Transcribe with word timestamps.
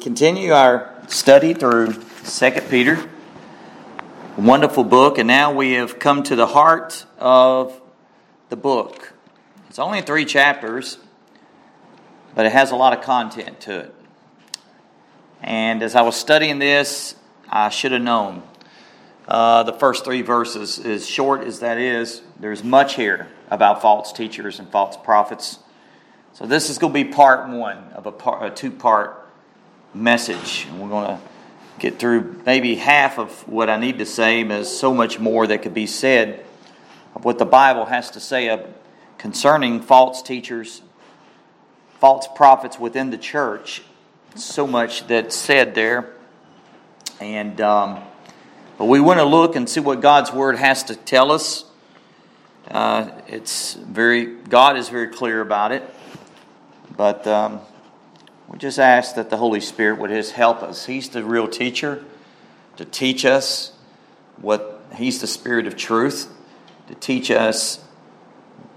continue 0.00 0.52
our 0.52 0.94
study 1.08 1.54
through 1.54 1.92
2 1.92 2.50
Peter, 2.70 3.08
wonderful 4.36 4.84
book, 4.84 5.18
and 5.18 5.26
now 5.26 5.52
we 5.52 5.72
have 5.72 5.98
come 5.98 6.22
to 6.22 6.36
the 6.36 6.46
heart 6.46 7.04
of 7.18 7.80
the 8.48 8.56
book. 8.56 9.12
It's 9.68 9.80
only 9.80 10.00
three 10.00 10.24
chapters, 10.24 10.98
but 12.36 12.46
it 12.46 12.52
has 12.52 12.70
a 12.70 12.76
lot 12.76 12.96
of 12.96 13.02
content 13.02 13.60
to 13.62 13.80
it. 13.80 13.94
And 15.42 15.82
as 15.82 15.96
I 15.96 16.02
was 16.02 16.14
studying 16.14 16.60
this, 16.60 17.16
I 17.48 17.68
should 17.68 17.90
have 17.90 18.02
known. 18.02 18.44
Uh, 19.26 19.64
the 19.64 19.72
first 19.72 20.04
three 20.04 20.22
verses, 20.22 20.78
as 20.78 21.08
short 21.08 21.42
as 21.42 21.58
that 21.58 21.76
is, 21.76 22.22
there's 22.38 22.62
much 22.62 22.94
here 22.94 23.28
about 23.50 23.82
false 23.82 24.12
teachers 24.12 24.60
and 24.60 24.68
false 24.70 24.96
prophets. 24.96 25.58
So 26.34 26.46
this 26.46 26.70
is 26.70 26.78
going 26.78 26.92
to 26.92 27.04
be 27.04 27.12
part 27.12 27.48
one 27.48 27.78
of 27.94 28.06
a, 28.06 28.12
part, 28.12 28.44
a 28.44 28.54
two-part 28.54 29.27
message. 29.94 30.66
And 30.68 30.80
we're 30.80 30.88
going 30.88 31.16
to 31.16 31.22
get 31.78 31.98
through 31.98 32.42
maybe 32.44 32.76
half 32.76 33.18
of 33.18 33.46
what 33.48 33.70
I 33.70 33.78
need 33.78 33.98
to 33.98 34.06
say, 34.06 34.42
there's 34.42 34.68
so 34.68 34.92
much 34.92 35.18
more 35.18 35.46
that 35.46 35.62
could 35.62 35.74
be 35.74 35.86
said 35.86 36.44
of 37.14 37.24
what 37.24 37.38
the 37.38 37.46
Bible 37.46 37.86
has 37.86 38.10
to 38.12 38.20
say 38.20 38.64
concerning 39.16 39.80
false 39.80 40.22
teachers, 40.22 40.82
false 42.00 42.28
prophets 42.36 42.78
within 42.78 43.10
the 43.10 43.18
church. 43.18 43.82
So 44.34 44.66
much 44.66 45.06
that's 45.06 45.34
said 45.34 45.74
there. 45.74 46.12
And 47.20 47.60
um, 47.60 48.00
but 48.76 48.84
we 48.84 49.00
want 49.00 49.18
to 49.18 49.24
look 49.24 49.56
and 49.56 49.68
see 49.68 49.80
what 49.80 50.00
God's 50.00 50.32
Word 50.32 50.56
has 50.56 50.84
to 50.84 50.94
tell 50.94 51.32
us. 51.32 51.64
Uh, 52.70 53.10
it's 53.26 53.74
very 53.74 54.26
God 54.26 54.76
is 54.76 54.88
very 54.88 55.08
clear 55.08 55.40
about 55.40 55.72
it, 55.72 55.82
but 56.96 57.26
um, 57.26 57.60
we 58.48 58.58
just 58.58 58.78
ask 58.78 59.14
that 59.14 59.30
the 59.30 59.36
Holy 59.36 59.60
Spirit 59.60 59.98
would 59.98 60.10
just 60.10 60.32
help 60.32 60.62
us. 60.62 60.86
He's 60.86 61.08
the 61.08 61.24
real 61.24 61.48
teacher 61.48 62.04
to 62.76 62.84
teach 62.84 63.24
us 63.24 63.72
what 64.36 64.82
He's 64.96 65.20
the 65.20 65.26
Spirit 65.26 65.66
of 65.66 65.76
truth 65.76 66.32
to 66.88 66.94
teach 66.94 67.30
us 67.30 67.84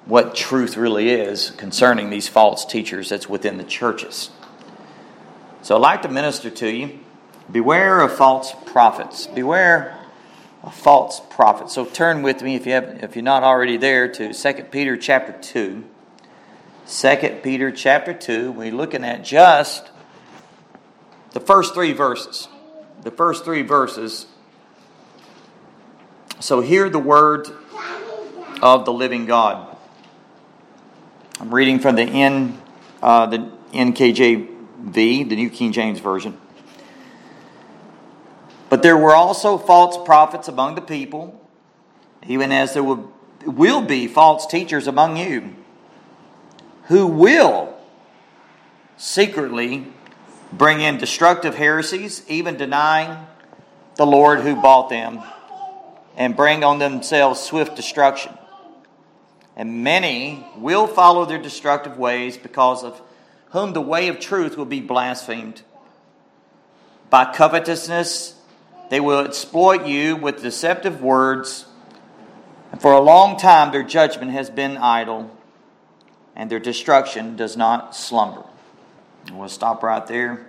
what 0.05 0.35
truth 0.35 0.75
really 0.77 1.09
is 1.09 1.51
concerning 1.51 2.09
these 2.09 2.27
false 2.27 2.65
teachers 2.65 3.09
that's 3.09 3.29
within 3.29 3.57
the 3.57 3.63
churches. 3.63 4.29
So 5.61 5.75
I'd 5.75 5.81
like 5.81 6.01
to 6.01 6.09
minister 6.09 6.49
to 6.49 6.69
you. 6.69 6.99
Beware 7.51 8.01
of 8.01 8.13
false 8.13 8.53
prophets. 8.65 9.27
Beware 9.27 9.97
of 10.63 10.73
false 10.73 11.21
prophets. 11.29 11.73
So 11.73 11.85
turn 11.85 12.21
with 12.21 12.41
me 12.41 12.55
if 12.55 12.65
you 12.65 12.73
have 12.73 13.03
if 13.03 13.15
you're 13.15 13.23
not 13.23 13.43
already 13.43 13.77
there 13.77 14.11
to 14.11 14.33
2 14.33 14.53
Peter 14.65 14.97
chapter 14.97 15.33
2. 15.33 15.83
2 16.87 17.39
Peter 17.43 17.71
chapter 17.71 18.13
2, 18.13 18.51
we're 18.51 18.71
looking 18.71 19.03
at 19.03 19.23
just 19.23 19.89
the 21.31 21.39
first 21.39 21.73
three 21.73 21.93
verses. 21.93 22.47
The 23.03 23.11
first 23.11 23.45
three 23.45 23.61
verses. 23.61 24.25
So, 26.39 26.61
hear 26.61 26.89
the 26.89 26.99
word 26.99 27.47
of 28.61 28.85
the 28.85 28.93
living 28.93 29.25
God. 29.25 29.77
I'm 31.39 31.53
reading 31.53 31.79
from 31.79 31.95
the, 31.95 32.03
N, 32.03 32.59
uh, 33.01 33.27
the 33.27 33.51
NKJV, 33.73 34.49
the 34.93 35.35
New 35.35 35.49
King 35.49 35.71
James 35.71 35.99
Version. 35.99 36.37
But 38.69 38.81
there 38.83 38.97
were 38.97 39.13
also 39.13 39.57
false 39.57 40.03
prophets 40.03 40.47
among 40.47 40.75
the 40.75 40.81
people, 40.81 41.39
even 42.27 42.51
as 42.51 42.73
there 42.73 42.83
will 42.83 43.81
be 43.81 44.07
false 44.07 44.47
teachers 44.47 44.87
among 44.87 45.17
you 45.17 45.55
who 46.91 47.07
will 47.07 47.73
secretly 48.97 49.87
bring 50.51 50.81
in 50.81 50.97
destructive 50.97 51.55
heresies, 51.55 52.21
even 52.27 52.57
denying 52.57 53.17
the 53.95 54.05
Lord 54.05 54.41
who 54.41 54.61
bought 54.61 54.89
them, 54.89 55.21
and 56.17 56.35
bring 56.35 56.65
on 56.65 56.79
themselves 56.79 57.39
swift 57.39 57.77
destruction. 57.77 58.37
And 59.55 59.85
many 59.85 60.45
will 60.57 60.85
follow 60.85 61.23
their 61.23 61.41
destructive 61.41 61.97
ways, 61.97 62.35
because 62.35 62.83
of 62.83 63.01
whom 63.51 63.71
the 63.71 63.79
way 63.79 64.09
of 64.09 64.19
truth 64.19 64.57
will 64.57 64.65
be 64.65 64.81
blasphemed. 64.81 65.61
By 67.09 67.31
covetousness, 67.31 68.35
they 68.89 68.99
will 68.99 69.25
exploit 69.25 69.87
you 69.87 70.17
with 70.17 70.41
deceptive 70.41 71.01
words, 71.01 71.67
and 72.69 72.81
for 72.81 72.91
a 72.91 72.99
long 72.99 73.37
time 73.37 73.71
their 73.71 73.81
judgment 73.81 74.33
has 74.33 74.49
been 74.49 74.75
idle 74.75 75.37
and 76.35 76.49
their 76.49 76.59
destruction 76.59 77.35
does 77.35 77.57
not 77.57 77.95
slumber. 77.95 78.43
We'll 79.31 79.49
stop 79.49 79.83
right 79.83 80.05
there 80.07 80.47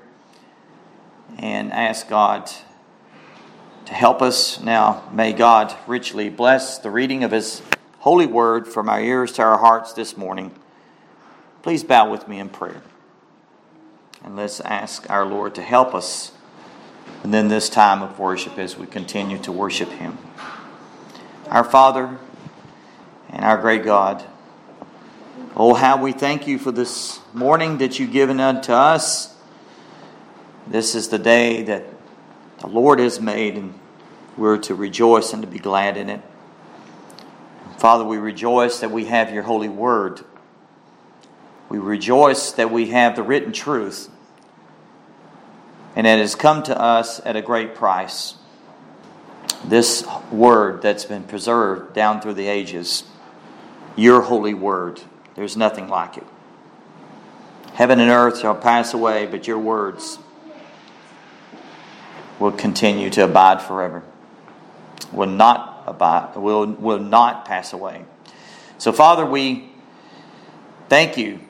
and 1.38 1.72
ask 1.72 2.08
God 2.08 2.50
to 3.86 3.94
help 3.94 4.22
us. 4.22 4.60
Now, 4.60 5.08
may 5.12 5.32
God 5.32 5.74
richly 5.86 6.28
bless 6.28 6.78
the 6.78 6.90
reading 6.90 7.24
of 7.24 7.30
His 7.30 7.62
holy 7.98 8.26
word 8.26 8.66
from 8.66 8.88
our 8.88 9.00
ears 9.00 9.32
to 9.32 9.42
our 9.42 9.58
hearts 9.58 9.92
this 9.92 10.16
morning. 10.16 10.52
Please 11.62 11.84
bow 11.84 12.10
with 12.10 12.26
me 12.26 12.38
in 12.38 12.48
prayer. 12.48 12.82
And 14.24 14.36
let's 14.36 14.60
ask 14.60 15.08
our 15.10 15.24
Lord 15.24 15.54
to 15.56 15.62
help 15.62 15.94
us. 15.94 16.32
And 17.22 17.32
then 17.32 17.48
this 17.48 17.68
time 17.68 18.02
of 18.02 18.18
worship 18.18 18.58
as 18.58 18.76
we 18.76 18.86
continue 18.86 19.38
to 19.38 19.52
worship 19.52 19.90
Him. 19.90 20.18
Our 21.48 21.64
Father 21.64 22.18
and 23.28 23.44
our 23.44 23.58
great 23.58 23.84
God, 23.84 24.24
Oh, 25.54 25.74
how 25.74 26.02
we 26.02 26.12
thank 26.12 26.46
you 26.46 26.58
for 26.58 26.72
this 26.72 27.20
morning 27.34 27.76
that 27.78 27.98
you've 27.98 28.10
given 28.10 28.40
unto 28.40 28.72
us. 28.72 29.36
This 30.66 30.94
is 30.94 31.10
the 31.10 31.18
day 31.18 31.62
that 31.64 31.84
the 32.60 32.68
Lord 32.68 33.00
has 33.00 33.20
made, 33.20 33.56
and 33.56 33.78
we're 34.38 34.56
to 34.56 34.74
rejoice 34.74 35.34
and 35.34 35.42
to 35.42 35.46
be 35.46 35.58
glad 35.58 35.98
in 35.98 36.08
it. 36.08 36.22
Father, 37.76 38.02
we 38.02 38.16
rejoice 38.16 38.80
that 38.80 38.90
we 38.90 39.04
have 39.04 39.30
your 39.30 39.42
holy 39.42 39.68
word. 39.68 40.22
We 41.68 41.78
rejoice 41.78 42.52
that 42.52 42.70
we 42.70 42.86
have 42.88 43.14
the 43.14 43.22
written 43.22 43.52
truth, 43.52 44.08
and 45.94 46.06
it 46.06 46.18
has 46.18 46.34
come 46.34 46.62
to 46.62 46.80
us 46.80 47.20
at 47.26 47.36
a 47.36 47.42
great 47.42 47.74
price. 47.74 48.36
This 49.66 50.06
word 50.30 50.80
that's 50.80 51.04
been 51.04 51.24
preserved 51.24 51.92
down 51.92 52.22
through 52.22 52.34
the 52.34 52.46
ages, 52.46 53.04
your 53.96 54.22
holy 54.22 54.54
word. 54.54 55.02
There's 55.34 55.56
nothing 55.56 55.88
like 55.88 56.16
it. 56.16 56.26
Heaven 57.74 58.00
and 58.00 58.10
earth 58.10 58.40
shall 58.40 58.54
pass 58.54 58.92
away, 58.92 59.26
but 59.26 59.46
your 59.46 59.58
words 59.58 60.18
will 62.38 62.52
continue 62.52 63.08
to 63.10 63.24
abide 63.24 63.62
forever. 63.62 64.02
Will 65.12 65.28
not 65.28 65.84
abide, 65.86 66.36
will, 66.36 66.66
will 66.66 66.98
not 66.98 67.44
pass 67.44 67.72
away. 67.72 68.04
So, 68.78 68.92
Father, 68.92 69.24
we 69.24 69.70
thank 70.88 71.16
you. 71.16 71.40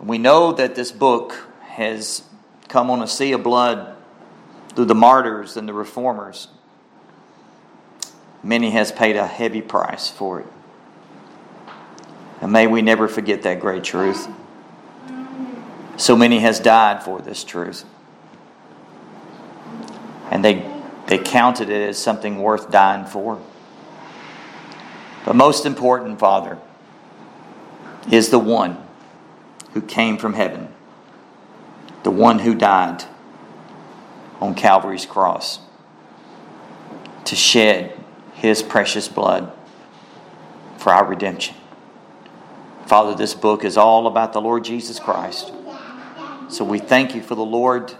We 0.00 0.18
know 0.18 0.52
that 0.52 0.74
this 0.74 0.92
book 0.92 1.34
has 1.62 2.22
come 2.68 2.90
on 2.90 3.02
a 3.02 3.06
sea 3.06 3.32
of 3.32 3.42
blood 3.42 3.96
through 4.74 4.86
the 4.86 4.94
martyrs 4.94 5.56
and 5.56 5.68
the 5.68 5.72
reformers. 5.72 6.48
Many 8.42 8.70
has 8.70 8.92
paid 8.92 9.16
a 9.16 9.26
heavy 9.26 9.60
price 9.60 10.08
for 10.08 10.40
it. 10.40 10.46
And 12.40 12.52
may 12.52 12.66
we 12.66 12.82
never 12.82 13.08
forget 13.08 13.42
that 13.42 13.60
great 13.60 13.84
truth. 13.84 14.28
So 15.96 16.16
many 16.16 16.38
has 16.38 16.60
died 16.60 17.02
for 17.02 17.20
this 17.20 17.42
truth. 17.42 17.84
And 20.30 20.44
they, 20.44 20.64
they 21.06 21.18
counted 21.18 21.70
it 21.70 21.88
as 21.88 21.98
something 21.98 22.38
worth 22.38 22.70
dying 22.70 23.06
for. 23.06 23.40
But 25.24 25.34
most 25.34 25.66
important, 25.66 26.18
Father, 26.18 26.58
is 28.10 28.30
the 28.30 28.38
one 28.38 28.78
who 29.72 29.82
came 29.82 30.16
from 30.16 30.34
heaven, 30.34 30.68
the 32.02 32.10
one 32.10 32.38
who 32.38 32.54
died 32.54 33.04
on 34.40 34.54
Calvary's 34.54 35.04
cross 35.04 35.60
to 37.24 37.36
shed 37.36 37.98
his 38.34 38.62
precious 38.62 39.08
blood 39.08 39.52
for 40.78 40.92
our 40.92 41.04
redemption. 41.04 41.56
Father, 42.88 43.14
this 43.14 43.34
book 43.34 43.66
is 43.66 43.76
all 43.76 44.06
about 44.06 44.32
the 44.32 44.40
Lord 44.40 44.64
Jesus 44.64 44.98
Christ. 44.98 45.52
So 46.48 46.64
we 46.64 46.78
thank 46.78 47.14
you 47.14 47.20
for 47.20 47.34
the 47.34 47.44
Lord 47.44 47.92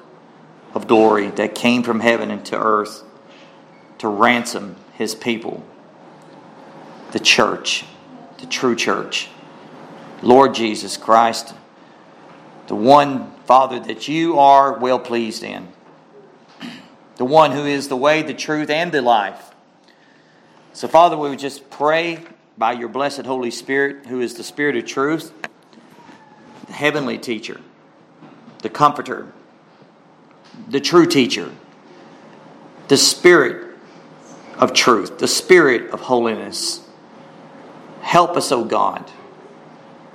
of 0.73 0.87
glory 0.87 1.29
that 1.33 1.55
came 1.55 1.83
from 1.83 2.01
heaven 2.01 2.31
into 2.31 2.59
earth 2.59 3.05
to 3.99 4.09
ransom 4.09 4.77
his 4.95 5.15
people, 5.15 5.63
the 7.11 7.21
church, 7.21 7.85
the 8.39 8.47
true 8.47 8.75
church. 8.75 9.29
Lord 10.23 10.55
Jesus 10.55 10.97
Christ, 10.97 11.53
the 12.69 12.75
one, 12.75 13.31
Father, 13.45 13.81
that 13.81 14.09
you 14.09 14.39
are 14.39 14.79
well 14.79 14.99
pleased 14.99 15.43
in, 15.43 15.69
the 17.17 17.27
one 17.27 17.53
who 17.53 17.67
is 17.67 17.89
the 17.89 17.97
way, 17.97 18.23
the 18.23 18.33
truth, 18.33 18.71
and 18.71 18.91
the 18.91 19.03
life. 19.03 19.51
So, 20.73 20.89
Father, 20.89 21.19
we 21.19 21.29
would 21.29 21.39
just 21.39 21.69
pray 21.69 22.25
by 22.59 22.73
your 22.73 22.89
blessed 22.89 23.25
Holy 23.25 23.53
Spirit, 23.53 24.07
who 24.07 24.21
is 24.21 24.35
the 24.35 24.43
Spirit 24.43 24.77
of 24.77 24.85
truth, 24.85 25.33
the 26.67 26.73
heavenly 26.73 27.17
teacher, 27.17 27.61
the 28.63 28.69
comforter, 28.69 29.33
the 30.69 30.81
true 30.81 31.07
teacher, 31.07 31.53
the 32.89 32.97
Spirit 32.97 33.77
of 34.57 34.73
truth, 34.73 35.19
the 35.19 35.29
Spirit 35.29 35.93
of 35.93 36.01
holiness. 36.01 36.85
Help 38.01 38.37
us, 38.37 38.51
O 38.51 38.65
God, 38.65 39.09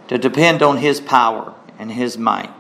to 0.09 0.17
depend 0.17 0.61
on 0.61 0.77
His 0.77 0.99
power 0.99 1.53
and 1.79 1.89
His 1.89 2.17
might. 2.17 2.51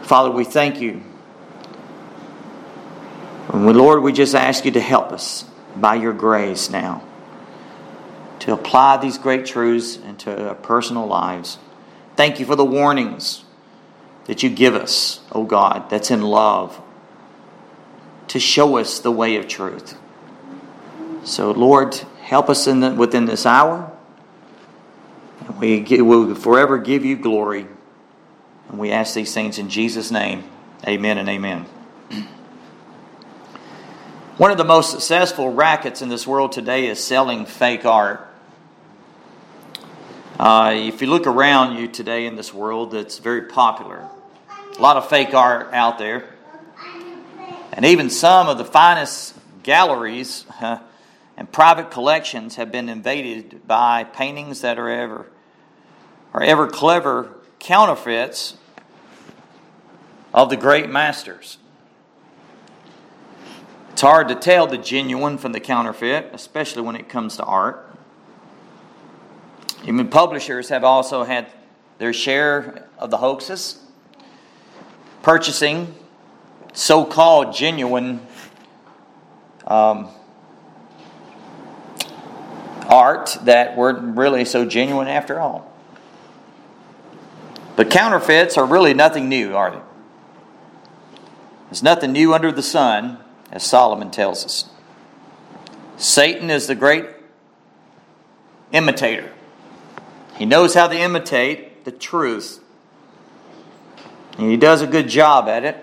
Father, 0.00 0.30
we 0.30 0.44
thank 0.44 0.80
you. 0.80 1.02
And 3.52 3.66
Lord, 3.76 4.02
we 4.02 4.12
just 4.12 4.34
ask 4.34 4.64
you 4.64 4.70
to 4.70 4.80
help 4.80 5.12
us 5.12 5.44
by 5.76 5.96
your 5.96 6.14
grace 6.14 6.70
now 6.70 7.02
to 8.40 8.52
apply 8.52 8.98
these 8.98 9.18
great 9.18 9.46
truths 9.46 9.96
into 9.96 10.48
our 10.48 10.54
personal 10.54 11.06
lives. 11.06 11.58
Thank 12.16 12.40
you 12.40 12.46
for 12.46 12.56
the 12.56 12.64
warnings 12.64 13.44
that 14.26 14.42
you 14.42 14.50
give 14.50 14.74
us, 14.74 15.20
O 15.32 15.40
oh 15.40 15.44
God, 15.44 15.88
that's 15.90 16.10
in 16.10 16.22
love, 16.22 16.80
to 18.28 18.40
show 18.40 18.76
us 18.76 18.98
the 18.98 19.12
way 19.12 19.36
of 19.36 19.46
truth. 19.46 19.96
So, 21.24 21.50
Lord, 21.50 21.94
help 22.22 22.48
us 22.48 22.66
in 22.66 22.80
the, 22.80 22.90
within 22.92 23.26
this 23.26 23.46
hour. 23.46 23.90
And 25.46 25.58
we 25.58 26.02
will 26.02 26.34
forever 26.34 26.78
give 26.78 27.04
you 27.04 27.16
glory. 27.16 27.66
And 28.68 28.78
we 28.78 28.90
ask 28.90 29.14
these 29.14 29.32
things 29.32 29.58
in 29.58 29.70
Jesus' 29.70 30.10
name. 30.10 30.44
Amen 30.86 31.18
and 31.18 31.28
amen. 31.28 31.66
One 34.36 34.50
of 34.50 34.58
the 34.58 34.64
most 34.64 34.90
successful 34.90 35.50
rackets 35.50 36.02
in 36.02 36.10
this 36.10 36.26
world 36.26 36.52
today 36.52 36.88
is 36.88 37.02
selling 37.02 37.46
fake 37.46 37.86
art. 37.86 38.25
Uh, 40.38 40.72
if 40.74 41.00
you 41.00 41.06
look 41.06 41.26
around 41.26 41.78
you 41.78 41.88
today 41.88 42.26
in 42.26 42.36
this 42.36 42.52
world, 42.52 42.92
it's 42.92 43.18
very 43.18 43.40
popular. 43.40 44.06
A 44.76 44.82
lot 44.82 44.98
of 44.98 45.08
fake 45.08 45.32
art 45.32 45.72
out 45.72 45.96
there. 45.96 46.28
And 47.72 47.86
even 47.86 48.10
some 48.10 48.46
of 48.46 48.58
the 48.58 48.64
finest 48.64 49.34
galleries 49.62 50.44
uh, 50.60 50.80
and 51.38 51.50
private 51.50 51.90
collections 51.90 52.56
have 52.56 52.70
been 52.70 52.90
invaded 52.90 53.66
by 53.66 54.04
paintings 54.04 54.60
that 54.60 54.78
are 54.78 54.90
ever, 54.90 55.26
are 56.34 56.42
ever 56.42 56.68
clever 56.68 57.34
counterfeits 57.58 58.58
of 60.34 60.50
the 60.50 60.56
great 60.58 60.90
masters. 60.90 61.56
It's 63.92 64.02
hard 64.02 64.28
to 64.28 64.34
tell 64.34 64.66
the 64.66 64.76
genuine 64.76 65.38
from 65.38 65.52
the 65.52 65.60
counterfeit, 65.60 66.28
especially 66.34 66.82
when 66.82 66.94
it 66.94 67.08
comes 67.08 67.38
to 67.38 67.44
art. 67.44 67.85
Even 69.86 70.08
publishers 70.08 70.68
have 70.68 70.82
also 70.82 71.22
had 71.22 71.46
their 71.98 72.12
share 72.12 72.88
of 72.98 73.10
the 73.10 73.16
hoaxes, 73.18 73.78
purchasing 75.22 75.94
so 76.72 77.04
called 77.04 77.54
genuine 77.54 78.20
um, 79.66 80.08
art 82.88 83.38
that 83.44 83.76
weren't 83.76 84.16
really 84.16 84.44
so 84.44 84.64
genuine 84.64 85.06
after 85.06 85.40
all. 85.40 85.72
But 87.76 87.88
counterfeits 87.90 88.58
are 88.58 88.66
really 88.66 88.92
nothing 88.92 89.28
new, 89.28 89.54
are 89.54 89.70
they? 89.70 89.80
There's 91.66 91.82
nothing 91.82 92.12
new 92.12 92.34
under 92.34 92.50
the 92.50 92.62
sun 92.62 93.18
as 93.52 93.62
Solomon 93.62 94.10
tells 94.10 94.44
us. 94.44 94.68
Satan 95.96 96.50
is 96.50 96.66
the 96.66 96.74
great 96.74 97.06
imitator. 98.72 99.32
He 100.36 100.44
knows 100.44 100.74
how 100.74 100.88
to 100.88 100.98
imitate 100.98 101.84
the 101.84 101.92
truth. 101.92 102.60
And 104.38 104.50
he 104.50 104.56
does 104.56 104.82
a 104.82 104.86
good 104.86 105.08
job 105.08 105.48
at 105.48 105.64
it. 105.64 105.82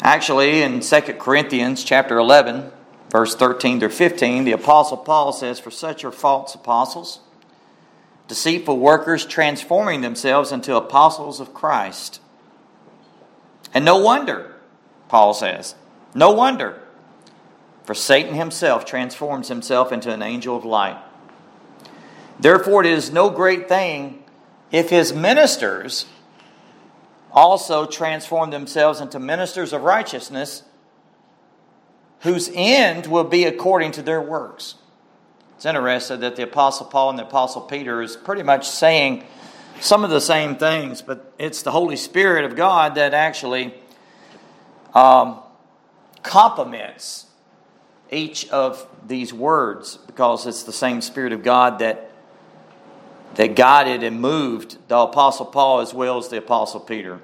Actually, 0.00 0.62
in 0.62 0.80
2 0.80 1.00
Corinthians 1.18 1.84
chapter 1.84 2.18
11, 2.18 2.72
verse 3.10 3.34
13 3.34 3.78
through 3.78 3.90
15, 3.90 4.44
the 4.44 4.52
apostle 4.52 4.96
Paul 4.96 5.32
says, 5.32 5.60
"For 5.60 5.70
such 5.70 6.04
are 6.04 6.10
false 6.10 6.54
apostles, 6.54 7.20
deceitful 8.26 8.78
workers 8.78 9.24
transforming 9.24 10.00
themselves 10.00 10.50
into 10.50 10.74
apostles 10.74 11.40
of 11.40 11.54
Christ." 11.54 12.20
And 13.72 13.84
no 13.84 13.98
wonder 13.98 14.56
Paul 15.08 15.34
says. 15.34 15.74
No 16.14 16.30
wonder, 16.30 16.80
for 17.84 17.94
Satan 17.94 18.34
himself 18.34 18.84
transforms 18.84 19.48
himself 19.48 19.92
into 19.92 20.10
an 20.10 20.22
angel 20.22 20.56
of 20.56 20.64
light. 20.64 20.96
Therefore, 22.40 22.84
it 22.84 22.90
is 22.90 23.12
no 23.12 23.30
great 23.30 23.68
thing 23.68 24.22
if 24.70 24.90
his 24.90 25.12
ministers 25.12 26.06
also 27.32 27.86
transform 27.86 28.50
themselves 28.50 29.00
into 29.00 29.18
ministers 29.18 29.72
of 29.72 29.82
righteousness, 29.82 30.62
whose 32.20 32.50
end 32.54 33.06
will 33.06 33.24
be 33.24 33.44
according 33.44 33.92
to 33.92 34.02
their 34.02 34.20
works. 34.20 34.76
It's 35.56 35.66
interesting 35.66 36.20
that 36.20 36.36
the 36.36 36.44
Apostle 36.44 36.86
Paul 36.86 37.10
and 37.10 37.18
the 37.18 37.24
Apostle 37.24 37.62
Peter 37.62 38.00
is 38.00 38.16
pretty 38.16 38.42
much 38.42 38.68
saying 38.68 39.24
some 39.80 40.04
of 40.04 40.10
the 40.10 40.20
same 40.20 40.56
things, 40.56 41.02
but 41.02 41.32
it's 41.38 41.62
the 41.62 41.70
Holy 41.70 41.96
Spirit 41.96 42.44
of 42.44 42.56
God 42.56 42.94
that 42.96 43.14
actually 43.14 43.74
um, 44.94 45.40
complements 46.22 47.26
each 48.10 48.48
of 48.50 48.86
these 49.06 49.32
words 49.32 49.98
because 50.06 50.46
it's 50.46 50.62
the 50.62 50.72
same 50.72 51.00
Spirit 51.00 51.32
of 51.32 51.42
God 51.42 51.78
that, 51.80 52.07
that 53.34 53.54
guided 53.54 54.02
and 54.02 54.20
moved 54.20 54.78
the 54.88 54.98
Apostle 54.98 55.46
Paul 55.46 55.80
as 55.80 55.94
well 55.94 56.18
as 56.18 56.28
the 56.28 56.38
Apostle 56.38 56.80
Peter. 56.80 57.20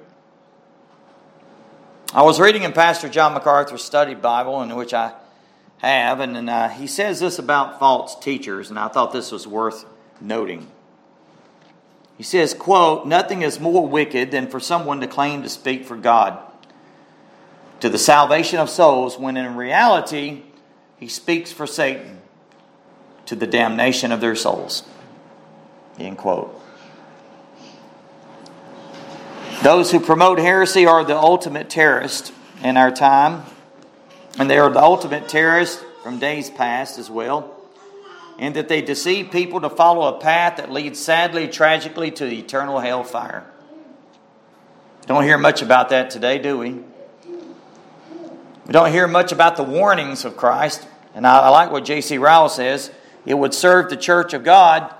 I 2.13 2.21
was 2.21 2.39
reading 2.39 2.63
in 2.63 2.71
Pastor 2.71 3.09
John 3.09 3.33
MacArthur's 3.33 3.83
study 3.83 4.13
Bible, 4.13 4.61
in 4.61 4.75
which 4.75 4.93
I 4.93 5.13
have, 5.79 6.19
and, 6.21 6.37
and 6.37 6.49
uh, 6.49 6.69
he 6.69 6.87
says 6.87 7.19
this 7.19 7.39
about 7.39 7.79
false 7.79 8.17
teachers, 8.17 8.69
and 8.69 8.79
I 8.79 8.87
thought 8.87 9.11
this 9.11 9.31
was 9.31 9.45
worth 9.45 9.85
noting. 10.21 10.67
He 12.17 12.23
says, 12.23 12.53
quote, 12.53 13.05
Nothing 13.05 13.41
is 13.41 13.59
more 13.59 13.85
wicked 13.85 14.31
than 14.31 14.47
for 14.47 14.59
someone 14.59 15.01
to 15.01 15.07
claim 15.07 15.43
to 15.43 15.49
speak 15.49 15.85
for 15.85 15.97
God 15.97 16.39
to 17.81 17.89
the 17.89 17.97
salvation 17.97 18.59
of 18.59 18.69
souls 18.69 19.19
when 19.19 19.37
in 19.37 19.55
reality 19.55 20.43
he 20.97 21.07
speaks 21.07 21.51
for 21.51 21.67
Satan 21.67 22.21
to 23.25 23.35
the 23.35 23.47
damnation 23.47 24.11
of 24.11 24.21
their 24.21 24.35
souls. 24.35 24.83
End 25.99 26.17
quote. 26.17 26.61
Those 29.63 29.91
who 29.91 29.99
promote 29.99 30.37
heresy 30.37 30.85
are 30.85 31.03
the 31.03 31.17
ultimate 31.17 31.69
terrorists 31.69 32.31
in 32.61 32.77
our 32.77 32.91
time, 32.91 33.43
and 34.37 34.49
they 34.49 34.57
are 34.57 34.69
the 34.69 34.81
ultimate 34.81 35.27
terrorists 35.27 35.83
from 36.03 36.19
days 36.19 36.49
past 36.49 36.99
as 36.99 37.09
well. 37.09 37.51
And 38.37 38.53
that 38.57 38.67
they 38.67 38.81
deceive 38.81 39.31
people 39.31 39.61
to 39.61 39.69
follow 39.69 40.13
a 40.13 40.19
path 40.19 40.57
that 40.57 40.69
leads 40.69 40.99
sadly, 40.99 41.47
tragically 41.47 42.11
to 42.11 42.25
the 42.25 42.39
eternal 42.39 42.79
hellfire. 42.79 43.45
Don't 45.07 45.23
hear 45.23 45.37
much 45.37 45.61
about 45.61 45.89
that 45.89 46.09
today, 46.09 46.37
do 46.37 46.57
we? 46.57 46.71
We 46.71 48.71
don't 48.71 48.91
hear 48.91 49.07
much 49.07 49.31
about 49.31 49.55
the 49.55 49.63
warnings 49.63 50.25
of 50.25 50.35
Christ. 50.35 50.85
And 51.13 51.25
I, 51.25 51.39
I 51.39 51.49
like 51.49 51.71
what 51.71 51.85
J.C. 51.85 52.17
Ryle 52.17 52.49
says. 52.49 52.91
It 53.25 53.35
would 53.35 53.53
serve 53.53 53.89
the 53.89 53.95
church 53.95 54.33
of 54.33 54.43
God 54.43 54.93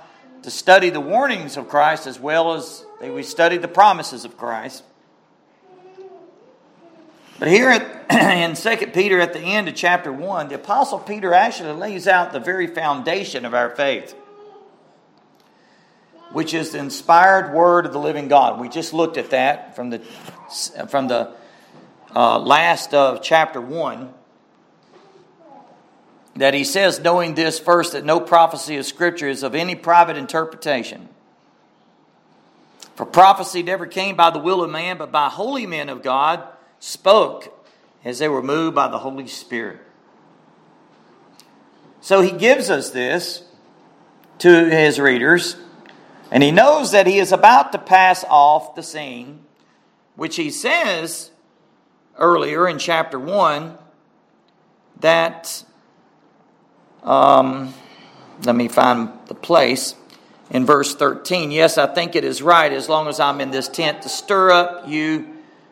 to 0.45 0.51
study 0.51 0.91
the 0.91 1.01
warnings 1.01 1.57
of 1.57 1.67
Christ 1.67 2.05
as 2.05 2.19
well 2.19 2.53
as 2.53 2.85
we 3.01 3.23
study 3.23 3.57
the 3.57 3.67
promises 3.67 4.25
of 4.25 4.37
Christ. 4.37 4.83
But 7.39 7.47
here 7.47 7.71
at, 7.71 8.11
in 8.11 8.53
2 8.53 8.87
Peter, 8.93 9.19
at 9.19 9.33
the 9.33 9.39
end 9.39 9.67
of 9.67 9.73
chapter 9.73 10.13
1, 10.13 10.49
the 10.49 10.55
Apostle 10.55 10.99
Peter 10.99 11.33
actually 11.33 11.73
lays 11.73 12.07
out 12.07 12.31
the 12.31 12.39
very 12.39 12.67
foundation 12.67 13.43
of 13.43 13.55
our 13.55 13.71
faith, 13.71 14.13
which 16.31 16.53
is 16.53 16.73
the 16.73 16.77
inspired 16.77 17.51
word 17.51 17.87
of 17.87 17.91
the 17.91 17.99
living 17.99 18.27
God. 18.27 18.59
We 18.59 18.69
just 18.69 18.93
looked 18.93 19.17
at 19.17 19.31
that 19.31 19.75
from 19.75 19.89
the, 19.89 19.99
from 20.89 21.07
the 21.07 21.33
uh, 22.15 22.37
last 22.37 22.93
of 22.93 23.23
chapter 23.23 23.59
1 23.59 24.13
that 26.35 26.53
he 26.53 26.63
says, 26.63 26.99
knowing 26.99 27.35
this 27.35 27.59
first, 27.59 27.93
that 27.93 28.05
no 28.05 28.19
prophecy 28.19 28.77
of 28.77 28.85
Scripture 28.85 29.27
is 29.27 29.43
of 29.43 29.55
any 29.55 29.75
private 29.75 30.17
interpretation. 30.17 31.07
For 32.95 33.05
prophecy 33.05 33.63
never 33.63 33.85
came 33.85 34.15
by 34.15 34.29
the 34.29 34.39
will 34.39 34.63
of 34.63 34.69
man, 34.69 34.97
but 34.97 35.11
by 35.11 35.29
holy 35.29 35.65
men 35.65 35.89
of 35.89 36.01
God 36.01 36.43
spoke 36.79 37.51
as 38.03 38.19
they 38.19 38.27
were 38.27 38.43
moved 38.43 38.75
by 38.75 38.87
the 38.87 38.99
Holy 38.99 39.27
Spirit. 39.27 39.79
So 42.01 42.21
he 42.21 42.31
gives 42.31 42.69
us 42.69 42.91
this 42.91 43.43
to 44.39 44.69
his 44.69 44.99
readers, 44.99 45.57
and 46.31 46.43
he 46.43 46.51
knows 46.51 46.91
that 46.91 47.07
he 47.07 47.17
is 47.17 47.31
about 47.31 47.71
to 47.71 47.77
pass 47.77 48.23
off 48.29 48.75
the 48.75 48.83
scene, 48.83 49.39
which 50.15 50.35
he 50.35 50.49
says 50.49 51.31
earlier 52.17 52.67
in 52.67 52.77
chapter 52.77 53.19
1 53.19 53.77
that, 54.99 55.63
um, 57.05 57.73
let 58.43 58.55
me 58.55 58.67
find 58.67 59.09
the 59.27 59.35
place, 59.35 59.95
in 60.49 60.65
verse 60.65 60.95
13. 60.95 61.51
Yes, 61.51 61.77
I 61.77 61.87
think 61.87 62.15
it 62.15 62.23
is 62.23 62.41
right 62.41 62.71
as 62.71 62.89
long 62.89 63.07
as 63.07 63.19
I'm 63.19 63.41
in 63.41 63.51
this 63.51 63.67
tent 63.67 64.01
to 64.03 64.09
stir 64.09 64.51
up 64.51 64.87
you 64.87 65.27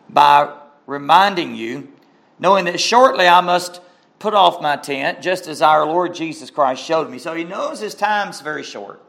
by 0.10 0.54
reminding 0.86 1.56
you, 1.56 1.92
knowing 2.40 2.66
that 2.66 2.80
shortly 2.80 3.28
I 3.28 3.42
must 3.42 3.82
put 4.20 4.34
off 4.34 4.62
my 4.62 4.78
tent, 4.78 5.22
just 5.22 5.48
as 5.48 5.62
our 5.62 5.86
Lord 5.86 6.16
Jesus 6.16 6.50
Christ 6.50 6.84
showed 6.84 7.10
me. 7.10 7.20
So 7.20 7.34
he 7.34 7.44
knows 7.44 7.80
his 7.80 7.96
time's 7.96 8.42
very 8.42 8.64
short. 8.64 9.02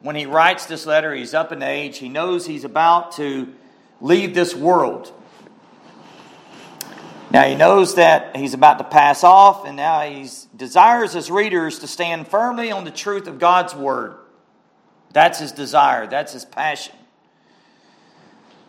When 0.00 0.16
he 0.16 0.24
writes 0.24 0.66
this 0.66 0.86
letter, 0.86 1.14
he's 1.14 1.34
up 1.34 1.52
in 1.52 1.62
age. 1.62 1.98
He 1.98 2.08
knows 2.08 2.46
he's 2.46 2.64
about 2.64 3.12
to 3.12 3.52
leave 4.00 4.34
this 4.34 4.54
world. 4.54 5.12
Now 7.30 7.44
he 7.44 7.54
knows 7.54 7.94
that 7.94 8.36
he's 8.36 8.54
about 8.54 8.78
to 8.78 8.84
pass 8.84 9.22
off, 9.22 9.64
and 9.64 9.76
now 9.76 10.00
he 10.00 10.28
desires 10.56 11.12
his 11.12 11.30
readers 11.30 11.78
to 11.78 11.86
stand 11.86 12.26
firmly 12.26 12.72
on 12.72 12.84
the 12.84 12.90
truth 12.90 13.28
of 13.28 13.38
God's 13.38 13.74
word. 13.74 14.16
That's 15.12 15.38
his 15.38 15.52
desire, 15.52 16.06
that's 16.06 16.32
his 16.32 16.44
passion. 16.44 16.94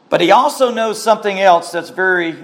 But 0.10 0.22
he 0.22 0.32
also 0.32 0.72
knows 0.72 1.02
something 1.02 1.40
else 1.40 1.72
that's 1.72 1.90
very 1.90 2.36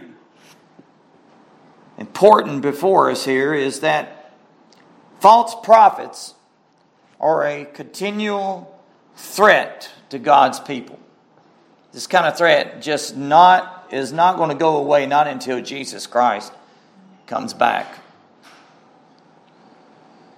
important 1.97 2.61
before 2.61 3.11
us 3.11 3.25
here 3.25 3.53
is 3.53 3.81
that 3.81 4.31
false 5.19 5.55
prophets 5.63 6.33
are 7.19 7.45
a 7.45 7.65
continual 7.65 8.81
threat 9.15 9.91
to 10.09 10.19
God's 10.19 10.59
people. 10.59 10.99
This 11.91 12.07
kind 12.07 12.25
of 12.25 12.37
threat 12.37 12.81
just 12.81 13.17
not 13.17 13.76
is 13.91 14.11
not 14.13 14.37
going 14.37 14.49
to 14.49 14.55
go 14.55 14.77
away 14.77 15.05
not 15.05 15.27
until 15.27 15.61
Jesus 15.61 16.07
Christ 16.07 16.51
comes 17.25 17.53
back. 17.53 17.99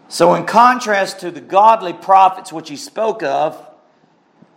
So, 0.08 0.34
in 0.34 0.46
contrast 0.46 1.20
to 1.20 1.29
the 1.29 1.41
godly 1.41 1.94
prophets 1.94 2.51
which 2.51 2.70
he 2.70 2.75
spoke 2.75 3.22
of, 3.22 3.63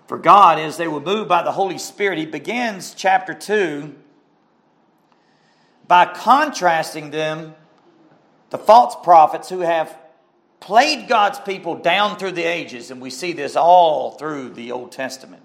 for 0.07 0.19
God, 0.19 0.59
as 0.59 0.77
they 0.77 0.89
were 0.89 1.01
moved 1.01 1.29
by 1.29 1.43
the 1.43 1.53
Holy 1.53 1.79
Spirit, 1.79 2.19
he 2.19 2.27
begins 2.27 2.95
chapter 2.95 3.35
2 3.35 3.95
by 5.87 6.07
contrasting 6.07 7.11
them, 7.11 7.55
the 8.51 8.59
false 8.59 8.97
prophets 9.03 9.49
who 9.49 9.61
have 9.61 9.97
played 10.61 11.09
God's 11.09 11.39
people 11.41 11.75
down 11.75 12.19
through 12.19 12.33
the 12.33 12.45
ages, 12.45 12.91
and 12.91 13.01
we 13.01 13.11
see 13.11 13.33
this 13.33 13.57
all 13.57 14.13
through 14.13 14.51
the 14.51 14.73
Old 14.73 14.93
Testament. 14.93 15.43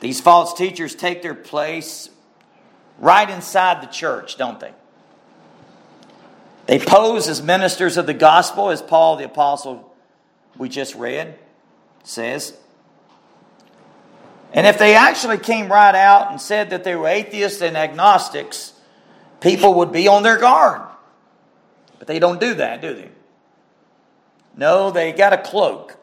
These 0.00 0.20
false 0.20 0.54
teachers 0.54 0.94
take 0.94 1.22
their 1.22 1.34
place 1.34 2.10
right 2.98 3.28
inside 3.28 3.82
the 3.82 3.86
church, 3.86 4.36
don't 4.36 4.60
they? 4.60 4.72
They 6.66 6.78
pose 6.78 7.28
as 7.28 7.42
ministers 7.42 7.96
of 7.96 8.06
the 8.06 8.14
gospel, 8.14 8.70
as 8.70 8.82
Paul 8.82 9.16
the 9.16 9.24
Apostle 9.24 9.88
we 10.56 10.68
just 10.68 10.94
read 10.94 11.38
says. 12.02 12.56
And 14.52 14.66
if 14.66 14.78
they 14.78 14.94
actually 14.94 15.38
came 15.38 15.70
right 15.70 15.94
out 15.94 16.30
and 16.30 16.40
said 16.40 16.70
that 16.70 16.84
they 16.84 16.96
were 16.96 17.06
atheists 17.06 17.60
and 17.60 17.76
agnostics, 17.76 18.72
people 19.40 19.74
would 19.74 19.92
be 19.92 20.08
on 20.08 20.22
their 20.22 20.38
guard. 20.38 20.82
But 21.98 22.08
they 22.08 22.18
don't 22.18 22.40
do 22.40 22.54
that, 22.54 22.80
do 22.80 22.94
they? 22.94 23.10
No, 24.56 24.90
they 24.90 25.12
got 25.12 25.32
a 25.32 25.38
cloak. 25.38 25.97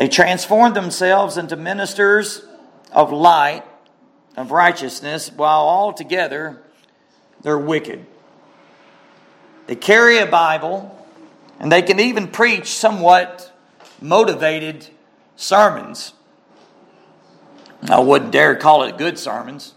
They 0.00 0.08
transformed 0.08 0.74
themselves 0.74 1.36
into 1.36 1.56
ministers 1.56 2.42
of 2.90 3.12
light, 3.12 3.64
of 4.34 4.50
righteousness, 4.50 5.30
while 5.30 5.60
altogether 5.60 6.62
they're 7.42 7.58
wicked. 7.58 8.06
They 9.66 9.76
carry 9.76 10.16
a 10.16 10.24
Bible, 10.24 11.06
and 11.58 11.70
they 11.70 11.82
can 11.82 12.00
even 12.00 12.28
preach 12.28 12.68
somewhat 12.68 13.52
motivated 14.00 14.86
sermons. 15.36 16.14
I 17.90 18.00
wouldn't 18.00 18.32
dare 18.32 18.56
call 18.56 18.84
it 18.84 18.96
good 18.96 19.18
sermons, 19.18 19.74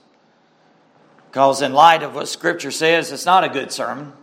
because 1.30 1.62
in 1.62 1.74
light 1.74 2.02
of 2.02 2.16
what 2.16 2.30
Scripture 2.30 2.72
says, 2.72 3.12
it's 3.12 3.26
not 3.26 3.44
a 3.44 3.50
good 3.50 3.74
sermon. 3.74 4.14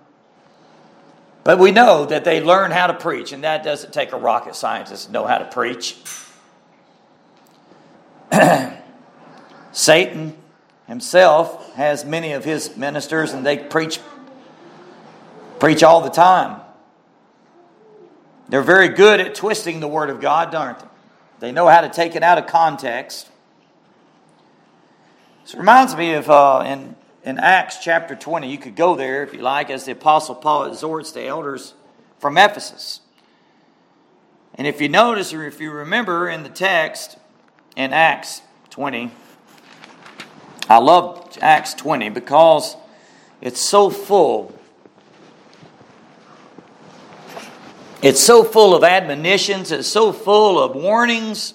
But 1.43 1.59
we 1.59 1.71
know 1.71 2.05
that 2.07 2.25
they 2.25 2.43
learn 2.43 2.71
how 2.71 2.87
to 2.87 2.95
preach, 2.95 3.33
and 3.33 3.45
that 3.45 3.65
doesn't 3.65 3.93
take 3.93 4.13
a 4.13 4.19
rocket 4.19 4.55
scientist 4.55 5.07
to 5.07 5.13
know 5.13 5.27
how 5.27 5.39
to 5.39 5.47
preach. 5.47 5.97
Satan 9.73 10.37
himself 10.87 11.75
has 11.75 12.05
many 12.05 12.33
of 12.33 12.45
his 12.45 12.77
ministers, 12.77 13.33
and 13.33 13.47
they 13.47 13.57
preach 13.57 14.01
Preach 15.61 15.83
all 15.83 16.01
the 16.01 16.11
time. 16.11 16.63
They're 18.49 18.63
very 18.63 18.89
good 18.89 19.21
at 19.21 19.35
twisting 19.35 19.81
the 19.81 19.87
Word 19.87 20.09
of 20.09 20.19
God, 20.19 20.55
aren't 20.55 20.79
they? 20.81 20.87
They 21.39 21.53
know 21.53 21.69
how 21.69 21.83
to 21.83 21.91
take 21.91 22.17
it 22.17 22.23
out 22.23 22.39
of 22.39 22.47
context. 22.47 23.29
This 25.43 25.55
reminds 25.55 25.95
me 25.95 26.15
of 26.15 26.31
uh, 26.31 26.65
in, 26.67 26.97
in 27.25 27.39
Acts 27.39 27.79
chapter 27.79 28.15
20. 28.15 28.50
You 28.50 28.59
could 28.59 28.77
go 28.77 28.97
there 28.97 29.23
if 29.23 29.33
you 29.33 29.41
like, 29.41 29.71
as 29.71 29.85
the 29.85 29.93
Apostle 29.93 30.35
Paul 30.35 30.65
exhorts 30.65 31.12
the 31.12 31.27
elders 31.27 31.75
from 32.19 32.39
Ephesus. 32.39 33.00
And 34.55 34.67
if 34.67 34.81
you 34.81 34.89
notice 34.89 35.33
or 35.33 35.45
if 35.45 35.61
you 35.61 35.71
remember 35.71 36.29
in 36.29 36.43
the 36.43 36.49
text 36.49 37.19
in 37.77 37.93
Acts 37.93 38.43
20, 38.71 39.11
I 40.69 40.79
love 40.79 41.39
Acts 41.41 41.75
20 41.75 42.11
because 42.11 42.77
it's 43.41 43.61
so 43.61 43.91
full 43.91 44.55
It's 48.03 48.21
so 48.21 48.45
full 48.45 48.75
of 48.75 48.83
admonitions, 48.83 49.71
it's 49.71 49.87
so 49.87 50.11
full 50.12 50.59
of 50.59 50.75
warnings, 50.75 51.53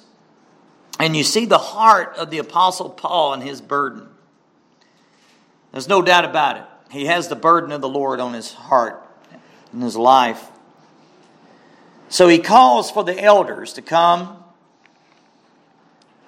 and 1.00 1.18
you 1.18 1.24
see 1.24 1.46
the 1.46 1.58
heart 1.58 2.16
of 2.18 2.30
the 2.30 2.38
Apostle 2.38 2.92
Paul 2.92 3.34
and 3.34 3.42
his 3.42 3.62
burden. 3.62 4.08
There's 5.76 5.90
no 5.90 6.02
doubt 6.02 6.24
about 6.24 6.56
it. 6.56 6.64
He 6.90 7.08
has 7.08 7.28
the 7.28 7.36
burden 7.36 7.74
of 7.74 7.82
the 7.82 7.90
Lord 7.90 8.22
on 8.22 8.34
his 8.34 8.54
heart 8.54 9.06
and 9.74 9.84
his 9.84 9.98
life. 9.98 10.42
So 12.08 12.30
he 12.30 12.38
calls 12.40 12.90
for 12.90 13.04
the 13.04 13.22
elders 13.22 13.74
to 13.74 13.82
come 13.82 14.42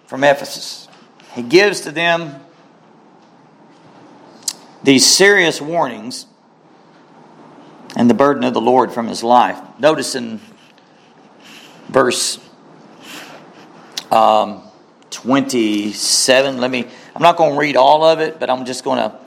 from 0.05 0.25
Ephesus. 0.25 0.89
He 1.33 1.43
gives 1.43 1.79
to 1.81 1.93
them 1.93 2.41
these 4.83 5.05
serious 5.05 5.61
warnings 5.61 6.25
and 7.95 8.09
the 8.09 8.15
burden 8.15 8.43
of 8.43 8.53
the 8.53 8.59
Lord 8.59 8.91
from 8.91 9.07
his 9.07 9.23
life. 9.23 9.57
Notice 9.79 10.13
in 10.15 10.41
verse 11.87 12.37
um, 14.11 14.63
27, 15.09 16.57
let 16.57 16.69
me, 16.69 16.85
I'm 17.15 17.21
not 17.21 17.37
going 17.37 17.53
to 17.53 17.57
read 17.57 17.77
all 17.77 18.03
of 18.03 18.19
it, 18.19 18.41
but 18.41 18.49
I'm 18.49 18.65
just 18.65 18.83
going 18.83 18.97
to 18.97 19.26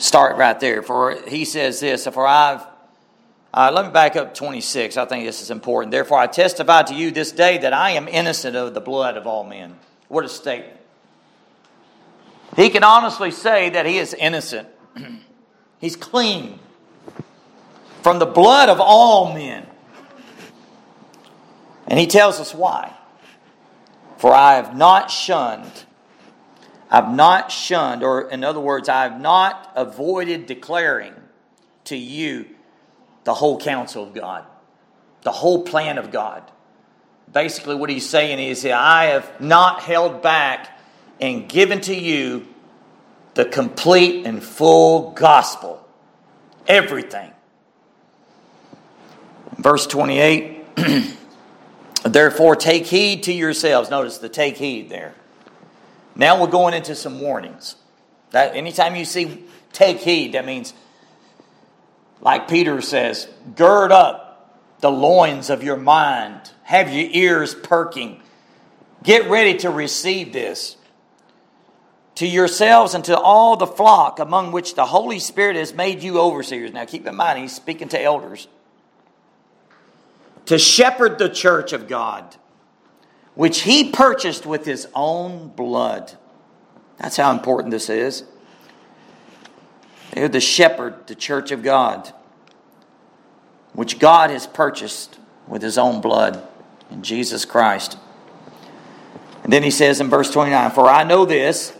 start 0.00 0.36
right 0.36 0.58
there. 0.58 0.82
For 0.82 1.16
he 1.28 1.44
says 1.44 1.80
this, 1.80 2.06
for 2.06 2.26
I've, 2.26 2.66
uh, 3.52 3.70
let 3.72 3.86
me 3.86 3.92
back 3.92 4.16
up 4.16 4.34
26. 4.34 4.96
I 4.96 5.04
think 5.04 5.24
this 5.24 5.42
is 5.42 5.50
important. 5.50 5.92
Therefore, 5.92 6.18
I 6.18 6.26
testify 6.26 6.82
to 6.84 6.94
you 6.94 7.10
this 7.10 7.32
day 7.32 7.58
that 7.58 7.72
I 7.72 7.90
am 7.90 8.08
innocent 8.08 8.56
of 8.56 8.74
the 8.74 8.80
blood 8.80 9.16
of 9.16 9.26
all 9.26 9.44
men. 9.44 9.76
What 10.08 10.24
a 10.24 10.28
statement. 10.28 10.78
He 12.56 12.70
can 12.70 12.82
honestly 12.82 13.30
say 13.30 13.70
that 13.70 13.86
he 13.86 13.98
is 13.98 14.14
innocent. 14.14 14.68
He's 15.80 15.96
clean 15.96 16.58
from 18.02 18.18
the 18.18 18.26
blood 18.26 18.68
of 18.68 18.80
all 18.80 19.32
men. 19.32 19.66
And 21.86 21.98
he 21.98 22.06
tells 22.06 22.38
us 22.40 22.54
why. 22.54 22.94
For 24.18 24.32
I 24.32 24.54
have 24.54 24.76
not 24.76 25.10
shunned, 25.10 25.84
I've 26.90 27.14
not 27.14 27.52
shunned, 27.52 28.02
or 28.02 28.28
in 28.28 28.42
other 28.42 28.58
words, 28.58 28.88
I 28.88 29.04
have 29.04 29.20
not 29.20 29.72
avoided 29.76 30.46
declaring 30.46 31.14
to 31.84 31.96
you 31.96 32.46
the 33.24 33.34
whole 33.34 33.60
counsel 33.60 34.02
of 34.02 34.12
God, 34.12 34.44
the 35.22 35.30
whole 35.30 35.62
plan 35.62 35.98
of 35.98 36.10
God. 36.10 36.42
Basically, 37.32 37.76
what 37.76 37.90
he's 37.90 38.08
saying 38.08 38.40
is 38.40 38.66
I 38.66 39.06
have 39.06 39.40
not 39.40 39.82
held 39.82 40.20
back 40.20 40.80
and 41.20 41.48
given 41.48 41.80
to 41.82 41.94
you 41.94 42.48
the 43.34 43.44
complete 43.44 44.26
and 44.26 44.42
full 44.42 45.12
gospel. 45.12 45.86
Everything. 46.66 47.30
Verse 49.56 49.86
28 49.86 50.64
Therefore, 52.04 52.56
take 52.56 52.86
heed 52.86 53.24
to 53.24 53.32
yourselves. 53.32 53.90
Notice 53.90 54.18
the 54.18 54.28
take 54.28 54.56
heed 54.56 54.88
there. 54.88 55.14
Now 56.20 56.38
we're 56.38 56.48
going 56.48 56.74
into 56.74 56.94
some 56.94 57.18
warnings. 57.18 57.76
That 58.32 58.54
anytime 58.54 58.94
you 58.94 59.06
see 59.06 59.42
take 59.72 60.00
heed, 60.00 60.32
that 60.32 60.44
means, 60.44 60.74
like 62.20 62.46
Peter 62.46 62.82
says, 62.82 63.26
gird 63.56 63.90
up 63.90 64.60
the 64.80 64.90
loins 64.90 65.48
of 65.48 65.62
your 65.62 65.78
mind, 65.78 66.50
have 66.64 66.92
your 66.92 67.08
ears 67.10 67.54
perking, 67.54 68.20
get 69.02 69.30
ready 69.30 69.56
to 69.60 69.70
receive 69.70 70.34
this. 70.34 70.76
To 72.16 72.26
yourselves 72.26 72.92
and 72.92 73.02
to 73.06 73.18
all 73.18 73.56
the 73.56 73.66
flock 73.66 74.18
among 74.18 74.52
which 74.52 74.74
the 74.74 74.84
Holy 74.84 75.20
Spirit 75.20 75.56
has 75.56 75.72
made 75.72 76.02
you 76.02 76.20
overseers. 76.20 76.70
Now 76.70 76.84
keep 76.84 77.06
in 77.06 77.16
mind, 77.16 77.38
he's 77.38 77.56
speaking 77.56 77.88
to 77.88 78.02
elders 78.02 78.46
to 80.44 80.58
shepherd 80.58 81.18
the 81.18 81.30
church 81.30 81.72
of 81.72 81.88
God, 81.88 82.36
which 83.40 83.62
he 83.62 83.90
purchased 83.90 84.44
with 84.44 84.66
his 84.66 84.86
own 84.94 85.48
blood. 85.48 86.12
That's 86.98 87.16
how 87.16 87.30
important 87.30 87.70
this 87.70 87.88
is. 87.88 88.24
They're 90.12 90.28
the 90.28 90.42
shepherd, 90.42 91.06
the 91.06 91.14
church 91.14 91.50
of 91.50 91.62
God, 91.62 92.12
which 93.72 93.98
God 93.98 94.28
has 94.28 94.46
purchased 94.46 95.18
with 95.48 95.62
his 95.62 95.78
own 95.78 96.02
blood 96.02 96.46
in 96.90 97.02
Jesus 97.02 97.46
Christ. 97.46 97.96
And 99.42 99.50
then 99.50 99.62
he 99.62 99.70
says 99.70 100.02
in 100.02 100.10
verse 100.10 100.30
29 100.30 100.72
For 100.72 100.86
I 100.86 101.04
know 101.04 101.24
this. 101.24 101.72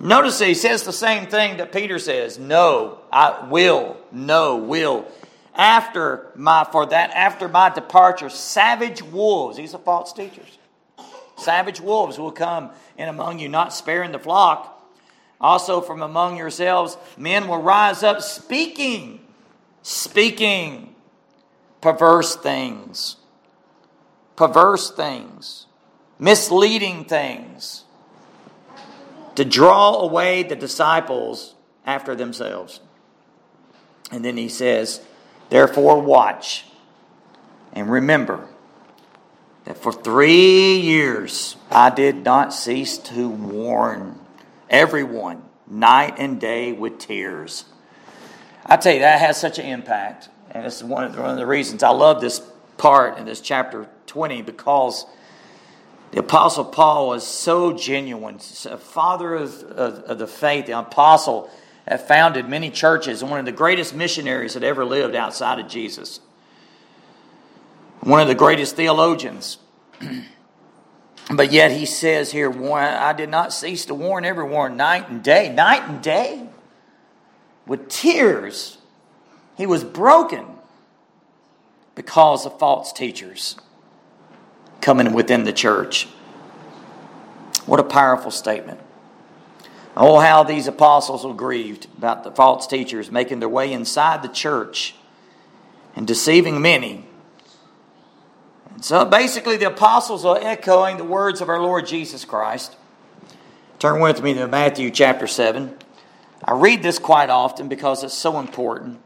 Notice 0.00 0.40
he 0.40 0.54
says 0.54 0.82
the 0.82 0.92
same 0.92 1.28
thing 1.28 1.58
that 1.58 1.70
Peter 1.70 2.00
says 2.00 2.40
No, 2.40 2.98
I 3.12 3.46
will, 3.48 3.98
no, 4.10 4.56
will. 4.56 5.06
After 5.60 6.30
my, 6.36 6.64
for 6.64 6.86
that, 6.86 7.10
after 7.10 7.46
my 7.46 7.68
departure, 7.68 8.30
savage 8.30 9.02
wolves, 9.02 9.58
these 9.58 9.74
are 9.74 9.78
false 9.78 10.10
teachers, 10.10 10.56
savage 11.36 11.82
wolves 11.82 12.18
will 12.18 12.32
come 12.32 12.70
in 12.96 13.10
among 13.10 13.40
you, 13.40 13.50
not 13.50 13.74
sparing 13.74 14.10
the 14.10 14.18
flock. 14.18 14.82
Also, 15.38 15.82
from 15.82 16.00
among 16.00 16.38
yourselves, 16.38 16.96
men 17.18 17.46
will 17.46 17.60
rise 17.60 18.02
up 18.02 18.22
speaking, 18.22 19.20
speaking 19.82 20.94
perverse 21.82 22.36
things, 22.36 23.16
perverse 24.36 24.90
things, 24.90 25.66
misleading 26.18 27.04
things, 27.04 27.84
to 29.34 29.44
draw 29.44 30.00
away 30.00 30.42
the 30.42 30.56
disciples 30.56 31.54
after 31.84 32.14
themselves. 32.14 32.80
And 34.10 34.24
then 34.24 34.38
he 34.38 34.48
says, 34.48 35.02
Therefore, 35.50 36.00
watch 36.00 36.64
and 37.72 37.90
remember 37.90 38.46
that 39.64 39.76
for 39.76 39.92
three 39.92 40.76
years 40.76 41.56
I 41.70 41.90
did 41.90 42.24
not 42.24 42.54
cease 42.54 42.98
to 42.98 43.28
warn 43.28 44.18
everyone 44.68 45.42
night 45.66 46.14
and 46.18 46.40
day 46.40 46.72
with 46.72 46.98
tears. 46.98 47.64
I 48.64 48.76
tell 48.76 48.92
you, 48.92 49.00
that 49.00 49.20
has 49.20 49.40
such 49.40 49.58
an 49.58 49.66
impact. 49.66 50.28
And 50.52 50.66
is 50.66 50.82
one 50.82 51.04
of, 51.04 51.14
the, 51.14 51.20
one 51.20 51.30
of 51.30 51.36
the 51.36 51.46
reasons 51.46 51.82
I 51.82 51.90
love 51.90 52.20
this 52.20 52.40
part 52.76 53.18
in 53.18 53.26
this 53.26 53.40
chapter 53.40 53.88
20 54.06 54.42
because 54.42 55.06
the 56.10 56.20
Apostle 56.20 56.64
Paul 56.64 57.08
was 57.08 57.24
so 57.24 57.72
genuine, 57.76 58.40
a 58.64 58.78
father 58.78 59.34
of, 59.34 59.62
of, 59.62 59.98
of 60.04 60.18
the 60.18 60.26
faith, 60.26 60.66
the 60.66 60.76
apostle 60.76 61.50
had 61.90 62.00
founded 62.00 62.48
many 62.48 62.70
churches 62.70 63.20
and 63.20 63.30
one 63.30 63.40
of 63.40 63.46
the 63.46 63.52
greatest 63.52 63.94
missionaries 63.94 64.54
that 64.54 64.62
ever 64.62 64.84
lived 64.84 65.16
outside 65.16 65.58
of 65.58 65.68
Jesus. 65.68 66.20
One 67.98 68.20
of 68.20 68.28
the 68.28 68.34
greatest 68.34 68.76
theologians. 68.76 69.58
But 71.32 71.52
yet 71.52 71.70
he 71.70 71.86
says 71.86 72.32
here, 72.32 72.50
I 72.74 73.12
did 73.12 73.28
not 73.28 73.52
cease 73.52 73.84
to 73.86 73.94
warn 73.94 74.24
everyone 74.24 74.76
night 74.76 75.08
and 75.08 75.22
day, 75.22 75.48
night 75.48 75.88
and 75.88 76.02
day, 76.02 76.48
with 77.68 77.88
tears. 77.88 78.78
He 79.56 79.64
was 79.64 79.84
broken 79.84 80.44
because 81.94 82.46
of 82.46 82.58
false 82.58 82.92
teachers 82.92 83.54
coming 84.80 85.12
within 85.12 85.44
the 85.44 85.52
church. 85.52 86.08
What 87.64 87.78
a 87.78 87.84
powerful 87.84 88.32
statement. 88.32 88.80
Oh, 89.96 90.18
how 90.18 90.44
these 90.44 90.66
apostles 90.66 91.24
were 91.24 91.34
grieved 91.34 91.86
about 91.98 92.24
the 92.24 92.30
false 92.30 92.66
teachers 92.66 93.10
making 93.10 93.40
their 93.40 93.48
way 93.48 93.72
inside 93.72 94.22
the 94.22 94.28
church 94.28 94.94
and 95.96 96.06
deceiving 96.06 96.62
many 96.62 97.06
so 98.80 99.04
basically, 99.04 99.56
the 99.58 99.66
apostles 99.66 100.24
are 100.24 100.38
echoing 100.40 100.96
the 100.96 101.04
words 101.04 101.40
of 101.40 101.48
our 101.48 101.60
Lord 101.60 101.86
Jesus 101.86 102.24
Christ. 102.24 102.76
Turn 103.78 104.00
with 104.00 104.22
me 104.22 104.34
to 104.34 104.46
Matthew 104.48 104.90
chapter 104.90 105.26
7. 105.26 105.76
I 106.44 106.54
read 106.54 106.82
this 106.82 106.98
quite 106.98 107.28
often 107.28 107.68
because 107.68 108.02
it's 108.04 108.14
so 108.14 108.38
important. 108.38 109.00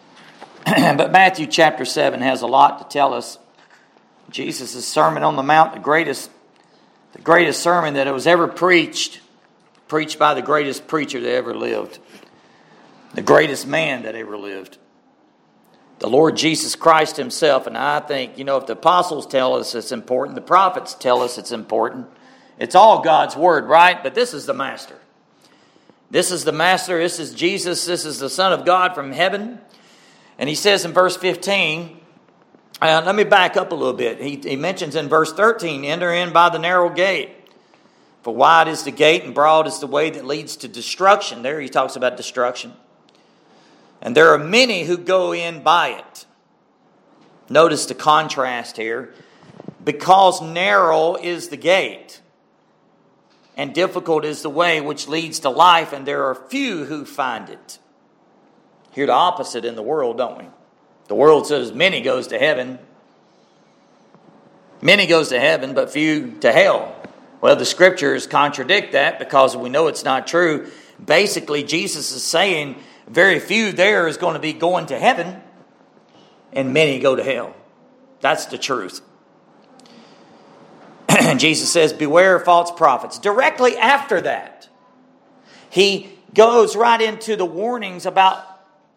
but 0.64 1.10
Matthew 1.10 1.46
chapter 1.46 1.84
7 1.84 2.20
has 2.20 2.42
a 2.42 2.46
lot 2.46 2.78
to 2.78 2.84
tell 2.84 3.12
us. 3.12 3.38
Jesus' 4.30 4.86
Sermon 4.86 5.22
on 5.22 5.36
the 5.36 5.42
Mount, 5.42 5.74
the 5.74 5.80
greatest, 5.80 6.30
the 7.12 7.22
greatest 7.22 7.62
sermon 7.62 7.94
that 7.94 8.12
was 8.12 8.26
ever 8.26 8.46
preached, 8.48 9.20
preached 9.88 10.18
by 10.18 10.34
the 10.34 10.42
greatest 10.42 10.86
preacher 10.86 11.20
that 11.20 11.32
ever 11.34 11.54
lived, 11.54 11.98
the 13.14 13.22
greatest 13.22 13.66
man 13.66 14.02
that 14.02 14.14
ever 14.14 14.36
lived 14.36 14.78
the 15.98 16.08
Lord 16.08 16.36
Jesus 16.36 16.76
Christ 16.76 17.16
Himself. 17.16 17.66
And 17.66 17.76
I 17.76 18.00
think, 18.00 18.38
you 18.38 18.44
know, 18.44 18.56
if 18.58 18.66
the 18.66 18.74
apostles 18.74 19.26
tell 19.26 19.54
us 19.54 19.74
it's 19.74 19.92
important, 19.92 20.34
the 20.34 20.42
prophets 20.42 20.94
tell 20.94 21.22
us 21.22 21.38
it's 21.38 21.52
important, 21.52 22.06
it's 22.58 22.74
all 22.74 23.02
God's 23.02 23.36
Word, 23.36 23.66
right? 23.66 24.02
But 24.02 24.14
this 24.14 24.34
is 24.34 24.46
the 24.46 24.54
Master. 24.54 24.96
This 26.10 26.30
is 26.30 26.44
the 26.44 26.52
Master. 26.52 26.98
This 26.98 27.18
is 27.18 27.34
Jesus. 27.34 27.86
This 27.86 28.04
is 28.04 28.18
the 28.18 28.30
Son 28.30 28.52
of 28.52 28.64
God 28.64 28.94
from 28.94 29.12
heaven. 29.12 29.60
And 30.38 30.48
He 30.48 30.54
says 30.54 30.84
in 30.84 30.92
verse 30.92 31.16
15, 31.16 32.00
uh, 32.82 33.02
let 33.06 33.14
me 33.14 33.24
back 33.24 33.56
up 33.56 33.72
a 33.72 33.74
little 33.74 33.94
bit. 33.94 34.20
He, 34.20 34.36
he 34.36 34.56
mentions 34.56 34.96
in 34.96 35.08
verse 35.08 35.32
13, 35.32 35.84
enter 35.84 36.12
in 36.12 36.32
by 36.32 36.50
the 36.50 36.58
narrow 36.58 36.90
gate. 36.90 37.30
For 38.26 38.34
wide 38.34 38.66
is 38.66 38.82
the 38.82 38.90
gate 38.90 39.22
and 39.22 39.32
broad 39.32 39.68
is 39.68 39.78
the 39.78 39.86
way 39.86 40.10
that 40.10 40.24
leads 40.24 40.56
to 40.56 40.66
destruction. 40.66 41.42
There 41.42 41.60
he 41.60 41.68
talks 41.68 41.94
about 41.94 42.16
destruction. 42.16 42.72
And 44.02 44.16
there 44.16 44.32
are 44.34 44.38
many 44.38 44.82
who 44.82 44.96
go 44.98 45.32
in 45.32 45.62
by 45.62 45.90
it. 45.90 46.26
Notice 47.48 47.86
the 47.86 47.94
contrast 47.94 48.78
here. 48.78 49.14
Because 49.84 50.42
narrow 50.42 51.14
is 51.14 51.50
the 51.50 51.56
gate, 51.56 52.20
and 53.56 53.72
difficult 53.72 54.24
is 54.24 54.42
the 54.42 54.50
way 54.50 54.80
which 54.80 55.06
leads 55.06 55.38
to 55.38 55.48
life, 55.48 55.92
and 55.92 56.04
there 56.04 56.24
are 56.24 56.34
few 56.34 56.84
who 56.84 57.04
find 57.04 57.48
it. 57.48 57.78
Hear 58.90 59.06
the 59.06 59.12
opposite 59.12 59.64
in 59.64 59.76
the 59.76 59.84
world, 59.84 60.18
don't 60.18 60.36
we? 60.36 60.48
The 61.06 61.14
world 61.14 61.46
says 61.46 61.72
many 61.72 62.00
goes 62.00 62.26
to 62.26 62.40
heaven. 62.40 62.80
Many 64.82 65.06
goes 65.06 65.28
to 65.28 65.38
heaven, 65.38 65.74
but 65.74 65.92
few 65.92 66.32
to 66.40 66.50
hell. 66.50 66.92
Well, 67.46 67.54
the 67.54 67.64
scriptures 67.64 68.26
contradict 68.26 68.90
that 68.90 69.20
because 69.20 69.56
we 69.56 69.68
know 69.68 69.86
it's 69.86 70.02
not 70.02 70.26
true. 70.26 70.68
Basically, 71.04 71.62
Jesus 71.62 72.10
is 72.10 72.24
saying 72.24 72.74
very 73.06 73.38
few 73.38 73.70
there 73.70 74.08
is 74.08 74.16
going 74.16 74.34
to 74.34 74.40
be 74.40 74.52
going 74.52 74.86
to 74.86 74.98
heaven, 74.98 75.40
and 76.52 76.74
many 76.74 76.98
go 76.98 77.14
to 77.14 77.22
hell. 77.22 77.54
That's 78.20 78.46
the 78.46 78.58
truth. 78.58 79.00
Jesus 81.36 81.70
says, 81.70 81.92
Beware 81.92 82.34
of 82.34 82.44
false 82.44 82.72
prophets. 82.72 83.20
Directly 83.20 83.76
after 83.76 84.20
that, 84.22 84.68
he 85.70 86.10
goes 86.34 86.74
right 86.74 87.00
into 87.00 87.36
the 87.36 87.46
warnings 87.46 88.06
about 88.06 88.44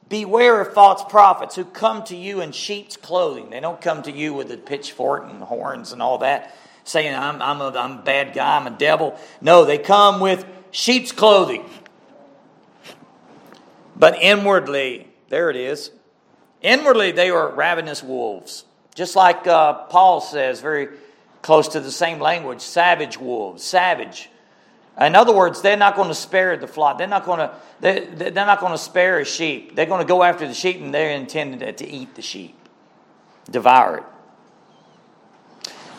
beware 0.10 0.60
of 0.60 0.74
false 0.74 1.04
prophets 1.04 1.56
who 1.56 1.66
come 1.66 2.04
to 2.06 2.16
you 2.16 2.42
in 2.42 2.52
sheep's 2.52 2.98
clothing. 2.98 3.52
They 3.52 3.60
don't 3.60 3.80
come 3.80 4.02
to 4.02 4.12
you 4.12 4.34
with 4.34 4.52
a 4.52 4.58
pitchfork 4.58 5.30
and 5.30 5.44
horns 5.44 5.92
and 5.92 6.02
all 6.02 6.18
that, 6.18 6.56
saying, 6.90 7.14
I'm, 7.14 7.42
I'm, 7.42 7.62
a, 7.62 7.70
I'm 7.78 8.00
a 8.00 8.02
bad 8.02 8.34
guy, 8.34 8.58
I'm 8.58 8.66
a 8.66 8.76
devil. 8.76 9.18
No, 9.42 9.64
they 9.64 9.78
come 9.78 10.20
with 10.20 10.46
sheep's 10.72 11.12
clothing. 11.12 11.64
But 13.96 14.22
inwardly, 14.22 15.08
there 15.30 15.50
it 15.50 15.56
is. 15.56 15.92
Inwardly, 16.62 17.12
they 17.12 17.30
are 17.30 17.54
ravenous 17.54 18.02
wolves. 18.02 18.66
Just 18.96 19.16
like 19.16 19.46
uh, 19.46 19.74
Paul 19.86 20.20
says, 20.20 20.62
very 20.62 20.90
close 21.42 21.68
to 21.70 21.80
the 21.80 21.92
same 21.92 22.20
language 22.20 22.62
savage 22.62 23.18
wolves, 23.18 23.64
savage. 23.64 24.30
In 25.00 25.16
other 25.16 25.34
words, 25.34 25.62
they're 25.62 25.78
not 25.78 25.96
going 25.96 26.10
to 26.10 26.16
spare 26.16 26.58
the 26.58 26.68
flock. 26.68 26.98
They're 26.98 27.08
not 27.08 27.24
going 27.24 27.40
to, 27.40 27.54
they're, 27.80 28.06
they're 28.06 28.46
not 28.46 28.60
going 28.60 28.74
to 28.74 28.78
spare 28.78 29.20
a 29.20 29.26
sheep. 29.26 29.76
They're 29.76 29.86
going 29.86 30.02
to 30.02 30.08
go 30.08 30.24
after 30.24 30.48
the 30.48 30.54
sheep 30.54 30.82
and 30.82 30.94
they're 30.94 31.12
intended 31.12 31.78
to 31.78 31.88
eat 31.88 32.16
the 32.16 32.22
sheep, 32.22 32.58
devour 33.50 34.00
it. 34.00 34.04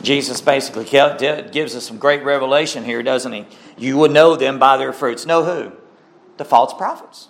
Jesus 0.03 0.41
basically 0.41 0.85
gives 0.85 1.77
us 1.77 1.85
some 1.85 1.99
great 1.99 2.25
revelation 2.25 2.85
here, 2.85 3.03
doesn't 3.03 3.33
he? 3.33 3.47
You 3.77 3.97
will 3.97 4.11
know 4.11 4.37
them 4.37 4.59
by 4.59 4.77
their 4.77 4.93
fruits. 4.93 5.27
Know 5.27 5.45
who? 5.45 5.73
The 6.39 6.45
false 6.45 6.73
prophets. 6.73 7.29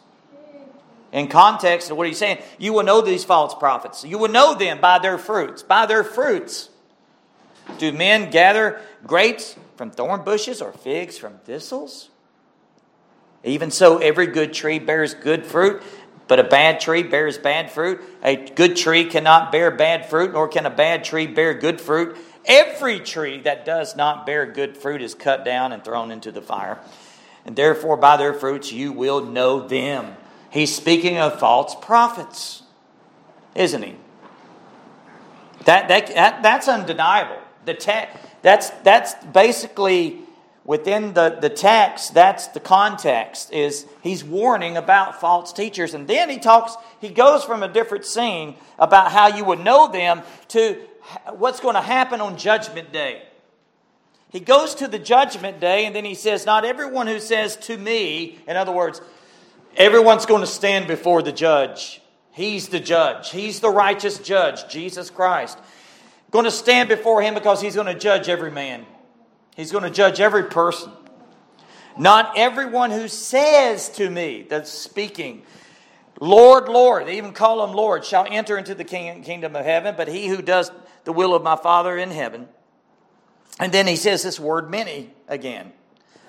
In 1.13 1.27
context 1.27 1.91
of 1.91 1.97
what 1.97 2.07
he's 2.07 2.19
saying, 2.19 2.39
you 2.59 2.73
will 2.73 2.85
know 2.85 3.01
these 3.01 3.25
false 3.25 3.55
prophets. 3.55 4.05
You 4.05 4.19
will 4.19 4.29
know 4.29 4.55
them 4.55 4.81
by 4.81 5.01
their 5.01 5.19
fruits. 5.19 5.63
By 5.63 5.87
their 5.87 6.05
fruits. 6.05 6.71
Do 7.79 7.93
men 7.93 8.31
gather 8.31 8.81
grapes 9.05 9.57
from 9.77 9.91
thorn 9.91 10.23
bushes 10.23 10.63
or 10.63 10.73
figs 10.73 11.19
from 11.19 11.39
thistles? 11.39 12.11
Even 13.43 13.71
so, 13.71 13.99
every 13.99 14.27
good 14.27 14.53
tree 14.53 14.79
bears 14.79 15.15
good 15.15 15.47
fruit, 15.47 15.83
but 16.29 16.39
a 16.39 16.45
bad 16.45 16.79
tree 16.79 17.03
bears 17.03 17.39
bad 17.39 17.71
fruit. 17.71 18.01
A 18.23 18.37
good 18.37 18.77
tree 18.77 19.05
cannot 19.07 19.51
bear 19.51 19.71
bad 19.71 20.07
fruit, 20.07 20.33
nor 20.33 20.47
can 20.47 20.67
a 20.67 20.71
bad 20.71 21.03
tree 21.03 21.27
bear 21.27 21.55
good 21.55 21.81
fruit. 21.81 22.17
Every 22.51 22.99
tree 22.99 23.39
that 23.43 23.65
does 23.65 23.95
not 23.95 24.27
bear 24.27 24.45
good 24.45 24.77
fruit 24.77 25.03
is 25.03 25.15
cut 25.15 25.45
down 25.45 25.71
and 25.71 25.85
thrown 25.85 26.11
into 26.11 26.33
the 26.33 26.43
fire. 26.43 26.81
And 27.47 27.55
therefore, 27.55 27.97
by 27.97 28.17
their 28.17 28.35
fruits, 28.35 28.73
you 28.73 28.91
will 28.91 29.25
know 29.25 29.69
them. 29.69 30.17
He's 30.51 30.75
speaking 30.75 31.17
of 31.17 31.39
false 31.39 31.77
prophets, 31.81 32.65
isn't 33.55 33.83
he? 33.83 33.95
That, 35.65 35.87
that, 35.87 36.09
that 36.09 36.43
that's 36.43 36.67
undeniable. 36.67 37.39
The 37.67 37.75
te- 37.75 38.09
that's 38.43 38.71
that's 38.83 39.15
basically 39.27 40.19
within 40.65 41.15
the, 41.15 41.39
the 41.41 41.51
text, 41.51 42.15
that's 42.15 42.49
the 42.49 42.61
context, 42.61 43.53
is 43.53 43.87
he's 44.03 44.25
warning 44.25 44.77
about 44.77 45.21
false 45.21 45.53
teachers. 45.53 45.95
And 45.95 46.09
then 46.09 46.29
he 46.29 46.39
talks, 46.39 46.75
he 47.01 47.11
goes 47.11 47.45
from 47.45 47.63
a 47.63 47.69
different 47.69 48.05
scene 48.05 48.57
about 48.79 49.13
how 49.13 49.29
you 49.29 49.45
would 49.45 49.61
know 49.61 49.91
them 49.91 50.23
to 50.49 50.77
what's 51.37 51.61
going 51.61 51.75
to 51.75 51.81
happen 51.81 52.21
on 52.21 52.37
judgment 52.37 52.93
day. 52.93 53.23
He 54.31 54.41
goes 54.41 54.77
to 54.77 54.89
the 54.89 54.99
judgment 54.99 55.61
day 55.61 55.87
and 55.87 55.95
then 55.95 56.05
he 56.05 56.15
says, 56.15 56.47
Not 56.47 56.65
everyone 56.65 57.07
who 57.07 57.19
says 57.19 57.57
to 57.59 57.77
me, 57.77 58.39
in 58.47 58.57
other 58.57 58.73
words, 58.73 59.01
everyone's 59.77 60.27
going 60.27 60.41
to 60.41 60.47
stand 60.47 60.87
before 60.87 61.23
the 61.23 61.33
judge. 61.33 62.01
He's 62.33 62.69
the 62.69 62.81
judge, 62.81 63.31
he's 63.31 63.61
the 63.61 63.71
righteous 63.71 64.19
judge, 64.19 64.69
Jesus 64.69 65.11
Christ. 65.11 65.59
Going 66.31 66.45
to 66.45 66.51
stand 66.53 66.89
before 66.89 67.23
him 67.23 67.35
because 67.35 67.61
he's 67.61 67.75
going 67.75 67.89
to 67.89 67.99
judge 67.99 68.29
every 68.29 68.53
man. 68.53 68.87
He's 69.57 69.73
going 69.73 69.83
to 69.83 69.91
judge 69.91 70.21
every 70.21 70.45
person. 70.45 70.93
Not 71.99 72.39
everyone 72.39 72.93
who 72.93 73.09
says 73.09 73.89
to 73.91 74.09
me, 74.09 74.47
that's 74.49 74.71
speaking, 74.71 75.43
Lord, 76.21 76.69
Lord, 76.69 77.07
they 77.07 77.17
even 77.17 77.33
call 77.33 77.65
him 77.65 77.75
Lord, 77.75 78.05
shall 78.05 78.27
enter 78.31 78.57
into 78.57 78.75
the 78.75 78.85
kingdom 78.85 79.57
of 79.57 79.65
heaven, 79.65 79.95
but 79.97 80.07
he 80.07 80.29
who 80.29 80.41
does 80.41 80.71
the 81.05 81.13
will 81.13 81.35
of 81.35 81.43
my 81.43 81.57
Father 81.57 81.97
in 81.97 82.11
heaven. 82.11 82.49
And 83.59 83.73
then 83.73 83.87
he 83.87 83.97
says 83.97 84.23
this 84.23 84.41
word 84.41 84.71
many 84.71 85.11
again. 85.29 85.73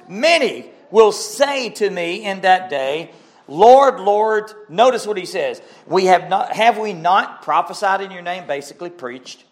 Many 0.08 0.70
will 0.90 1.12
say 1.12 1.70
to 1.70 1.90
me 1.90 2.26
in 2.26 2.42
that 2.42 2.70
day, 2.70 3.12
Lord, 3.48 4.00
Lord, 4.00 4.52
notice 4.70 5.06
what 5.06 5.18
he 5.18 5.26
says. 5.26 5.62
We 5.86 6.06
have 6.06 6.30
not 6.30 6.54
have 6.54 6.78
we 6.78 6.94
not 6.94 7.42
prophesied 7.42 8.02
in 8.02 8.12
your 8.12 8.22
name, 8.22 8.48
basically 8.48 8.90
preached? 8.90 9.44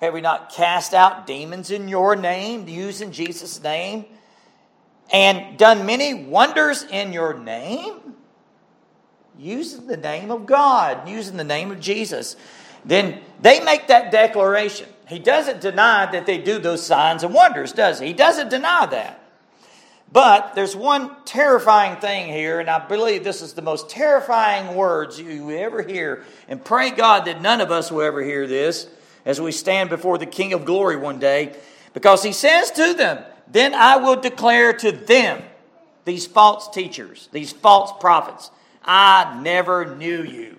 Have 0.00 0.14
we 0.14 0.20
not 0.20 0.52
cast 0.52 0.92
out 0.94 1.26
demons 1.26 1.70
in 1.70 1.88
your 1.88 2.16
name, 2.16 2.68
using 2.68 3.10
Jesus' 3.10 3.62
name, 3.62 4.04
and 5.12 5.56
done 5.58 5.86
many 5.86 6.14
wonders 6.14 6.82
in 6.84 7.12
your 7.12 7.34
name? 7.34 8.14
Using 9.38 9.86
the 9.86 9.96
name 9.96 10.30
of 10.30 10.46
God, 10.46 11.08
using 11.08 11.36
the 11.36 11.44
name 11.44 11.70
of 11.70 11.80
Jesus. 11.80 12.36
Then 12.84 13.20
they 13.40 13.60
make 13.64 13.88
that 13.88 14.10
declaration. 14.10 14.88
He 15.08 15.18
doesn't 15.18 15.60
deny 15.60 16.10
that 16.12 16.26
they 16.26 16.38
do 16.38 16.58
those 16.58 16.84
signs 16.84 17.22
and 17.22 17.34
wonders, 17.34 17.72
does 17.72 18.00
he? 18.00 18.08
He 18.08 18.12
doesn't 18.12 18.48
deny 18.48 18.86
that. 18.86 19.20
But 20.12 20.54
there's 20.54 20.76
one 20.76 21.10
terrifying 21.24 22.00
thing 22.00 22.32
here, 22.32 22.60
and 22.60 22.70
I 22.70 22.86
believe 22.86 23.24
this 23.24 23.42
is 23.42 23.54
the 23.54 23.62
most 23.62 23.90
terrifying 23.90 24.76
words 24.76 25.18
you 25.18 25.50
ever 25.50 25.82
hear. 25.82 26.24
And 26.48 26.64
pray 26.64 26.90
God 26.90 27.24
that 27.24 27.42
none 27.42 27.60
of 27.60 27.70
us 27.70 27.90
will 27.90 28.02
ever 28.02 28.22
hear 28.22 28.46
this 28.46 28.86
as 29.24 29.40
we 29.40 29.50
stand 29.50 29.90
before 29.90 30.18
the 30.18 30.26
King 30.26 30.52
of 30.52 30.64
glory 30.64 30.96
one 30.96 31.18
day, 31.18 31.56
because 31.94 32.22
he 32.22 32.32
says 32.32 32.70
to 32.72 32.94
them, 32.94 33.24
Then 33.48 33.74
I 33.74 33.96
will 33.96 34.16
declare 34.16 34.72
to 34.74 34.92
them, 34.92 35.42
these 36.04 36.26
false 36.26 36.68
teachers, 36.68 37.28
these 37.32 37.52
false 37.52 37.92
prophets, 37.98 38.50
I 38.84 39.40
never 39.42 39.96
knew 39.96 40.22
you. 40.22 40.58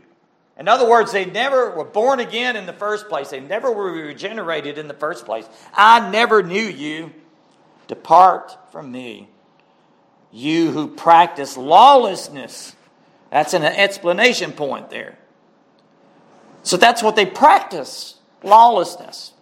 In 0.58 0.68
other 0.68 0.88
words, 0.88 1.12
they 1.12 1.26
never 1.26 1.72
were 1.72 1.84
born 1.84 2.20
again 2.20 2.56
in 2.56 2.65
the 2.65 2.74
first 2.74 3.10
place. 3.10 3.30
They 3.30 3.41
never 3.41 3.72
were 3.72 3.91
regenerated 3.91 4.78
in 4.78 4.88
the 4.88 4.94
first 4.94 5.26
place. 5.26 5.46
I 5.74 6.10
never 6.10 6.41
knew 6.41 6.63
you. 6.63 7.12
Depart 7.88 8.58
from 8.72 8.91
me, 8.91 9.30
you 10.32 10.72
who 10.72 10.88
practice 10.88 11.56
lawlessness. 11.56 12.76
That's 13.30 13.54
an 13.54 13.63
explanation 13.63 14.54
point 14.54 14.89
there. 14.89 15.20
So 16.63 16.78
that's 16.78 17.04
what 17.04 17.15
they 17.15 17.28
practice 17.28 18.15
lawlessness. 18.44 19.34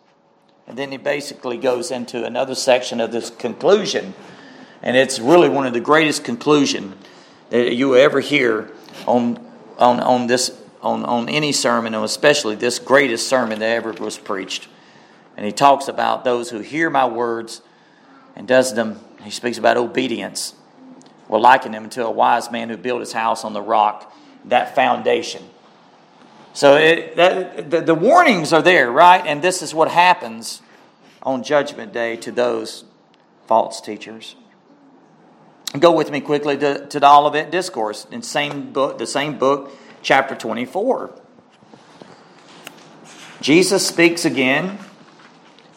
And 0.68 0.78
then 0.78 0.92
he 0.92 0.98
basically 0.98 1.58
goes 1.58 1.92
into 1.92 2.26
another 2.26 2.56
section 2.56 3.00
of 3.00 3.12
this 3.12 3.30
conclusion, 3.30 4.14
and 4.82 4.98
it's 4.98 5.20
really 5.20 5.50
one 5.50 5.66
of 5.66 5.74
the 5.74 5.80
greatest 5.80 6.24
conclusion 6.24 6.98
that 7.50 7.76
you 7.76 7.96
ever 7.96 8.20
hear 8.20 8.72
on 9.06 9.40
on 9.78 10.00
on 10.00 10.28
this 10.28 10.50
on, 10.84 11.06
on 11.06 11.30
any 11.30 11.52
sermon, 11.52 11.96
and 11.96 12.04
especially 12.04 12.56
this 12.56 12.78
greatest 12.78 13.28
sermon 13.28 13.60
that 13.60 13.70
ever 13.70 13.94
was 13.94 14.18
preached. 14.18 14.68
And 15.38 15.46
he 15.46 15.52
talks 15.52 15.88
about 15.88 16.24
those 16.24 16.50
who 16.50 16.60
hear 16.60 16.90
my 16.90 17.08
words 17.08 17.62
and 18.36 18.48
does 18.48 18.76
them. 18.76 19.00
He 19.24 19.32
speaks 19.32 19.58
about 19.58 19.78
obedience. 19.78 20.54
We'll 21.28 21.42
liken 21.42 21.74
him 21.74 21.90
to 21.92 22.06
a 22.06 22.12
wise 22.12 22.52
man 22.52 22.70
who 22.70 22.78
built 22.78 23.00
his 23.00 23.14
house 23.14 23.44
on 23.44 23.54
the 23.54 23.62
rock, 23.62 24.14
that 24.46 24.76
foundation. 24.76 25.44
So 26.54 26.76
it, 26.76 27.16
that, 27.16 27.72
the, 27.72 27.82
the 27.82 27.96
warnings 27.96 28.54
are 28.54 28.62
there, 28.62 28.92
right? 28.92 29.26
And 29.26 29.42
this 29.42 29.62
is 29.62 29.74
what 29.74 29.90
happens 29.90 30.62
on 31.24 31.42
Judgment 31.42 31.94
Day 31.94 32.18
to 32.18 32.32
those 32.32 32.84
false 33.48 33.82
teachers. 33.82 34.36
Go 35.80 35.94
with 35.94 36.12
me 36.12 36.22
quickly 36.22 36.58
to, 36.58 36.86
to 36.88 37.00
the 37.00 37.10
Olivet 37.10 37.50
Discourse 37.50 38.06
in 38.12 38.22
same 38.22 38.72
book, 38.74 39.00
the 39.00 39.08
same 39.08 39.40
book, 39.40 39.72
chapter 40.04 40.36
24. 40.36 41.12
Jesus 43.42 43.88
speaks 43.88 44.26
again. 44.26 44.78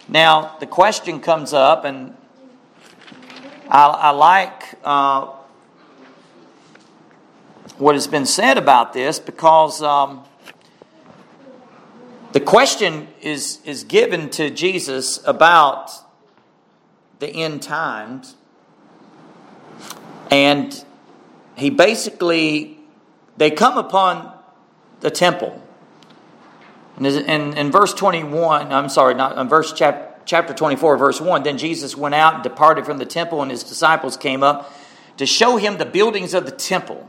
Now, 0.09 0.57
the 0.61 0.67
question 0.67 1.21
comes 1.21 1.53
up, 1.53 1.85
and 1.85 2.15
I, 3.69 3.87
I 3.87 4.11
like 4.11 4.75
uh, 4.85 5.27
what 7.79 7.95
has 7.95 8.07
been 8.07 8.27
said 8.27 8.59
about 8.59 8.93
this 8.93 9.19
because 9.19 9.81
um, 9.83 10.25
the 12.33 12.41
question 12.41 13.09
is, 13.21 13.61
is 13.65 13.85
given 13.85 14.29
to 14.31 14.51
Jesus 14.51 15.25
about 15.25 15.91
the 17.21 17.29
end 17.29 17.63
times. 17.63 18.35
And 20.31 20.85
he 21.57 21.71
basically, 21.71 22.76
they 23.37 23.51
come 23.51 23.79
upon 23.79 24.33
the 25.01 25.11
temple. 25.11 25.63
And 26.97 27.07
in, 27.07 27.57
in 27.57 27.71
verse 27.71 27.93
21, 27.93 28.73
I'm 28.73 28.89
sorry, 28.89 29.15
not 29.15 29.37
in 29.37 29.49
verse 29.49 29.73
chap, 29.73 30.23
chapter 30.25 30.55
24, 30.55 30.97
verse 30.97 31.21
1, 31.21 31.43
then 31.43 31.59
Jesus 31.59 31.97
went 31.97 32.15
out 32.15 32.35
and 32.35 32.43
departed 32.43 32.87
from 32.87 32.99
the 32.99 33.07
temple, 33.07 33.43
and 33.43 33.51
his 33.51 33.63
disciples 33.63 34.17
came 34.17 34.43
up 34.43 34.73
to 35.19 35.27
show 35.27 35.57
him 35.57 35.79
the 35.79 35.87
buildings 35.87 36.35
of 36.35 36.47
the 36.47 36.53
temple. 36.53 37.09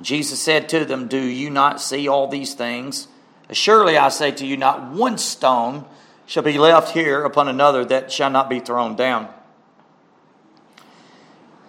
Jesus 0.00 0.40
said 0.40 0.68
to 0.70 0.84
them, 0.84 1.08
Do 1.08 1.20
you 1.20 1.50
not 1.50 1.80
see 1.80 2.08
all 2.08 2.28
these 2.28 2.54
things? 2.54 3.08
Surely 3.50 3.98
I 3.98 4.08
say 4.08 4.30
to 4.32 4.46
you, 4.46 4.56
not 4.56 4.90
one 4.90 5.18
stone 5.18 5.84
shall 6.26 6.42
be 6.42 6.58
left 6.58 6.92
here 6.92 7.24
upon 7.24 7.48
another 7.48 7.84
that 7.84 8.10
shall 8.10 8.30
not 8.30 8.48
be 8.48 8.60
thrown 8.60 8.96
down. 8.96 9.28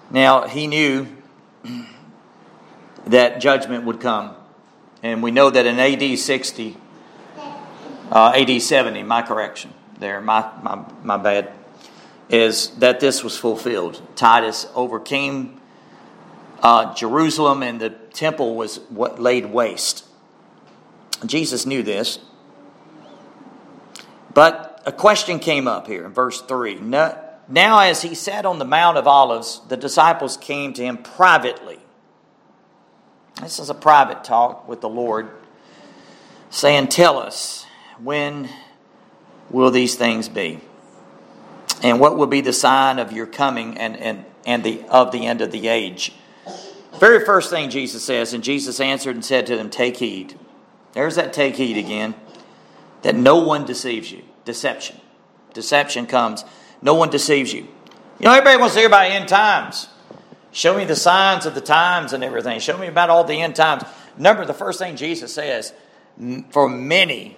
Now, 0.09 0.47
he 0.47 0.67
knew 0.67 1.07
that 3.07 3.41
judgment 3.41 3.85
would 3.85 3.99
come. 3.99 4.35
And 5.01 5.21
we 5.21 5.31
know 5.31 5.49
that 5.49 5.65
in 5.65 5.79
AD 5.79 6.17
60, 6.17 6.77
uh, 8.11 8.33
AD 8.35 8.61
70, 8.61 9.03
my 9.03 9.21
correction 9.21 9.73
there, 9.99 10.21
my, 10.21 10.49
my, 10.61 10.85
my 11.03 11.17
bad, 11.17 11.51
is 12.29 12.69
that 12.77 12.99
this 12.99 13.23
was 13.23 13.37
fulfilled. 13.37 14.01
Titus 14.15 14.67
overcame 14.75 15.59
uh, 16.61 16.93
Jerusalem 16.93 17.63
and 17.63 17.79
the 17.79 17.89
temple 17.89 18.55
was 18.55 18.77
what 18.89 19.19
laid 19.19 19.47
waste. 19.47 20.05
Jesus 21.25 21.65
knew 21.65 21.83
this. 21.83 22.19
But 24.33 24.81
a 24.85 24.91
question 24.91 25.39
came 25.39 25.67
up 25.67 25.87
here 25.87 26.05
in 26.05 26.13
verse 26.13 26.41
3. 26.41 26.79
Now, 26.79 27.79
as 27.79 28.01
he 28.01 28.15
sat 28.15 28.45
on 28.45 28.59
the 28.59 28.65
Mount 28.65 28.97
of 28.97 29.07
Olives, 29.07 29.61
the 29.67 29.77
disciples 29.77 30.37
came 30.37 30.73
to 30.73 30.83
him 30.83 30.97
privately. 30.97 31.79
This 33.41 33.59
is 33.59 33.69
a 33.69 33.73
private 33.73 34.23
talk 34.23 34.67
with 34.67 34.81
the 34.81 34.89
Lord, 34.89 35.29
saying, 36.49 36.87
Tell 36.87 37.17
us, 37.17 37.65
when 38.01 38.49
will 39.49 39.71
these 39.71 39.95
things 39.95 40.29
be? 40.29 40.61
And 41.81 41.99
what 41.99 42.17
will 42.17 42.27
be 42.27 42.41
the 42.41 42.53
sign 42.53 42.99
of 42.99 43.11
your 43.11 43.25
coming 43.25 43.77
and, 43.77 43.97
and, 43.97 44.25
and 44.45 44.63
the, 44.63 44.83
of 44.89 45.11
the 45.11 45.25
end 45.25 45.41
of 45.41 45.51
the 45.51 45.67
age? 45.67 46.13
Very 46.99 47.25
first 47.25 47.49
thing 47.49 47.69
Jesus 47.69 48.03
says, 48.03 48.33
and 48.33 48.43
Jesus 48.43 48.79
answered 48.79 49.15
and 49.15 49.25
said 49.25 49.47
to 49.47 49.57
them, 49.57 49.69
Take 49.69 49.97
heed. 49.97 50.39
There's 50.93 51.15
that 51.15 51.33
take 51.33 51.55
heed 51.55 51.77
again. 51.77 52.15
That 53.01 53.15
no 53.15 53.37
one 53.37 53.65
deceives 53.65 54.11
you. 54.11 54.23
Deception. 54.45 54.97
Deception 55.53 56.05
comes. 56.05 56.45
No 56.81 56.93
one 56.93 57.09
deceives 57.09 57.51
you. 57.51 57.67
You 58.19 58.25
know, 58.27 58.31
everybody 58.31 58.57
wants 58.57 58.75
to 58.75 58.79
hear 58.79 58.87
about 58.87 59.11
end 59.11 59.27
times. 59.27 59.89
Show 60.53 60.77
me 60.77 60.85
the 60.85 60.95
signs 60.95 61.47
of 61.47 61.55
the 61.55 61.61
times 61.61 62.13
and 62.13 62.23
everything. 62.23 62.59
Show 62.59 62.77
me 62.77 62.85
about 62.87 63.09
all 63.09 63.23
the 63.23 63.41
end 63.41 63.55
times. 63.55 63.83
Number 64.17 64.45
the 64.45 64.53
first 64.53 64.77
thing 64.77 64.95
Jesus 64.95 65.33
says, 65.33 65.73
for 66.51 66.69
many, 66.69 67.35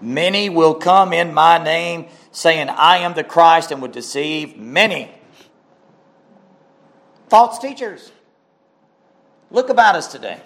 many 0.00 0.48
will 0.48 0.74
come 0.74 1.12
in 1.12 1.34
my 1.34 1.58
name, 1.58 2.06
saying, 2.30 2.68
I 2.68 2.98
am 2.98 3.14
the 3.14 3.24
Christ, 3.24 3.72
and 3.72 3.82
would 3.82 3.90
deceive 3.90 4.56
many. 4.56 5.10
False 7.28 7.58
teachers. 7.58 8.12
Look 9.50 9.68
about 9.68 9.96
us 9.96 10.06
today. 10.06 10.40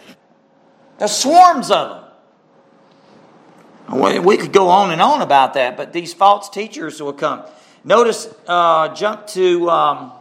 There's 0.99 1.13
swarms 1.13 1.71
of 1.71 2.07
them. 3.89 4.25
We 4.25 4.39
could 4.39 4.55
go 4.55 4.69
on 4.69 4.91
and 4.91 5.03
on 5.03 5.21
about 5.21 5.53
that, 5.55 5.77
but 5.77 5.93
these 5.93 6.15
false 6.15 6.49
teachers 6.49 7.03
will 7.03 7.13
come. 7.13 7.45
Notice, 7.85 8.33
uh, 8.47 8.95
jump 8.95 9.27
to 9.29 9.69
um, 9.69 10.13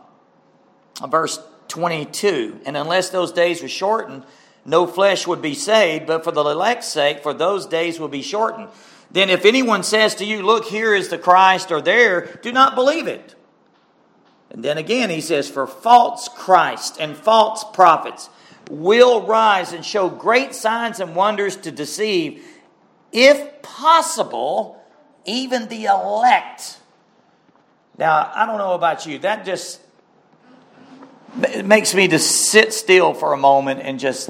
verse 1.07 1.39
22. 1.69 2.61
And 2.65 2.75
unless 2.75 3.09
those 3.09 3.31
days 3.31 3.61
were 3.61 3.69
shortened, 3.69 4.23
no 4.65 4.85
flesh 4.85 5.25
would 5.25 5.41
be 5.41 5.53
saved, 5.53 6.05
but 6.05 6.23
for 6.23 6.31
the 6.31 6.43
elect's 6.43 6.87
sake, 6.87 7.23
for 7.23 7.33
those 7.33 7.65
days 7.65 7.99
will 7.99 8.09
be 8.09 8.21
shortened. 8.21 8.67
Then 9.11 9.29
if 9.29 9.45
anyone 9.45 9.83
says 9.83 10.15
to 10.15 10.25
you, 10.25 10.43
Look, 10.43 10.65
here 10.65 10.93
is 10.93 11.09
the 11.09 11.17
Christ, 11.17 11.71
or 11.71 11.81
there, 11.81 12.37
do 12.41 12.51
not 12.51 12.75
believe 12.75 13.07
it. 13.07 13.35
And 14.51 14.63
then 14.63 14.77
again, 14.77 15.09
he 15.09 15.21
says, 15.21 15.49
For 15.49 15.65
false 15.65 16.27
Christ 16.27 16.97
and 16.99 17.15
false 17.15 17.63
prophets 17.63 18.29
will 18.69 19.25
rise 19.25 19.73
and 19.73 19.83
show 19.83 20.09
great 20.09 20.53
signs 20.53 20.99
and 20.99 21.15
wonders 21.15 21.55
to 21.57 21.71
deceive, 21.71 22.43
if 23.11 23.61
possible, 23.61 24.83
even 25.25 25.67
the 25.67 25.85
elect. 25.85 26.77
Now, 27.97 28.31
I 28.33 28.45
don't 28.45 28.57
know 28.57 28.73
about 28.73 29.05
you, 29.05 29.17
that 29.19 29.45
just 29.45 29.81
it 31.43 31.65
makes 31.65 31.93
me 31.93 32.07
to 32.07 32.19
sit 32.19 32.73
still 32.73 33.13
for 33.13 33.33
a 33.33 33.37
moment 33.37 33.81
and 33.83 33.99
just 33.99 34.29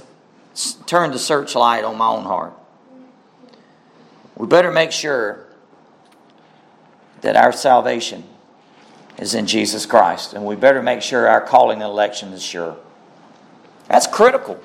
turn 0.86 1.12
the 1.12 1.20
searchlight 1.20 1.84
on 1.84 1.98
my 1.98 2.08
own 2.08 2.24
heart. 2.24 2.54
We 4.36 4.48
better 4.48 4.72
make 4.72 4.92
sure 4.92 5.46
that 7.22 7.36
our 7.36 7.52
salvation 7.52 8.24
is 9.18 9.36
in 9.36 9.46
Jesus 9.46 9.86
Christ, 9.86 10.34
and 10.34 10.46
we 10.46 10.56
better 10.56 10.82
make 10.82 11.02
sure 11.02 11.28
our 11.28 11.42
calling 11.42 11.82
and 11.82 11.92
election 11.92 12.32
is 12.32 12.42
sure. 12.42 12.78
That's 13.88 14.08
critical. 14.08 14.62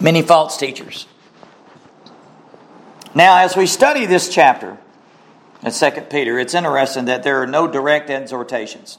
Many 0.00 0.22
false 0.22 0.56
teachers. 0.56 1.06
Now, 3.14 3.38
as 3.38 3.56
we 3.56 3.66
study 3.66 4.06
this 4.06 4.32
chapter 4.32 4.78
in 5.64 5.72
2 5.72 5.90
Peter, 6.10 6.38
it's 6.38 6.54
interesting 6.54 7.04
that 7.06 7.22
there 7.22 7.40
are 7.42 7.46
no 7.46 7.66
direct 7.66 8.10
exhortations. 8.10 8.98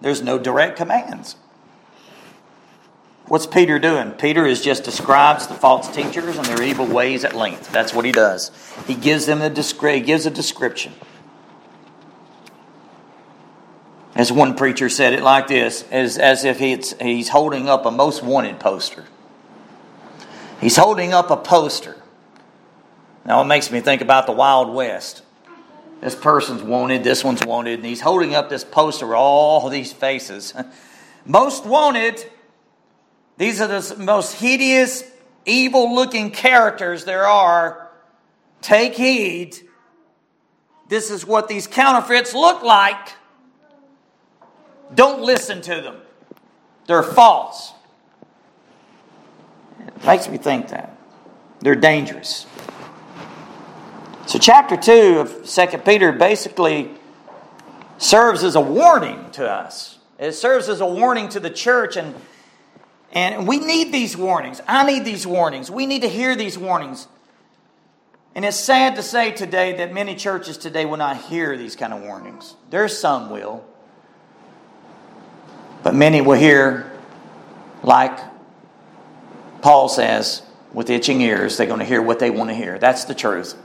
There's 0.00 0.22
no 0.22 0.38
direct 0.38 0.76
commands. 0.76 1.36
What's 3.26 3.46
Peter 3.46 3.78
doing? 3.78 4.12
Peter 4.12 4.46
is 4.46 4.62
just 4.62 4.84
describes 4.84 5.46
the 5.46 5.54
false 5.54 5.94
teachers 5.94 6.36
and 6.36 6.46
their 6.46 6.62
evil 6.62 6.86
ways 6.86 7.24
at 7.24 7.34
length. 7.34 7.70
That's 7.70 7.92
what 7.92 8.06
he 8.06 8.12
does. 8.12 8.50
He 8.86 8.94
gives 8.94 9.26
them 9.26 9.42
a 9.42 9.50
he 9.50 10.00
gives 10.00 10.24
a 10.24 10.30
description. 10.30 10.94
As 14.14 14.32
one 14.32 14.54
preacher 14.56 14.88
said 14.88 15.12
it 15.12 15.22
like 15.22 15.46
this, 15.46 15.84
as, 15.90 16.18
as 16.18 16.44
if 16.44 16.58
he's, 16.58 16.98
he's 17.00 17.28
holding 17.28 17.68
up 17.68 17.86
a 17.86 17.90
most 17.90 18.22
wanted 18.22 18.58
poster. 18.58 19.04
He's 20.60 20.76
holding 20.76 21.12
up 21.12 21.30
a 21.30 21.36
poster. 21.36 21.96
Now 23.24 23.42
it 23.42 23.44
makes 23.44 23.70
me 23.70 23.80
think 23.80 24.00
about 24.00 24.26
the 24.26 24.32
Wild 24.32 24.74
West. 24.74 25.22
This 26.00 26.14
person's 26.14 26.62
wanted, 26.62 27.02
this 27.02 27.24
one's 27.24 27.44
wanted, 27.44 27.80
and 27.80 27.84
he's 27.84 28.00
holding 28.00 28.34
up 28.34 28.48
this 28.48 28.64
poster 28.64 29.06
with 29.06 29.16
all 29.16 29.68
these 29.68 29.92
faces. 29.92 30.54
Most 31.26 31.66
wanted, 31.66 32.24
these 33.36 33.60
are 33.60 33.66
the 33.66 33.96
most 33.98 34.34
hideous, 34.34 35.04
evil 35.44 35.94
looking 35.94 36.30
characters 36.30 37.04
there 37.04 37.26
are. 37.26 37.90
Take 38.60 38.94
heed. 38.94 39.56
This 40.88 41.10
is 41.10 41.26
what 41.26 41.48
these 41.48 41.66
counterfeits 41.66 42.34
look 42.34 42.62
like. 42.62 43.14
Don't 44.94 45.22
listen 45.22 45.60
to 45.62 45.80
them. 45.80 45.96
They're 46.86 47.02
false. 47.02 47.72
It 49.86 50.04
makes 50.04 50.28
me 50.28 50.38
think 50.38 50.68
that. 50.68 50.96
They're 51.60 51.76
dangerous. 51.76 52.46
So, 54.38 54.42
chapter 54.42 54.76
2 54.76 55.18
of 55.18 55.50
2 55.50 55.78
Peter 55.78 56.12
basically 56.12 56.92
serves 57.98 58.44
as 58.44 58.54
a 58.54 58.60
warning 58.60 59.32
to 59.32 59.50
us. 59.50 59.98
It 60.16 60.30
serves 60.30 60.68
as 60.68 60.80
a 60.80 60.86
warning 60.86 61.28
to 61.30 61.40
the 61.40 61.50
church, 61.50 61.96
and, 61.96 62.14
and 63.10 63.48
we 63.48 63.58
need 63.58 63.92
these 63.92 64.16
warnings. 64.16 64.60
I 64.68 64.86
need 64.86 65.04
these 65.04 65.26
warnings. 65.26 65.72
We 65.72 65.86
need 65.86 66.02
to 66.02 66.08
hear 66.08 66.36
these 66.36 66.56
warnings. 66.56 67.08
And 68.36 68.44
it's 68.44 68.60
sad 68.60 68.94
to 68.94 69.02
say 69.02 69.32
today 69.32 69.78
that 69.78 69.92
many 69.92 70.14
churches 70.14 70.56
today 70.56 70.84
will 70.84 70.98
not 70.98 71.16
hear 71.16 71.56
these 71.56 71.74
kind 71.74 71.92
of 71.92 72.02
warnings. 72.02 72.54
There's 72.70 72.96
some 72.96 73.30
will. 73.30 73.64
But 75.82 75.96
many 75.96 76.20
will 76.20 76.38
hear, 76.38 76.92
like 77.82 78.16
Paul 79.62 79.88
says, 79.88 80.42
with 80.72 80.90
itching 80.90 81.20
ears, 81.22 81.56
they're 81.56 81.66
going 81.66 81.80
to 81.80 81.84
hear 81.84 82.00
what 82.00 82.20
they 82.20 82.30
want 82.30 82.50
to 82.50 82.54
hear. 82.54 82.78
That's 82.78 83.06
the 83.06 83.16
truth. 83.16 83.56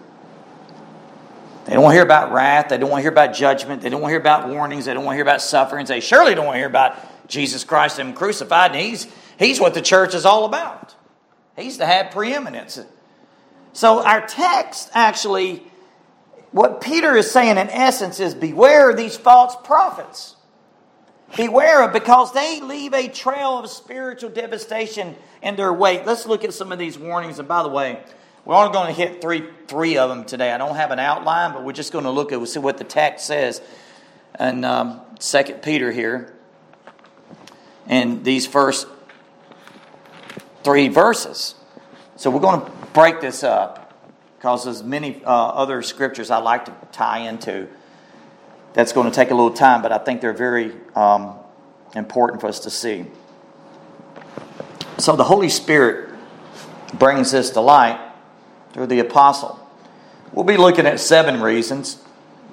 They 1.65 1.73
don't 1.73 1.83
want 1.83 1.93
to 1.93 1.95
hear 1.95 2.03
about 2.03 2.33
wrath. 2.33 2.69
They 2.69 2.77
don't 2.77 2.89
want 2.89 2.99
to 2.99 3.03
hear 3.03 3.11
about 3.11 3.33
judgment. 3.33 3.81
They 3.81 3.89
don't 3.89 4.01
want 4.01 4.11
to 4.11 4.13
hear 4.13 4.19
about 4.19 4.49
warnings. 4.49 4.85
They 4.85 4.93
don't 4.93 5.05
want 5.05 5.13
to 5.13 5.17
hear 5.17 5.23
about 5.23 5.41
sufferings. 5.41 5.89
They 5.89 6.01
surely 6.01 6.35
don't 6.35 6.45
want 6.45 6.55
to 6.55 6.59
hear 6.59 6.67
about 6.67 6.97
Jesus 7.27 7.63
Christ 7.63 7.99
and 7.99 8.09
Him 8.09 8.15
crucified. 8.15 8.71
And 8.71 8.81
He's, 8.81 9.07
he's 9.39 9.59
what 9.59 9.73
the 9.73 9.81
church 9.81 10.13
is 10.13 10.25
all 10.25 10.45
about. 10.45 10.95
He's 11.55 11.77
to 11.77 11.85
have 11.85 12.11
preeminence. 12.11 12.79
So 13.71 14.03
our 14.03 14.25
text 14.25 14.89
actually, 14.93 15.63
what 16.51 16.81
Peter 16.81 17.15
is 17.15 17.31
saying 17.31 17.57
in 17.57 17.69
essence 17.69 18.19
is 18.19 18.35
beware 18.35 18.89
of 18.89 18.97
these 18.97 19.15
false 19.15 19.55
prophets. 19.63 20.35
Beware 21.35 21.83
of 21.83 21.93
because 21.93 22.31
they 22.33 22.61
leave 22.61 22.93
a 22.93 23.07
trail 23.07 23.57
of 23.57 23.69
spiritual 23.69 24.29
devastation 24.29 25.15
in 25.41 25.55
their 25.55 25.73
wake. 25.73 26.05
Let's 26.05 26.27
look 26.27 26.43
at 26.43 26.53
some 26.53 26.71
of 26.71 26.77
these 26.77 26.97
warnings. 26.97 27.39
And 27.39 27.47
by 27.47 27.63
the 27.63 27.69
way, 27.69 28.03
we're 28.45 28.55
only 28.55 28.73
going 28.73 28.87
to 28.87 28.93
hit 28.93 29.21
three, 29.21 29.43
three 29.67 29.97
of 29.97 30.09
them 30.09 30.25
today. 30.25 30.51
I 30.51 30.57
don't 30.57 30.75
have 30.75 30.91
an 30.91 30.99
outline, 30.99 31.53
but 31.53 31.63
we're 31.63 31.71
just 31.71 31.93
going 31.93 32.03
to 32.03 32.11
look 32.11 32.33
at 32.33 32.45
see 32.47 32.59
what 32.59 32.77
the 32.77 32.83
text 32.83 33.25
says 33.25 33.61
in 34.37 34.65
um, 34.65 34.99
2 35.19 35.43
Peter 35.61 35.91
here. 35.91 36.33
And 37.87 38.23
these 38.25 38.45
first 38.45 38.87
three 40.63 40.89
verses. 40.89 41.55
So 42.17 42.29
we're 42.29 42.41
going 42.41 42.61
to 42.61 42.71
break 42.93 43.21
this 43.21 43.43
up 43.43 43.93
because 44.37 44.65
there's 44.65 44.83
many 44.83 45.23
uh, 45.23 45.29
other 45.29 45.81
scriptures 45.81 46.29
I 46.29 46.37
like 46.37 46.65
to 46.65 46.73
tie 46.91 47.19
into 47.19 47.67
that's 48.73 48.91
going 48.91 49.09
to 49.09 49.15
take 49.15 49.31
a 49.31 49.35
little 49.35 49.53
time, 49.53 49.81
but 49.81 49.91
I 49.91 49.99
think 49.99 50.19
they're 50.19 50.33
very 50.33 50.73
um, 50.95 51.35
important 51.95 52.41
for 52.41 52.47
us 52.47 52.59
to 52.61 52.69
see. 52.69 53.05
So 54.97 55.15
the 55.15 55.23
Holy 55.23 55.49
Spirit 55.49 56.09
brings 56.93 57.31
this 57.31 57.51
to 57.51 57.61
light 57.61 58.12
through 58.73 58.87
the 58.87 58.99
apostle. 58.99 59.59
We'll 60.31 60.43
be 60.43 60.57
looking 60.57 60.85
at 60.85 60.99
seven 60.99 61.41
reasons 61.41 62.03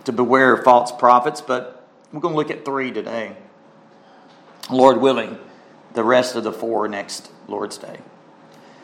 to 0.04 0.12
beware 0.12 0.52
of 0.52 0.64
false 0.64 0.92
prophets, 0.92 1.40
but 1.40 1.87
we're 2.12 2.20
going 2.20 2.35
to 2.35 2.38
look 2.38 2.50
at 2.50 2.64
three 2.64 2.92
today. 2.92 3.37
Lord 4.70 5.00
willing, 5.00 5.38
the 5.94 6.04
rest 6.04 6.37
of 6.37 6.44
the 6.44 6.52
four 6.52 6.87
next 6.88 7.30
Lord's 7.48 7.78
Day. 7.78 7.98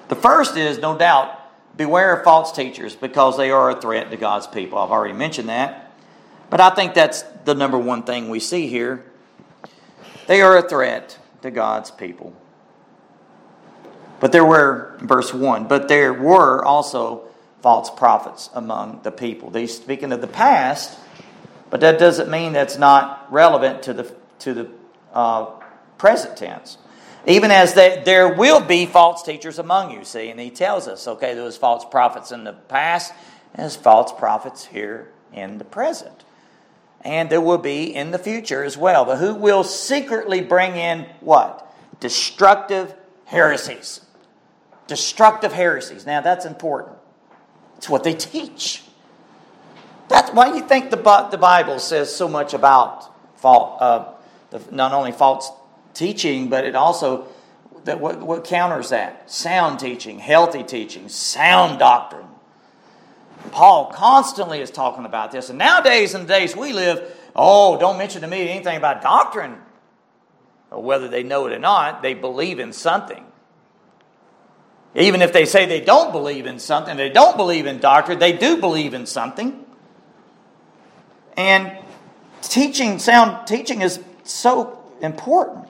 The 0.09 0.17
first 0.17 0.57
is, 0.57 0.79
no 0.79 0.97
doubt, 0.97 1.39
beware 1.77 2.17
of 2.17 2.25
false 2.25 2.53
teachers 2.53 2.97
because 2.97 3.37
they 3.37 3.51
are 3.51 3.71
a 3.71 3.81
threat 3.81 4.11
to 4.11 4.17
God's 4.17 4.47
people. 4.47 4.79
I've 4.79 4.91
already 4.91 5.15
mentioned 5.15 5.49
that. 5.49 5.93
But 6.49 6.61
I 6.61 6.71
think 6.71 6.95
that's 6.95 7.23
the 7.45 7.55
number 7.55 7.79
one 7.79 8.05
thing 8.05 8.29
we 8.29 8.41
see 8.41 8.69
here. 8.69 9.05
They 10.27 10.41
are 10.41 10.57
a 10.57 10.69
threat 10.69 11.19
to 11.43 11.51
God's 11.51 11.91
people. 11.91 12.35
But 14.21 14.33
there 14.33 14.45
were, 14.45 14.97
verse 15.01 15.35
1, 15.35 15.69
but 15.69 15.89
there 15.89 16.13
were 16.13 16.65
also 16.65 17.26
false 17.67 17.91
prophets 17.91 18.49
among 18.55 19.01
the 19.03 19.11
people. 19.11 19.51
These 19.51 19.77
speaking 19.77 20.13
of 20.13 20.21
the 20.21 20.29
past, 20.29 20.97
but 21.69 21.81
that 21.81 21.99
doesn't 21.99 22.31
mean 22.31 22.53
that's 22.53 22.79
not 22.79 23.27
relevant 23.33 23.83
to 23.83 23.93
the, 23.93 24.15
to 24.39 24.55
the 24.55 24.71
uh, 25.13 25.47
present 25.99 26.37
tense. 26.37 26.79
Even 27.27 27.51
as 27.51 27.75
they, 27.75 28.05
there 28.05 28.33
will 28.33 28.61
be 28.61 28.87
false 28.87 29.25
teachers 29.25 29.59
among 29.59 29.91
you, 29.91 30.05
see, 30.05 30.31
and 30.31 30.39
he 30.39 30.49
tells 30.49 30.87
us, 30.87 31.09
okay, 31.09 31.35
there 31.35 31.43
was 31.43 31.57
false 31.57 31.85
prophets 31.85 32.31
in 32.31 32.45
the 32.45 32.53
past, 32.53 33.13
and 33.53 33.65
there's 33.65 33.75
false 33.75 34.13
prophets 34.13 34.67
here 34.67 35.11
in 35.33 35.59
the 35.59 35.65
present 35.65 36.23
and 37.01 37.29
there 37.31 37.41
will 37.41 37.59
be 37.59 37.93
in 37.93 38.13
the 38.13 38.19
future 38.19 38.63
as 38.63 38.77
well. 38.77 39.05
But 39.05 39.19
who 39.19 39.35
will 39.35 39.65
secretly 39.65 40.41
bring 40.41 40.77
in 40.77 41.05
what? 41.19 41.69
Destructive 41.99 42.95
heresies. 43.25 44.03
Destructive 44.87 45.53
heresies. 45.53 46.07
Now 46.07 46.21
that's 46.21 46.45
important. 46.45 46.96
It's 47.77 47.89
what 47.89 48.05
they 48.05 48.15
teach. 48.15 48.83
That's 50.09 50.31
why 50.31 50.55
you 50.55 50.67
think 50.67 50.91
the, 50.91 51.29
the 51.31 51.39
Bible 51.39 51.79
says 51.79 52.15
so 52.15 52.29
much 52.29 52.55
about 52.55 53.13
fault, 53.39 53.81
uh, 53.81 54.13
the, 54.51 54.63
not 54.71 54.93
only 54.93 55.13
false 55.13 55.51
teaching, 55.95 56.49
but 56.49 56.65
it 56.65 56.75
also 56.75 57.29
that 57.87 58.01
what, 58.01 58.21
what 58.21 58.45
counters 58.45 58.91
that? 58.91 59.31
Sound 59.31 59.81
teaching, 59.81 60.19
healthy 60.19 60.63
teaching, 60.63 61.09
sound 61.09 61.79
doctrine. 61.79 62.27
Paul 63.53 63.93
constantly 63.93 64.61
is 64.61 64.71
talking 64.71 65.05
about 65.05 65.33
this. 65.33 65.49
And 65.51 65.59
nowadays, 65.59 66.15
in 66.15 66.23
the 66.23 66.29
days 66.29 66.57
we 66.57 66.73
live, 66.73 67.17
oh, 67.35 67.79
don't 67.79 67.97
mention 67.97 68.23
to 68.23 68.27
me 68.27 68.49
anything 68.49 68.77
about 68.77 69.03
doctrine. 69.03 69.57
Or 70.71 70.83
whether 70.83 71.09
they 71.09 71.23
know 71.23 71.47
it 71.47 71.53
or 71.53 71.59
not, 71.59 72.03
they 72.03 72.15
believe 72.15 72.59
in 72.59 72.73
something. 72.73 73.25
Even 74.97 75.21
if 75.21 75.33
they 75.33 75.45
say 75.45 75.67
they 75.67 75.83
don't 75.83 76.11
believe 76.11 76.47
in 76.47 76.59
something, 76.59 76.97
they 76.97 77.11
don't 77.11 77.37
believe 77.37 77.67
in 77.67 77.79
doctrine, 77.79 78.19
they 78.19 78.33
do 78.33 78.57
believe 78.57 78.95
in 78.95 79.05
something. 79.05 79.65
And 81.37 81.77
teaching, 82.41 82.99
sound 82.99 83.47
teaching 83.47 83.83
is 83.83 84.01
so 84.25 84.83
important. 85.03 85.69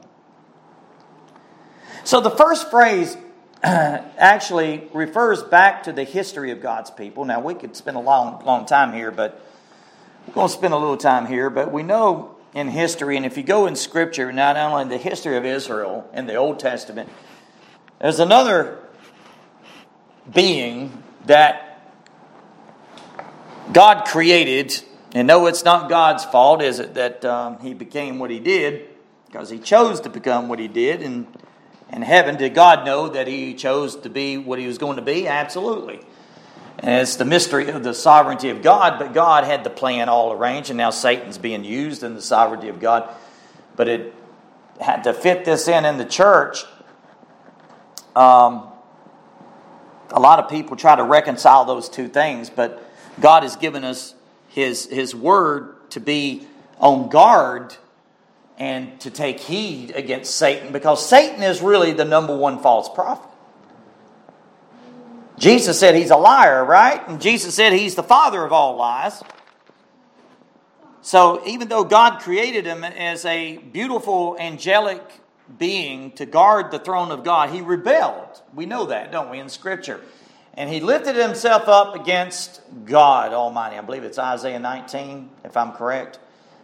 So 2.04 2.20
the 2.20 2.30
first 2.30 2.70
phrase 2.70 3.16
actually 3.64 4.88
refers 4.92 5.42
back 5.42 5.82
to 5.84 5.92
the 5.92 6.04
history 6.04 6.52
of 6.52 6.62
God's 6.62 6.92
people. 6.92 7.24
Now, 7.24 7.40
we 7.40 7.54
could 7.54 7.74
spend 7.74 7.96
a 7.96 8.00
long, 8.00 8.44
long 8.44 8.64
time 8.64 8.92
here, 8.92 9.10
but 9.10 9.44
we're 10.28 10.34
going 10.34 10.46
to 10.46 10.52
spend 10.52 10.72
a 10.72 10.76
little 10.76 10.96
time 10.96 11.26
here. 11.26 11.50
But 11.50 11.72
we 11.72 11.82
know 11.82 12.36
in 12.54 12.68
history, 12.68 13.16
and 13.16 13.26
if 13.26 13.36
you 13.36 13.42
go 13.42 13.66
in 13.66 13.74
Scripture, 13.74 14.30
not 14.30 14.56
only 14.56 14.84
the 14.96 15.02
history 15.02 15.36
of 15.36 15.44
Israel 15.44 16.08
in 16.14 16.26
the 16.26 16.36
Old 16.36 16.60
Testament, 16.60 17.08
there's 17.98 18.20
another 18.20 18.78
being 20.32 21.02
that 21.26 21.94
God 23.72 24.06
created. 24.06 24.80
And 25.14 25.26
no, 25.26 25.46
it's 25.46 25.64
not 25.64 25.88
God's 25.88 26.24
fault, 26.24 26.62
is 26.62 26.78
it, 26.78 26.94
that 26.94 27.24
um, 27.24 27.58
he 27.60 27.74
became 27.74 28.18
what 28.18 28.30
he 28.30 28.38
did? 28.38 28.88
Because 29.26 29.50
he 29.50 29.58
chose 29.58 30.00
to 30.02 30.08
become 30.08 30.48
what 30.48 30.58
he 30.58 30.68
did. 30.68 31.02
And 31.02 31.26
in 31.92 32.02
heaven, 32.02 32.36
did 32.36 32.54
God 32.54 32.84
know 32.84 33.08
that 33.08 33.26
he 33.26 33.54
chose 33.54 33.96
to 33.96 34.10
be 34.10 34.36
what 34.36 34.58
he 34.58 34.66
was 34.66 34.78
going 34.78 34.96
to 34.96 35.02
be? 35.02 35.26
Absolutely. 35.26 36.00
And 36.78 37.00
it's 37.00 37.16
the 37.16 37.24
mystery 37.24 37.70
of 37.70 37.82
the 37.82 37.94
sovereignty 37.94 38.50
of 38.50 38.60
God, 38.60 38.98
but 38.98 39.14
God 39.14 39.44
had 39.44 39.64
the 39.64 39.70
plan 39.70 40.08
all 40.10 40.32
arranged, 40.32 40.68
and 40.68 40.76
now 40.76 40.90
Satan's 40.90 41.38
being 41.38 41.64
used 41.64 42.02
in 42.02 42.14
the 42.14 42.20
sovereignty 42.20 42.68
of 42.68 42.80
God. 42.80 43.08
But 43.76 43.88
it 43.88 44.14
had 44.80 45.04
to 45.04 45.14
fit 45.14 45.46
this 45.46 45.68
in 45.68 45.86
in 45.86 45.96
the 45.96 46.04
church. 46.04 46.64
Um, 48.14 48.68
a 50.10 50.20
lot 50.20 50.38
of 50.38 50.48
people 50.48 50.76
try 50.76 50.96
to 50.96 51.04
reconcile 51.04 51.64
those 51.64 51.88
two 51.88 52.08
things, 52.08 52.50
but 52.50 52.82
God 53.20 53.42
has 53.42 53.56
given 53.56 53.84
us 53.84 54.14
His, 54.48 54.86
His 54.86 55.14
Word 55.14 55.90
to 55.90 56.00
be 56.00 56.46
on 56.78 57.08
guard 57.08 57.74
and 58.58 58.98
to 59.00 59.10
take 59.10 59.40
heed 59.40 59.90
against 59.90 60.34
Satan 60.34 60.72
because 60.72 61.06
Satan 61.06 61.42
is 61.42 61.60
really 61.60 61.92
the 61.92 62.04
number 62.04 62.36
one 62.36 62.60
false 62.60 62.88
prophet. 62.88 63.30
Jesus 65.38 65.78
said 65.78 65.94
he's 65.94 66.10
a 66.10 66.16
liar, 66.16 66.64
right? 66.64 67.06
And 67.08 67.20
Jesus 67.20 67.54
said 67.54 67.72
he's 67.72 67.94
the 67.94 68.02
father 68.02 68.42
of 68.42 68.52
all 68.52 68.76
lies. 68.76 69.22
So 71.02 71.46
even 71.46 71.68
though 71.68 71.84
God 71.84 72.20
created 72.20 72.64
him 72.64 72.82
as 72.82 73.24
a 73.26 73.58
beautiful 73.58 74.36
angelic 74.40 75.02
being 75.58 76.12
to 76.12 76.26
guard 76.26 76.70
the 76.70 76.78
throne 76.78 77.10
of 77.10 77.24
God, 77.24 77.50
he 77.50 77.60
rebelled. 77.60 78.42
We 78.54 78.66
know 78.66 78.86
that, 78.86 79.12
don't 79.12 79.30
we, 79.30 79.38
in 79.38 79.48
Scripture? 79.48 80.00
And 80.54 80.70
he 80.70 80.80
lifted 80.80 81.16
himself 81.16 81.68
up 81.68 81.94
against 81.94 82.60
God 82.84 83.32
Almighty. 83.32 83.76
I 83.76 83.82
believe 83.82 84.04
it's 84.04 84.18
Isaiah 84.18 84.58
19, 84.58 85.30
if 85.44 85.56
I'm 85.56 85.72
correct, 85.72 86.18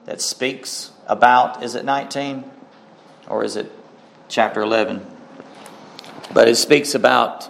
that 0.07 0.21
speaks 0.21 0.91
about, 1.07 1.63
is 1.63 1.75
it 1.75 1.85
19? 1.85 2.45
Or 3.29 3.45
is 3.45 3.57
it 3.57 3.71
chapter 4.29 4.63
11? 4.63 5.07
But 6.33 6.49
it 6.49 6.57
speaks 6.57 6.95
about 6.95 7.49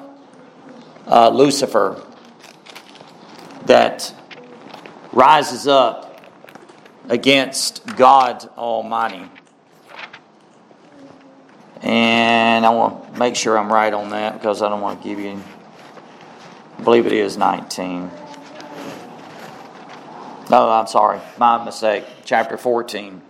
uh, 1.07 1.31
Lucifer 1.31 2.03
that 3.67 4.13
rises 5.13 5.69
up 5.69 6.21
against 7.09 7.87
God 7.97 8.49
Almighty. 8.57 9.31
And 11.83 12.65
I 12.65 12.71
want 12.71 13.13
to 13.13 13.19
make 13.19 13.35
sure 13.35 13.59
I'm 13.59 13.73
right 13.73 13.93
on 13.93 14.11
that 14.11 14.35
because 14.35 14.63
I 14.63 14.69
don't 14.69 14.81
want 14.81 15.03
to 15.03 15.09
give 15.09 15.19
you, 15.19 15.43
I 16.79 16.83
believe 16.83 17.07
it 17.07 17.13
is 17.13 17.37
19. 17.37 18.11
No, 20.51 20.71
I'm 20.71 20.87
sorry, 20.87 21.21
my 21.39 21.65
mistake. 21.65 22.05
Chapter 22.25 22.57
14. 22.57 23.23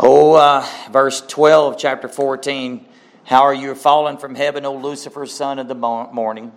Oh, 0.00 0.34
uh, 0.34 0.64
verse 0.90 1.20
12, 1.22 1.76
chapter 1.76 2.08
14. 2.08 2.86
How 3.24 3.42
are 3.42 3.54
you 3.54 3.74
fallen 3.74 4.16
from 4.16 4.34
heaven, 4.34 4.64
O 4.64 4.74
Lucifer, 4.74 5.26
son 5.26 5.58
of 5.58 5.68
the 5.68 5.74
morning? 5.74 6.52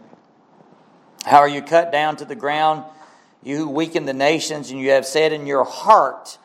How 1.26 1.40
are 1.40 1.50
you 1.50 1.62
cut 1.62 1.92
down 1.92 2.16
to 2.18 2.26
the 2.26 2.36
ground, 2.36 2.84
you 3.44 3.58
who 3.58 3.70
weaken 3.70 4.06
the 4.06 4.14
nations, 4.14 4.72
and 4.72 4.80
you 4.80 4.92
have 4.92 5.06
said 5.06 5.34
in 5.34 5.48
your 5.48 5.64
heart, 5.64 6.38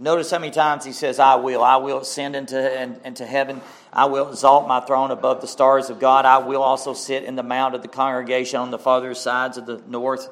Notice 0.00 0.30
how 0.30 0.38
many 0.38 0.52
times 0.52 0.84
he 0.84 0.92
says, 0.92 1.18
I 1.18 1.34
will. 1.34 1.64
I 1.64 1.76
will 1.76 1.98
ascend 1.98 2.36
into, 2.36 3.00
into 3.04 3.26
heaven. 3.26 3.60
I 3.92 4.04
will 4.04 4.28
exalt 4.28 4.68
my 4.68 4.78
throne 4.78 5.10
above 5.10 5.40
the 5.40 5.48
stars 5.48 5.90
of 5.90 5.98
God. 5.98 6.24
I 6.24 6.38
will 6.38 6.62
also 6.62 6.94
sit 6.94 7.24
in 7.24 7.34
the 7.34 7.42
mount 7.42 7.74
of 7.74 7.82
the 7.82 7.88
congregation 7.88 8.60
on 8.60 8.70
the 8.70 8.78
farther 8.78 9.12
sides 9.14 9.58
of 9.58 9.66
the 9.66 9.82
north. 9.88 10.28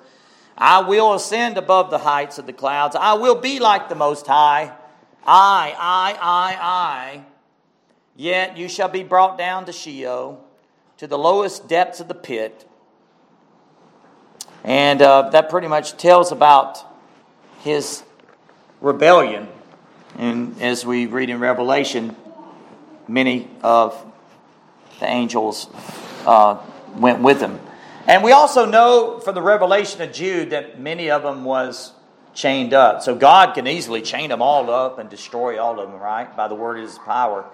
I 0.56 0.82
will 0.82 1.14
ascend 1.14 1.58
above 1.58 1.90
the 1.90 1.98
heights 1.98 2.38
of 2.38 2.46
the 2.46 2.52
clouds. 2.52 2.94
I 2.94 3.14
will 3.14 3.34
be 3.34 3.58
like 3.58 3.88
the 3.88 3.96
Most 3.96 4.28
High. 4.28 4.72
I, 5.26 5.74
I, 5.76 6.12
I, 6.12 6.56
I. 6.60 7.24
Yet 8.14 8.56
you 8.56 8.68
shall 8.68 8.88
be 8.88 9.02
brought 9.02 9.36
down 9.36 9.64
to 9.66 9.72
Sheol, 9.72 10.44
to 10.98 11.08
the 11.08 11.18
lowest 11.18 11.68
depths 11.68 11.98
of 11.98 12.06
the 12.06 12.14
pit. 12.14 12.68
And 14.62 15.02
uh, 15.02 15.30
that 15.30 15.50
pretty 15.50 15.66
much 15.66 15.96
tells 15.96 16.30
about 16.30 16.78
his 17.58 18.04
rebellion 18.80 19.48
and 20.18 20.60
as 20.62 20.86
we 20.86 21.06
read 21.06 21.30
in 21.30 21.40
Revelation, 21.40 22.16
many 23.06 23.48
of 23.62 24.02
the 24.98 25.06
angels 25.06 25.68
uh, 26.26 26.58
went 26.96 27.20
with 27.20 27.40
him. 27.40 27.60
And 28.06 28.22
we 28.22 28.32
also 28.32 28.64
know 28.64 29.18
from 29.18 29.34
the 29.34 29.42
revelation 29.42 30.00
of 30.00 30.12
Jude 30.12 30.50
that 30.50 30.80
many 30.80 31.10
of 31.10 31.22
them 31.22 31.44
was 31.44 31.92
chained 32.34 32.72
up. 32.72 33.02
So 33.02 33.14
God 33.14 33.54
can 33.54 33.66
easily 33.66 34.00
chain 34.00 34.30
them 34.30 34.40
all 34.40 34.70
up 34.70 34.98
and 34.98 35.10
destroy 35.10 35.60
all 35.60 35.80
of 35.80 35.90
them, 35.90 36.00
right? 36.00 36.34
By 36.36 36.48
the 36.48 36.54
word 36.54 36.78
of 36.78 36.84
his 36.84 36.98
power. 36.98 37.44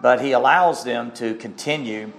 But 0.00 0.20
he 0.20 0.32
allows 0.32 0.84
them 0.84 1.12
to 1.12 1.34
continue 1.34 2.12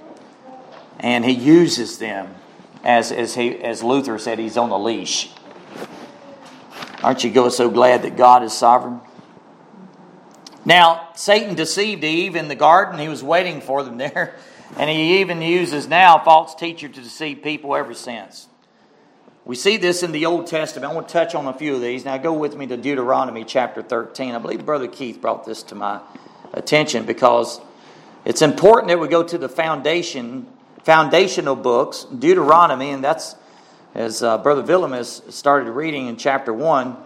and 0.99 1.25
he 1.25 1.31
uses 1.31 1.97
them 1.97 2.35
as, 2.83 3.11
as, 3.11 3.33
he, 3.35 3.57
as 3.57 3.81
Luther 3.81 4.19
said, 4.19 4.39
he's 4.39 4.57
on 4.57 4.69
a 4.69 4.77
leash. 4.77 5.31
Aren't 7.01 7.23
you 7.23 7.49
so 7.49 7.69
glad 7.69 8.03
that 8.03 8.15
God 8.15 8.43
is 8.43 8.53
sovereign? 8.53 9.01
Now, 10.65 11.09
Satan 11.15 11.55
deceived 11.55 12.03
Eve 12.03 12.35
in 12.35 12.47
the 12.47 12.55
garden. 12.55 12.99
He 12.99 13.09
was 13.09 13.23
waiting 13.23 13.61
for 13.61 13.83
them 13.83 13.97
there. 13.97 14.35
And 14.75 14.89
he 14.89 15.19
even 15.19 15.39
uses 15.43 15.87
now 15.87 16.17
false 16.17 16.55
teacher 16.55 16.89
to 16.89 16.99
deceive 16.99 17.43
people 17.43 17.75
ever 17.75 17.93
since. 17.93 18.47
We 19.45 19.55
see 19.55 19.77
this 19.77 20.01
in 20.01 20.11
the 20.11 20.25
Old 20.25 20.47
Testament. 20.47 20.91
I 20.91 20.95
want 20.95 21.09
to 21.09 21.13
touch 21.13 21.35
on 21.35 21.45
a 21.45 21.53
few 21.53 21.75
of 21.75 21.81
these. 21.81 22.05
Now, 22.05 22.17
go 22.17 22.33
with 22.33 22.55
me 22.55 22.65
to 22.65 22.75
Deuteronomy 22.75 23.43
chapter 23.43 23.83
13. 23.83 24.33
I 24.33 24.39
believe 24.39 24.65
Brother 24.65 24.87
Keith 24.87 25.21
brought 25.21 25.45
this 25.45 25.61
to 25.63 25.75
my 25.75 26.01
attention 26.53 27.05
because 27.05 27.61
it's 28.25 28.41
important 28.41 28.87
that 28.87 28.99
we 28.99 29.07
go 29.07 29.21
to 29.21 29.37
the 29.37 29.49
foundation, 29.49 30.47
foundational 30.83 31.55
books, 31.55 32.05
Deuteronomy, 32.05 32.89
and 32.89 33.03
that's 33.03 33.35
as 33.93 34.23
uh, 34.23 34.39
Brother 34.39 34.63
Willem 34.63 35.03
started 35.03 35.69
reading 35.69 36.07
in 36.07 36.17
chapter 36.17 36.51
1. 36.51 36.97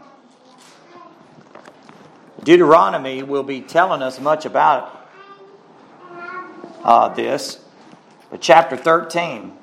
Deuteronomy 2.44 3.24
will 3.24 3.44
be 3.44 3.62
telling 3.62 4.02
us 4.02 4.20
much 4.20 4.46
about 4.46 5.10
uh, 6.84 7.10
this. 7.10 7.60
But 8.30 8.42
chapter 8.42 8.78
13, 8.78 9.54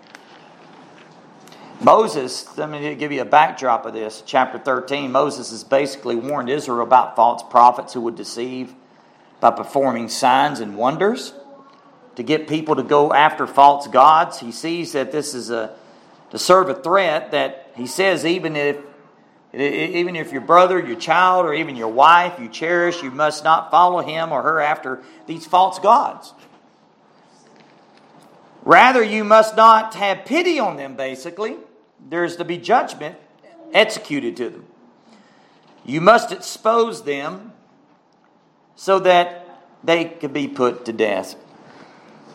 Moses, 1.80 2.56
let 2.56 2.70
me 2.70 2.94
give 2.94 3.12
you 3.12 3.20
a 3.20 3.26
backdrop 3.26 3.84
of 3.86 3.92
this. 3.92 4.22
Chapter 4.24 4.58
13, 4.58 5.12
Moses 5.12 5.50
has 5.50 5.64
basically 5.64 6.16
warned 6.16 6.48
Israel 6.48 6.82
about 6.82 7.16
false 7.16 7.42
prophets 7.42 7.92
who 7.92 8.00
would 8.02 8.16
deceive 8.16 8.74
by 9.40 9.50
performing 9.50 10.08
signs 10.08 10.60
and 10.60 10.76
wonders 10.76 11.34
to 12.16 12.22
get 12.22 12.48
people 12.48 12.76
to 12.76 12.82
go 12.82 13.12
after 13.12 13.46
false 13.46 13.86
gods. 13.86 14.40
He 14.40 14.52
sees 14.52 14.92
that 14.92 15.12
this 15.12 15.34
is 15.34 15.50
a 15.50 15.76
to 16.30 16.38
serve 16.38 16.68
a 16.68 16.74
threat 16.74 17.30
that 17.30 17.70
he 17.76 17.86
says 17.86 18.26
even 18.26 18.56
if 18.56 18.76
even 19.60 20.16
if 20.16 20.32
your 20.32 20.40
brother, 20.40 20.78
your 20.78 20.96
child, 20.96 21.46
or 21.46 21.54
even 21.54 21.76
your 21.76 21.88
wife 21.88 22.38
you 22.40 22.48
cherish, 22.48 23.02
you 23.02 23.10
must 23.10 23.44
not 23.44 23.70
follow 23.70 24.00
him 24.00 24.32
or 24.32 24.42
her 24.42 24.60
after 24.60 25.02
these 25.26 25.46
false 25.46 25.78
gods. 25.78 26.34
Rather, 28.62 29.02
you 29.02 29.24
must 29.24 29.56
not 29.56 29.94
have 29.94 30.24
pity 30.24 30.58
on 30.58 30.76
them, 30.76 30.96
basically. 30.96 31.56
There's 32.08 32.36
to 32.36 32.44
be 32.44 32.58
judgment 32.58 33.16
executed 33.72 34.36
to 34.38 34.50
them. 34.50 34.66
You 35.84 36.00
must 36.00 36.32
expose 36.32 37.04
them 37.04 37.52
so 38.76 38.98
that 39.00 39.60
they 39.82 40.04
can 40.04 40.32
be 40.32 40.48
put 40.48 40.86
to 40.86 40.92
death. 40.92 41.36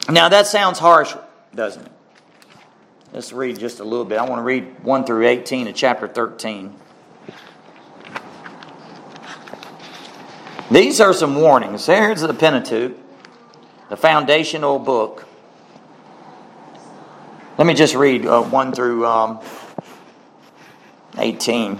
Now, 0.08 0.30
that 0.30 0.48
sounds 0.48 0.80
harsh, 0.80 1.16
doesn't 1.54 1.86
it? 1.86 1.92
Let's 3.12 3.34
read 3.34 3.58
just 3.58 3.80
a 3.80 3.84
little 3.84 4.06
bit. 4.06 4.20
I 4.20 4.30
want 4.30 4.40
to 4.40 4.44
read 4.44 4.84
1 4.84 5.04
through 5.06 5.28
18 5.28 5.68
of 5.68 5.76
chapter 5.76 6.08
13. 6.08 6.76
These 10.72 11.02
are 11.02 11.14
some 11.14 11.42
warnings. 11.42 11.88
There's 11.88 12.22
the 12.22 12.32
Pentateuch, 12.32 12.96
the 13.90 13.98
foundational 13.98 14.78
book. 14.78 15.26
Let 17.58 17.66
me 17.66 17.74
just 17.74 17.96
read 17.96 18.28
uh, 18.28 18.44
1 18.44 18.74
through 18.74 19.04
um, 19.08 19.40
18. 21.18 21.80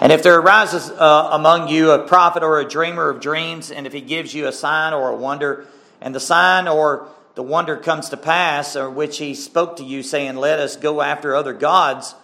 And 0.00 0.12
if 0.12 0.22
there 0.22 0.38
arises 0.38 0.88
uh, 0.88 1.30
among 1.32 1.68
you 1.68 1.90
a 1.90 2.06
prophet 2.06 2.44
or 2.44 2.60
a 2.60 2.64
dreamer 2.64 3.10
of 3.10 3.20
dreams, 3.20 3.72
and 3.72 3.88
if 3.88 3.92
he 3.92 4.00
gives 4.00 4.32
you 4.34 4.46
a 4.46 4.52
sign 4.52 4.92
or 4.92 5.08
a 5.08 5.16
wonder, 5.16 5.66
and 6.00 6.14
the 6.14 6.20
sign 6.20 6.68
or 6.68 7.08
the 7.34 7.42
wonder 7.42 7.76
comes 7.76 8.08
to 8.10 8.16
pass, 8.16 8.76
or 8.76 8.88
which 8.88 9.18
he 9.18 9.34
spoke 9.34 9.78
to 9.78 9.84
you, 9.84 10.04
saying, 10.04 10.36
Let 10.36 10.60
us 10.60 10.76
go 10.76 11.02
after 11.02 11.34
other 11.34 11.54
gods, 11.54 12.14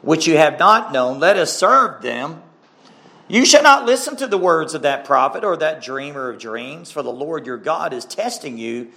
which 0.00 0.28
you 0.28 0.36
have 0.36 0.60
not 0.60 0.92
known, 0.92 1.18
let 1.18 1.36
us 1.36 1.52
serve 1.52 2.02
them. 2.02 2.42
You 3.28 3.44
shall 3.44 3.62
not 3.62 3.84
listen 3.84 4.16
to 4.16 4.26
the 4.26 4.38
words 4.38 4.72
of 4.72 4.82
that 4.82 5.04
prophet 5.04 5.44
or 5.44 5.56
that 5.58 5.82
dreamer 5.82 6.30
of 6.30 6.38
dreams, 6.38 6.90
for 6.90 7.02
the 7.02 7.12
Lord 7.12 7.44
your 7.44 7.58
God 7.58 7.92
is 7.92 8.06
testing 8.06 8.56
you 8.56 8.88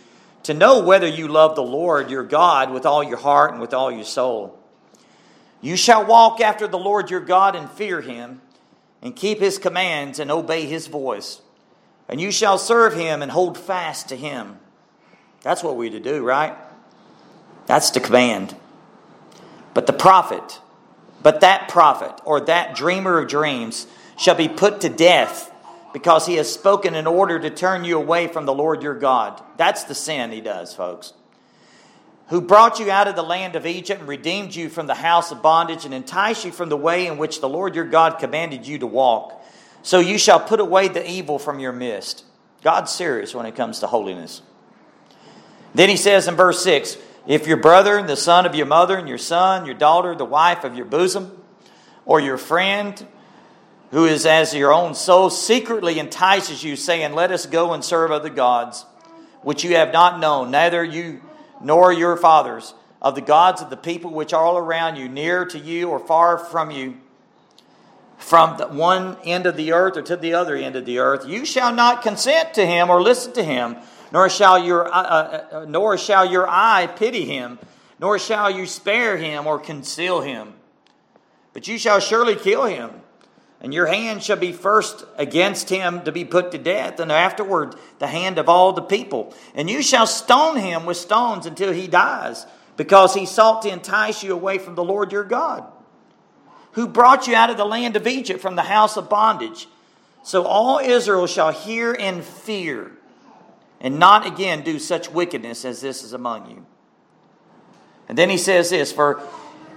to 0.43 0.53
know 0.53 0.81
whether 0.81 1.07
you 1.07 1.27
love 1.27 1.55
the 1.55 1.63
Lord 1.63 2.09
your 2.09 2.23
God 2.23 2.71
with 2.71 2.85
all 2.85 3.03
your 3.03 3.17
heart 3.17 3.51
and 3.51 3.59
with 3.59 3.73
all 3.73 3.91
your 3.91 4.05
soul. 4.05 4.57
You 5.59 5.75
shall 5.75 6.05
walk 6.05 6.39
after 6.39 6.65
the 6.65 6.79
Lord 6.79 7.11
your 7.11 7.19
God 7.19 7.55
and 7.55 7.69
fear 7.69 8.01
him, 8.01 8.41
and 9.01 9.15
keep 9.15 9.39
his 9.39 9.57
commands 9.57 10.19
and 10.19 10.31
obey 10.31 10.65
his 10.65 10.87
voice. 10.87 11.41
And 12.07 12.21
you 12.21 12.31
shall 12.31 12.57
serve 12.57 12.93
him 12.93 13.21
and 13.21 13.31
hold 13.31 13.57
fast 13.57 14.09
to 14.09 14.15
him. 14.15 14.59
That's 15.41 15.63
what 15.63 15.75
we're 15.75 15.91
to 15.91 15.99
do, 15.99 16.23
right? 16.23 16.55
That's 17.65 17.89
the 17.89 17.99
command. 17.99 18.55
But 19.73 19.87
the 19.87 19.93
prophet, 19.93 20.59
but 21.23 21.41
that 21.41 21.67
prophet 21.67 22.21
or 22.25 22.41
that 22.41 22.75
dreamer 22.75 23.19
of 23.19 23.27
dreams 23.27 23.87
shall 24.17 24.35
be 24.35 24.47
put 24.47 24.81
to 24.81 24.89
death 24.89 25.51
because 25.93 26.25
he 26.25 26.35
has 26.35 26.51
spoken 26.51 26.95
in 26.95 27.07
order 27.07 27.39
to 27.39 27.49
turn 27.49 27.83
you 27.83 27.97
away 27.97 28.27
from 28.27 28.45
the 28.45 28.53
Lord 28.53 28.81
your 28.83 28.95
God. 28.95 29.41
That's 29.57 29.83
the 29.83 29.95
sin 29.95 30.31
he 30.31 30.41
does, 30.41 30.73
folks 30.73 31.13
who 32.31 32.39
brought 32.39 32.79
you 32.79 32.89
out 32.89 33.09
of 33.09 33.15
the 33.17 33.21
land 33.21 33.57
of 33.57 33.65
Egypt 33.65 33.99
and 33.99 34.07
redeemed 34.07 34.55
you 34.55 34.69
from 34.69 34.87
the 34.87 34.95
house 34.95 35.33
of 35.33 35.41
bondage 35.41 35.83
and 35.83 35.93
enticed 35.93 36.45
you 36.45 36.51
from 36.51 36.69
the 36.69 36.77
way 36.77 37.07
in 37.07 37.17
which 37.17 37.41
the 37.41 37.49
Lord 37.49 37.75
your 37.75 37.83
God 37.83 38.19
commanded 38.19 38.65
you 38.65 38.79
to 38.79 38.87
walk. 38.87 39.45
So 39.83 39.99
you 39.99 40.17
shall 40.17 40.39
put 40.39 40.61
away 40.61 40.87
the 40.87 41.07
evil 41.07 41.37
from 41.37 41.59
your 41.59 41.73
midst. 41.73 42.23
God's 42.63 42.89
serious 42.89 43.35
when 43.35 43.45
it 43.45 43.57
comes 43.57 43.79
to 43.79 43.87
holiness. 43.87 44.41
Then 45.75 45.89
he 45.89 45.97
says 45.97 46.29
in 46.29 46.35
verse 46.35 46.63
6 46.63 46.95
If 47.27 47.47
your 47.47 47.57
brother, 47.57 48.01
the 48.01 48.15
son 48.15 48.45
of 48.45 48.55
your 48.55 48.65
mother, 48.65 48.97
and 48.97 49.09
your 49.09 49.17
son, 49.17 49.65
your 49.65 49.75
daughter, 49.75 50.15
the 50.15 50.23
wife 50.23 50.63
of 50.63 50.73
your 50.73 50.85
bosom, 50.85 51.37
or 52.05 52.21
your 52.21 52.37
friend, 52.37 53.05
who 53.91 54.05
is 54.05 54.25
as 54.25 54.53
your 54.53 54.73
own 54.73 54.95
soul, 54.95 55.29
secretly 55.29 55.99
entices 55.99 56.63
you, 56.63 56.75
saying, 56.75 57.13
Let 57.13 57.31
us 57.31 57.45
go 57.45 57.73
and 57.73 57.83
serve 57.83 58.11
other 58.11 58.29
gods, 58.29 58.85
which 59.41 59.63
you 59.63 59.75
have 59.75 59.93
not 59.93 60.19
known, 60.19 60.49
neither 60.49 60.83
you 60.83 61.21
nor 61.61 61.93
your 61.93 62.17
fathers, 62.17 62.73
of 63.01 63.15
the 63.15 63.21
gods 63.21 63.61
of 63.61 63.69
the 63.69 63.77
people 63.77 64.11
which 64.11 64.33
are 64.33 64.43
all 64.43 64.57
around 64.57 64.95
you, 64.95 65.09
near 65.09 65.45
to 65.45 65.59
you 65.59 65.89
or 65.89 65.99
far 65.99 66.37
from 66.37 66.71
you, 66.71 66.97
from 68.17 68.57
the 68.57 68.67
one 68.67 69.17
end 69.25 69.45
of 69.45 69.57
the 69.57 69.73
earth 69.73 69.97
or 69.97 70.01
to 70.03 70.15
the 70.15 70.33
other 70.33 70.55
end 70.55 70.75
of 70.75 70.85
the 70.85 70.99
earth, 70.99 71.27
you 71.27 71.43
shall 71.43 71.73
not 71.73 72.01
consent 72.01 72.53
to 72.53 72.65
him 72.65 72.89
or 72.89 73.01
listen 73.01 73.33
to 73.33 73.43
him, 73.43 73.75
nor 74.11 74.29
shall 74.29 74.63
your 74.63 74.87
uh, 74.87 75.01
uh, 75.01 75.47
uh 75.51 75.65
nor 75.67 75.97
shall 75.97 76.23
your 76.25 76.47
eye 76.47 76.87
pity 76.87 77.25
him, 77.25 77.57
nor 77.99 78.19
shall 78.19 78.49
you 78.49 78.67
spare 78.67 79.17
him 79.17 79.47
or 79.47 79.57
conceal 79.57 80.21
him. 80.21 80.53
But 81.53 81.67
you 81.67 81.77
shall 81.77 81.99
surely 81.99 82.35
kill 82.35 82.65
him 82.65 82.91
and 83.61 83.73
your 83.73 83.85
hand 83.85 84.23
shall 84.23 84.37
be 84.37 84.51
first 84.51 85.05
against 85.17 85.69
him 85.69 86.01
to 86.03 86.11
be 86.11 86.25
put 86.25 86.51
to 86.51 86.57
death, 86.57 86.99
and 86.99 87.11
afterward 87.11 87.75
the 87.99 88.07
hand 88.07 88.39
of 88.39 88.49
all 88.49 88.73
the 88.73 88.81
people. 88.81 89.33
And 89.53 89.69
you 89.69 89.83
shall 89.83 90.07
stone 90.07 90.57
him 90.57 90.87
with 90.87 90.97
stones 90.97 91.45
until 91.45 91.71
he 91.71 91.87
dies, 91.87 92.47
because 92.75 93.13
he 93.13 93.27
sought 93.27 93.61
to 93.61 93.69
entice 93.71 94.23
you 94.23 94.33
away 94.33 94.57
from 94.57 94.73
the 94.73 94.83
Lord 94.83 95.11
your 95.11 95.23
God, 95.23 95.63
who 96.71 96.87
brought 96.87 97.27
you 97.27 97.35
out 97.35 97.51
of 97.51 97.57
the 97.57 97.65
land 97.65 97.95
of 97.95 98.07
Egypt 98.07 98.41
from 98.41 98.55
the 98.55 98.63
house 98.63 98.97
of 98.97 99.09
bondage. 99.09 99.67
So 100.23 100.43
all 100.43 100.79
Israel 100.79 101.27
shall 101.27 101.51
hear 101.51 101.93
and 101.93 102.23
fear, 102.23 102.91
and 103.79 103.99
not 103.99 104.25
again 104.25 104.63
do 104.63 104.79
such 104.79 105.11
wickedness 105.11 105.65
as 105.65 105.81
this 105.81 106.03
is 106.03 106.13
among 106.13 106.49
you. 106.49 106.65
And 108.09 108.17
then 108.17 108.31
he 108.31 108.37
says 108.37 108.71
this 108.71 108.91
For 108.91 109.21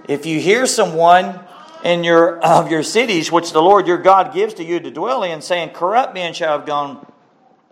if 0.09 0.25
you 0.25 0.39
hear 0.39 0.65
someone 0.65 1.39
in 1.85 2.03
your 2.03 2.39
of 2.39 2.71
your 2.71 2.81
cities 2.81 3.31
which 3.31 3.53
the 3.53 3.61
Lord 3.61 3.87
your 3.87 3.99
God 3.99 4.33
gives 4.33 4.55
to 4.55 4.63
you 4.63 4.79
to 4.79 4.89
dwell 4.89 5.21
in, 5.21 5.41
saying, 5.41 5.69
Corrupt 5.69 6.15
men 6.15 6.33
shall 6.33 6.57
have 6.57 6.65
gone 6.65 7.05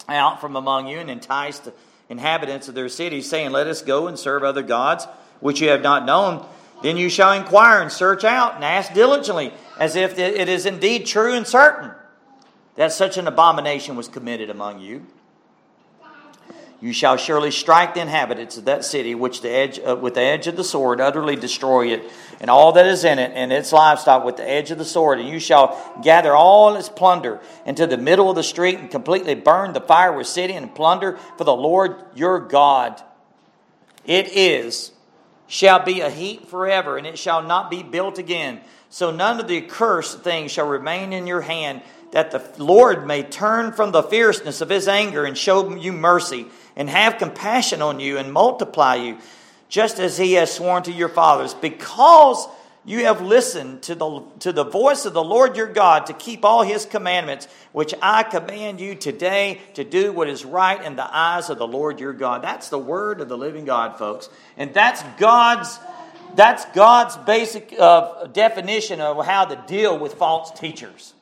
out 0.08 0.40
from 0.40 0.56
among 0.56 0.88
you 0.88 1.00
and 1.00 1.10
enticed 1.10 1.66
the 1.66 1.74
inhabitants 2.10 2.68
of 2.68 2.76
their 2.76 2.90
cities, 2.90 3.28
saying, 3.28 3.52
Let 3.52 3.66
us 3.66 3.82
go 3.82 4.08
and 4.08 4.18
serve 4.18 4.44
other 4.44 4.62
gods 4.62 5.08
which 5.40 5.62
you 5.62 5.70
have 5.70 5.82
not 5.82 6.06
known. 6.06 6.46
Then 6.84 6.96
you 6.96 7.10
shall 7.10 7.32
inquire 7.34 7.82
and 7.82 7.92
search 7.92 8.24
out 8.24 8.56
and 8.56 8.64
ask 8.64 8.94
diligently, 8.94 9.52
as 9.80 9.96
if 9.96 10.20
it 10.20 10.48
is 10.48 10.68
indeed 10.68 11.08
true 11.08 11.34
and 11.34 11.48
certain 11.48 11.92
that 12.76 12.92
such 12.92 13.18
an 13.18 13.28
abomination 13.28 13.96
was 13.96 14.08
committed 14.08 14.50
among 14.50 14.80
you. 14.80 15.06
You 16.84 16.92
shall 16.92 17.16
surely 17.16 17.52
strike 17.52 17.94
the 17.94 18.02
inhabitants 18.02 18.58
of 18.58 18.66
that 18.66 18.84
city, 18.84 19.16
which 19.16 19.40
the 19.40 19.50
edge 19.50 19.80
uh, 19.80 19.96
with 19.96 20.16
the 20.16 20.22
edge 20.22 20.48
of 20.48 20.58
the 20.58 20.66
sword, 20.66 21.00
utterly 21.00 21.38
destroy 21.38 21.94
it, 21.94 22.12
and 22.42 22.50
all 22.50 22.74
that 22.74 22.86
is 22.86 23.06
in 23.06 23.20
it, 23.20 23.32
and 23.34 23.54
its 23.54 23.72
livestock 23.72 24.26
with 24.26 24.36
the 24.36 24.50
edge 24.50 24.70
of 24.70 24.78
the 24.78 24.84
sword. 24.84 25.22
And 25.22 25.30
you 25.30 25.40
shall 25.40 25.80
gather 26.04 26.36
all 26.36 26.76
its 26.76 26.90
plunder 26.90 27.40
into 27.66 27.88
the 27.88 27.96
middle 27.96 28.30
of 28.30 28.36
the 28.36 28.44
street, 28.44 28.80
and 28.80 28.92
completely 28.92 29.34
burn 29.34 29.72
the 29.72 29.80
fire 29.80 30.12
with 30.12 30.28
city 30.28 30.56
and 30.56 30.76
plunder 30.76 31.18
for 31.38 31.46
the 31.46 31.56
Lord 31.56 31.96
your 32.16 32.38
God. 32.38 33.02
It 34.04 34.36
is 34.36 34.92
shall 35.48 35.86
be 35.86 36.02
a 36.02 36.10
heap 36.10 36.50
forever, 36.50 36.98
and 36.98 37.08
it 37.08 37.18
shall 37.18 37.42
not 37.42 37.72
be 37.72 37.82
built 37.82 38.18
again. 38.18 38.60
So 38.90 39.10
none 39.10 39.40
of 39.40 39.48
the 39.48 39.64
accursed 39.64 40.20
things 40.20 40.52
shall 40.52 40.68
remain 40.68 41.14
in 41.14 41.28
your 41.28 41.42
hand, 41.42 41.82
that 42.12 42.32
the 42.32 42.44
Lord 42.62 43.08
may 43.08 43.24
turn 43.24 43.72
from 43.72 43.94
the 43.94 44.04
fierceness 44.04 44.60
of 44.60 44.68
his 44.68 44.90
anger 44.90 45.24
and 45.24 45.38
show 45.38 45.74
you 45.78 45.94
mercy 45.94 46.48
and 46.76 46.90
have 46.90 47.18
compassion 47.18 47.82
on 47.82 48.00
you 48.00 48.18
and 48.18 48.32
multiply 48.32 48.96
you, 48.96 49.18
just 49.70 50.00
as 50.00 50.18
he 50.18 50.34
has 50.34 50.52
sworn 50.52 50.84
to 50.84 50.92
your 50.92 51.10
fathers, 51.10 51.54
because 51.54 52.48
you 52.86 53.06
have 53.06 53.22
listened 53.22 53.82
to 53.84 53.96
the, 53.96 54.24
to 54.40 54.52
the 54.52 54.66
voice 54.66 55.06
of 55.06 55.14
the 55.14 55.24
Lord 55.24 55.56
your 55.56 55.68
God 55.68 56.08
to 56.08 56.14
keep 56.14 56.44
all 56.44 56.64
his 56.64 56.86
commandments, 56.86 57.48
which 57.72 57.94
I 58.02 58.24
command 58.24 58.82
you 58.82 58.96
today 58.96 59.62
to 59.76 59.84
do 59.84 60.12
what 60.12 60.28
is 60.28 60.44
right 60.44 60.84
in 60.84 60.96
the 60.96 61.16
eyes 61.16 61.50
of 61.50 61.58
the 61.58 61.68
Lord 61.68 62.00
your 62.00 62.14
God. 62.14 62.44
That's 62.44 62.70
the 62.70 62.80
word 62.80 63.22
of 63.22 63.30
the 63.30 63.38
living 63.38 63.66
God, 63.66 63.98
folks. 63.98 64.30
And 64.58 64.74
that's 64.74 65.02
God's. 65.18 65.80
That's 66.36 66.66
God's 66.74 67.16
basic 67.16 67.76
uh, 67.78 68.26
definition 68.26 69.00
of 69.00 69.24
how 69.24 69.46
to 69.46 69.64
deal 69.68 70.00
with 70.00 70.16
false 70.16 70.50
teachers. 70.50 71.14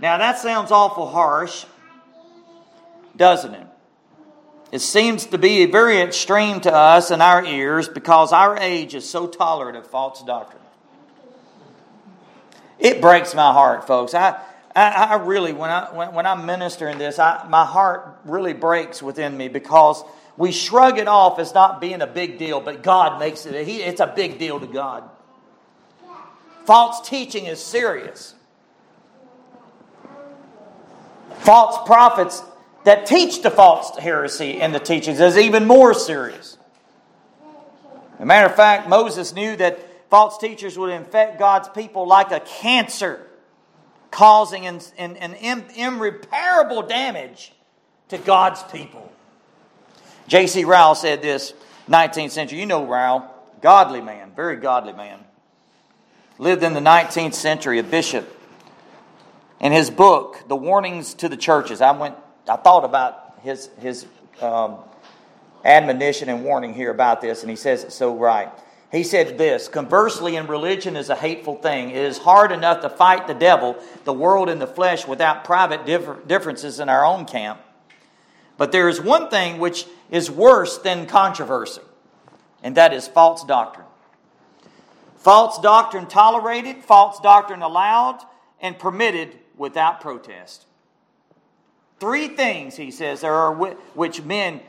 Now, 0.00 0.18
that 0.18 0.38
sounds 0.38 0.72
awful 0.72 1.06
harsh, 1.06 1.64
doesn't 3.16 3.54
it? 3.54 3.65
It 4.72 4.80
seems 4.80 5.26
to 5.26 5.38
be 5.38 5.64
very 5.66 6.00
extreme 6.00 6.60
to 6.62 6.74
us 6.74 7.10
in 7.10 7.20
our 7.20 7.44
ears 7.44 7.88
because 7.88 8.32
our 8.32 8.58
age 8.58 8.94
is 8.94 9.08
so 9.08 9.26
tolerant 9.28 9.76
of 9.76 9.86
false 9.86 10.22
doctrine. 10.24 10.62
It 12.78 13.00
breaks 13.00 13.34
my 13.34 13.52
heart, 13.52 13.86
folks. 13.86 14.12
I, 14.12 14.40
I, 14.74 14.90
I 14.90 15.14
really, 15.16 15.52
when, 15.52 15.70
I, 15.70 15.94
when, 15.94 16.12
when 16.12 16.26
I'm 16.26 16.44
ministering 16.46 16.98
this, 16.98 17.18
I, 17.18 17.46
my 17.48 17.64
heart 17.64 18.20
really 18.24 18.52
breaks 18.52 19.02
within 19.02 19.36
me 19.36 19.48
because 19.48 20.02
we 20.36 20.52
shrug 20.52 20.98
it 20.98 21.08
off 21.08 21.38
as 21.38 21.54
not 21.54 21.80
being 21.80 22.02
a 22.02 22.06
big 22.06 22.38
deal, 22.38 22.60
but 22.60 22.82
God 22.82 23.18
makes 23.18 23.46
it, 23.46 23.66
he, 23.66 23.82
it's 23.82 24.00
a 24.00 24.12
big 24.14 24.38
deal 24.38 24.60
to 24.60 24.66
God. 24.66 25.08
False 26.66 27.08
teaching 27.08 27.46
is 27.46 27.62
serious. 27.62 28.34
False 31.38 31.86
prophets 31.86 32.42
that 32.86 33.04
teach 33.04 33.42
the 33.42 33.50
false 33.50 33.98
heresy 33.98 34.60
and 34.60 34.72
the 34.72 34.78
teachings 34.78 35.18
is 35.18 35.36
even 35.36 35.66
more 35.66 35.92
serious. 35.92 36.56
As 38.14 38.20
a 38.20 38.24
matter 38.24 38.46
of 38.46 38.54
fact, 38.54 38.88
Moses 38.88 39.34
knew 39.34 39.56
that 39.56 40.08
false 40.08 40.38
teachers 40.38 40.78
would 40.78 40.90
infect 40.90 41.36
God's 41.36 41.68
people 41.68 42.06
like 42.06 42.30
a 42.30 42.38
cancer, 42.38 43.26
causing 44.12 44.68
an, 44.68 44.80
an, 44.98 45.16
an 45.16 45.64
irreparable 45.74 46.82
damage 46.82 47.52
to 48.10 48.18
God's 48.18 48.62
people. 48.62 49.12
J.C. 50.28 50.62
Ryle 50.62 50.94
said 50.94 51.22
this, 51.22 51.54
19th 51.88 52.30
century. 52.30 52.60
You 52.60 52.66
know 52.66 52.86
Ryle, 52.86 53.34
godly 53.62 54.00
man, 54.00 54.30
very 54.36 54.58
godly 54.58 54.92
man. 54.92 55.18
Lived 56.38 56.62
in 56.62 56.72
the 56.72 56.80
19th 56.80 57.34
century, 57.34 57.80
a 57.80 57.82
bishop. 57.82 58.32
In 59.58 59.72
his 59.72 59.90
book, 59.90 60.44
The 60.46 60.54
Warnings 60.54 61.14
to 61.14 61.28
the 61.28 61.36
Churches, 61.36 61.80
I 61.80 61.90
went 61.90 62.14
I 62.48 62.56
thought 62.56 62.84
about 62.84 63.38
his, 63.42 63.70
his 63.80 64.06
um, 64.40 64.78
admonition 65.64 66.28
and 66.28 66.44
warning 66.44 66.74
here 66.74 66.90
about 66.90 67.20
this, 67.20 67.42
and 67.42 67.50
he 67.50 67.56
says 67.56 67.84
it 67.84 67.92
so 67.92 68.16
right. 68.16 68.50
He 68.92 69.02
said 69.02 69.36
this 69.36 69.68
Conversely, 69.68 70.36
in 70.36 70.46
religion 70.46 70.96
is 70.96 71.10
a 71.10 71.16
hateful 71.16 71.56
thing. 71.56 71.90
It 71.90 71.96
is 71.96 72.18
hard 72.18 72.52
enough 72.52 72.82
to 72.82 72.88
fight 72.88 73.26
the 73.26 73.34
devil, 73.34 73.76
the 74.04 74.12
world, 74.12 74.48
and 74.48 74.60
the 74.60 74.66
flesh 74.66 75.06
without 75.06 75.44
private 75.44 75.84
differ- 75.84 76.20
differences 76.26 76.80
in 76.80 76.88
our 76.88 77.04
own 77.04 77.24
camp. 77.24 77.60
But 78.56 78.72
there 78.72 78.88
is 78.88 79.00
one 79.00 79.28
thing 79.28 79.58
which 79.58 79.86
is 80.10 80.30
worse 80.30 80.78
than 80.78 81.06
controversy. 81.06 81.82
and 82.62 82.76
that 82.76 82.92
is 82.92 83.06
false 83.06 83.44
doctrine. 83.44 83.86
False 85.18 85.58
doctrine 85.60 86.06
tolerated, 86.06 86.84
false 86.84 87.20
doctrine 87.20 87.62
allowed, 87.62 88.20
and 88.60 88.78
permitted 88.78 89.38
without 89.56 90.00
protest. 90.00 90.65
Three 91.98 92.28
things, 92.28 92.76
he 92.76 92.90
says, 92.90 93.22
there 93.22 93.32
are 93.32 93.52
which 93.94 94.22
men, 94.22 94.60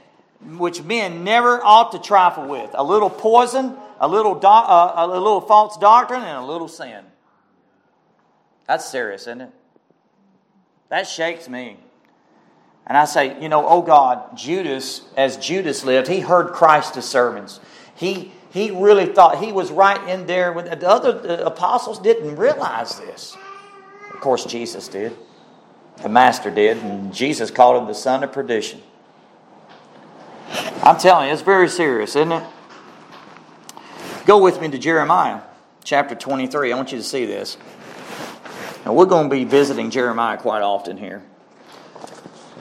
which 0.42 0.82
men 0.84 1.24
never 1.24 1.64
ought 1.64 1.92
to 1.92 2.00
trifle 2.00 2.48
with: 2.48 2.72
a 2.74 2.84
little 2.84 3.10
poison, 3.10 3.76
a 4.00 4.08
little, 4.08 4.36
do, 4.36 4.48
uh, 4.48 4.94
a 4.96 5.08
little 5.08 5.42
false 5.42 5.78
doctrine, 5.78 6.22
and 6.22 6.38
a 6.38 6.46
little 6.46 6.70
sin. 6.70 7.04
That's 8.68 8.86
serious, 8.86 9.24
isn't 9.24 9.42
it? 9.42 9.52
That 10.90 11.08
shakes 11.08 11.50
me. 11.50 11.78
And 12.86 12.98
I 12.98 13.04
say, 13.04 13.42
you 13.42 13.50
know, 13.50 13.68
oh 13.68 13.82
God, 13.82 14.38
Judas, 14.38 15.02
as 15.18 15.36
Judas 15.36 15.84
lived, 15.84 16.08
he 16.08 16.22
heard 16.22 16.54
Christ's 16.54 17.06
sermons. 17.06 17.60
He, 17.96 18.32
he 18.52 18.72
really 18.72 19.08
thought 19.08 19.44
he 19.44 19.52
was 19.52 19.72
right 19.72 20.08
in 20.08 20.26
there. 20.28 20.54
When 20.54 20.66
the 20.66 20.88
other 20.88 21.44
apostles 21.44 22.00
didn't 22.00 22.38
realize 22.38 22.98
this. 23.00 23.36
Of 24.14 24.22
course, 24.22 24.46
Jesus 24.46 24.88
did. 24.88 25.18
The 26.02 26.10
Master 26.10 26.52
did. 26.52 26.78
And 26.78 27.14
Jesus 27.14 27.52
called 27.52 27.82
him 27.82 27.88
the 27.88 27.96
son 27.96 28.24
of 28.24 28.32
perdition. 28.32 28.82
I'm 30.84 30.98
telling 30.98 31.28
you, 31.28 31.34
it's 31.34 31.42
very 31.42 31.68
serious, 31.68 32.16
isn't 32.16 32.32
it? 32.32 32.44
Go 34.26 34.42
with 34.42 34.62
me 34.62 34.70
to 34.70 34.78
Jeremiah 34.78 35.42
chapter 35.84 36.16
23. 36.16 36.72
I 36.72 36.76
want 36.76 36.92
you 36.92 36.98
to 36.98 37.04
see 37.04 37.26
this. 37.26 37.58
Now, 38.86 38.94
we're 38.94 39.06
going 39.06 39.30
to 39.30 39.36
be 39.36 39.46
visiting 39.46 39.90
Jeremiah 39.90 40.38
quite 40.38 40.62
often 40.62 40.98
here. 40.98 41.24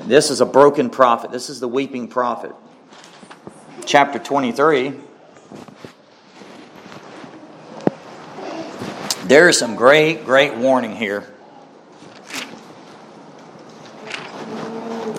This 0.04 0.30
is 0.30 0.40
a 0.40 0.46
broken 0.46 0.90
prophet. 0.90 1.32
This 1.32 1.50
is 1.50 1.58
the 1.58 1.68
weeping 1.68 2.06
prophet. 2.06 2.52
Chapter 3.84 4.18
23. 4.18 4.94
There 9.24 9.48
is 9.48 9.58
some 9.58 9.74
great, 9.74 10.24
great 10.24 10.54
warning 10.54 10.94
here. 10.94 11.32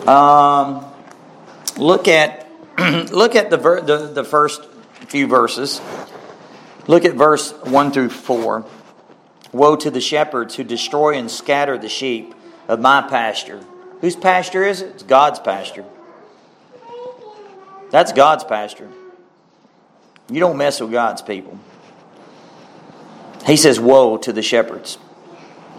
Um, 0.07 0.85
look 1.77 2.07
at 2.07 2.47
look 3.11 3.35
at 3.35 3.49
the, 3.49 3.57
ver- 3.57 3.81
the 3.81 3.97
the 4.07 4.23
first 4.23 4.63
few 5.07 5.27
verses. 5.27 5.81
Look 6.87 7.03
at 7.03 7.15
verse 7.15 7.51
one 7.63 7.91
through 7.91 8.09
four. 8.09 8.65
Woe 9.51 9.75
to 9.75 9.91
the 9.91 10.01
shepherds 10.01 10.55
who 10.55 10.63
destroy 10.63 11.15
and 11.15 11.29
scatter 11.29 11.77
the 11.77 11.89
sheep 11.89 12.33
of 12.67 12.79
my 12.79 13.01
pasture. 13.01 13.61
Whose 14.01 14.15
pasture 14.15 14.63
is 14.63 14.81
it? 14.81 14.91
It's 14.91 15.03
God's 15.03 15.39
pasture. 15.39 15.85
That's 17.89 18.11
God's 18.13 18.43
pasture. 18.43 18.89
You 20.29 20.39
don't 20.39 20.57
mess 20.57 20.79
with 20.79 20.91
God's 20.91 21.21
people. 21.21 21.57
He 23.45 23.55
says, 23.55 23.79
Woe 23.79 24.17
to 24.17 24.33
the 24.33 24.41
shepherds 24.41 24.97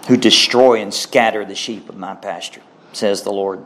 who 0.08 0.16
destroy 0.16 0.80
and 0.80 0.92
scatter 0.92 1.44
the 1.44 1.54
sheep 1.54 1.88
of 1.88 1.96
my 1.96 2.14
pasture, 2.14 2.62
says 2.92 3.22
the 3.22 3.32
Lord. 3.32 3.64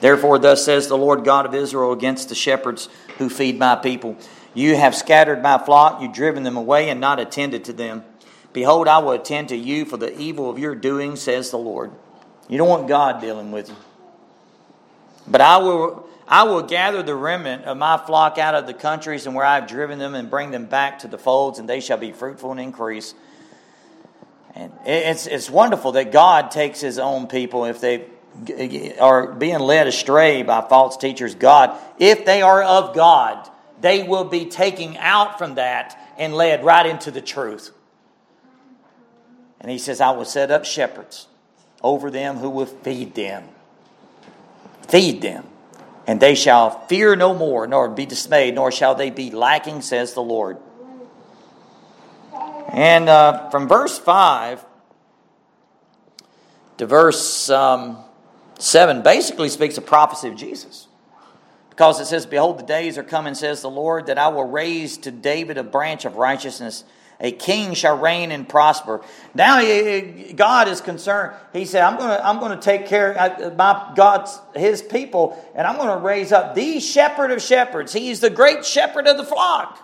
Therefore, 0.00 0.38
thus 0.38 0.64
says 0.64 0.88
the 0.88 0.96
Lord 0.96 1.24
God 1.24 1.46
of 1.46 1.54
Israel 1.54 1.92
against 1.92 2.28
the 2.28 2.34
shepherds 2.34 2.88
who 3.18 3.28
feed 3.28 3.58
my 3.58 3.76
people 3.76 4.16
You 4.54 4.74
have 4.76 4.94
scattered 4.94 5.42
my 5.42 5.58
flock, 5.58 6.00
you've 6.02 6.12
driven 6.12 6.42
them 6.42 6.56
away 6.56 6.88
and 6.88 7.00
not 7.00 7.20
attended 7.20 7.64
to 7.66 7.72
them. 7.72 8.04
Behold, 8.52 8.88
I 8.88 8.98
will 8.98 9.12
attend 9.12 9.50
to 9.50 9.56
you 9.56 9.84
for 9.84 9.96
the 9.96 10.18
evil 10.18 10.50
of 10.50 10.58
your 10.58 10.74
doing, 10.74 11.14
says 11.14 11.50
the 11.50 11.58
Lord. 11.58 11.92
You 12.48 12.58
don't 12.58 12.68
want 12.68 12.88
God 12.88 13.20
dealing 13.20 13.52
with 13.52 13.68
you. 13.68 13.76
But 15.28 15.40
I 15.40 15.58
will, 15.58 16.08
I 16.26 16.42
will 16.42 16.62
gather 16.62 17.02
the 17.02 17.14
remnant 17.14 17.64
of 17.64 17.76
my 17.76 17.96
flock 17.96 18.38
out 18.38 18.56
of 18.56 18.66
the 18.66 18.74
countries 18.74 19.26
and 19.26 19.36
where 19.36 19.44
I 19.44 19.54
have 19.54 19.68
driven 19.68 20.00
them 20.00 20.16
and 20.16 20.28
bring 20.28 20.50
them 20.50 20.66
back 20.66 21.00
to 21.00 21.08
the 21.08 21.18
folds, 21.18 21.60
and 21.60 21.68
they 21.68 21.80
shall 21.80 21.98
be 21.98 22.10
fruitful 22.10 22.50
and 22.50 22.58
increase. 22.58 23.14
And 24.56 24.72
it's, 24.84 25.28
it's 25.28 25.48
wonderful 25.48 25.92
that 25.92 26.10
God 26.10 26.50
takes 26.50 26.80
his 26.80 26.98
own 26.98 27.28
people 27.28 27.66
if 27.66 27.80
they 27.80 28.06
are 29.00 29.32
being 29.32 29.58
led 29.58 29.86
astray 29.86 30.42
by 30.42 30.60
false 30.62 30.96
teachers. 30.96 31.34
God, 31.34 31.76
if 31.98 32.24
they 32.24 32.42
are 32.42 32.62
of 32.62 32.94
God, 32.94 33.48
they 33.80 34.02
will 34.02 34.24
be 34.24 34.46
taken 34.46 34.96
out 34.96 35.38
from 35.38 35.56
that 35.56 35.98
and 36.18 36.34
led 36.34 36.64
right 36.64 36.86
into 36.86 37.10
the 37.10 37.20
truth. 37.20 37.72
And 39.60 39.70
he 39.70 39.78
says, 39.78 40.00
I 40.00 40.10
will 40.12 40.24
set 40.24 40.50
up 40.50 40.64
shepherds 40.64 41.26
over 41.82 42.10
them 42.10 42.36
who 42.36 42.50
will 42.50 42.66
feed 42.66 43.14
them. 43.14 43.48
Feed 44.88 45.22
them. 45.22 45.46
And 46.06 46.18
they 46.18 46.34
shall 46.34 46.86
fear 46.86 47.14
no 47.14 47.34
more, 47.34 47.66
nor 47.66 47.88
be 47.88 48.06
dismayed, 48.06 48.54
nor 48.54 48.72
shall 48.72 48.94
they 48.94 49.10
be 49.10 49.30
lacking, 49.30 49.82
says 49.82 50.14
the 50.14 50.22
Lord. 50.22 50.58
And 52.72 53.08
uh, 53.08 53.50
from 53.50 53.68
verse 53.68 53.98
5 53.98 54.64
to 56.78 56.86
verse 56.86 57.50
um, 57.50 57.98
7 58.60 59.02
basically 59.02 59.48
speaks 59.48 59.78
a 59.78 59.82
prophecy 59.82 60.28
of 60.28 60.36
Jesus. 60.36 60.86
Because 61.70 62.00
it 62.00 62.06
says, 62.06 62.26
Behold, 62.26 62.58
the 62.58 62.64
days 62.64 62.98
are 62.98 63.02
coming, 63.02 63.34
says 63.34 63.62
the 63.62 63.70
Lord, 63.70 64.06
that 64.06 64.18
I 64.18 64.28
will 64.28 64.44
raise 64.44 64.98
to 64.98 65.10
David 65.10 65.56
a 65.56 65.62
branch 65.62 66.04
of 66.04 66.16
righteousness 66.16 66.84
a 67.20 67.30
king 67.30 67.74
shall 67.74 67.98
reign 67.98 68.32
and 68.32 68.48
prosper. 68.48 69.02
Now 69.34 69.60
God 70.34 70.68
is 70.68 70.80
concerned. 70.80 71.36
He 71.52 71.66
said, 71.66 71.82
I'm 71.82 71.98
going 71.98 72.08
to, 72.08 72.26
I'm 72.26 72.40
going 72.40 72.58
to 72.58 72.62
take 72.62 72.86
care 72.86 73.12
of 73.12 73.52
uh, 73.52 73.54
my 73.56 73.92
God's, 73.94 74.38
his 74.54 74.80
people, 74.80 75.38
and 75.54 75.66
I'm 75.66 75.76
going 75.76 75.90
to 75.90 76.02
raise 76.02 76.32
up 76.32 76.54
the 76.54 76.80
shepherd 76.80 77.30
of 77.30 77.42
shepherds. 77.42 77.92
He's 77.92 78.20
the 78.20 78.30
great 78.30 78.64
shepherd 78.64 79.06
of 79.06 79.18
the 79.18 79.24
flock. 79.24 79.78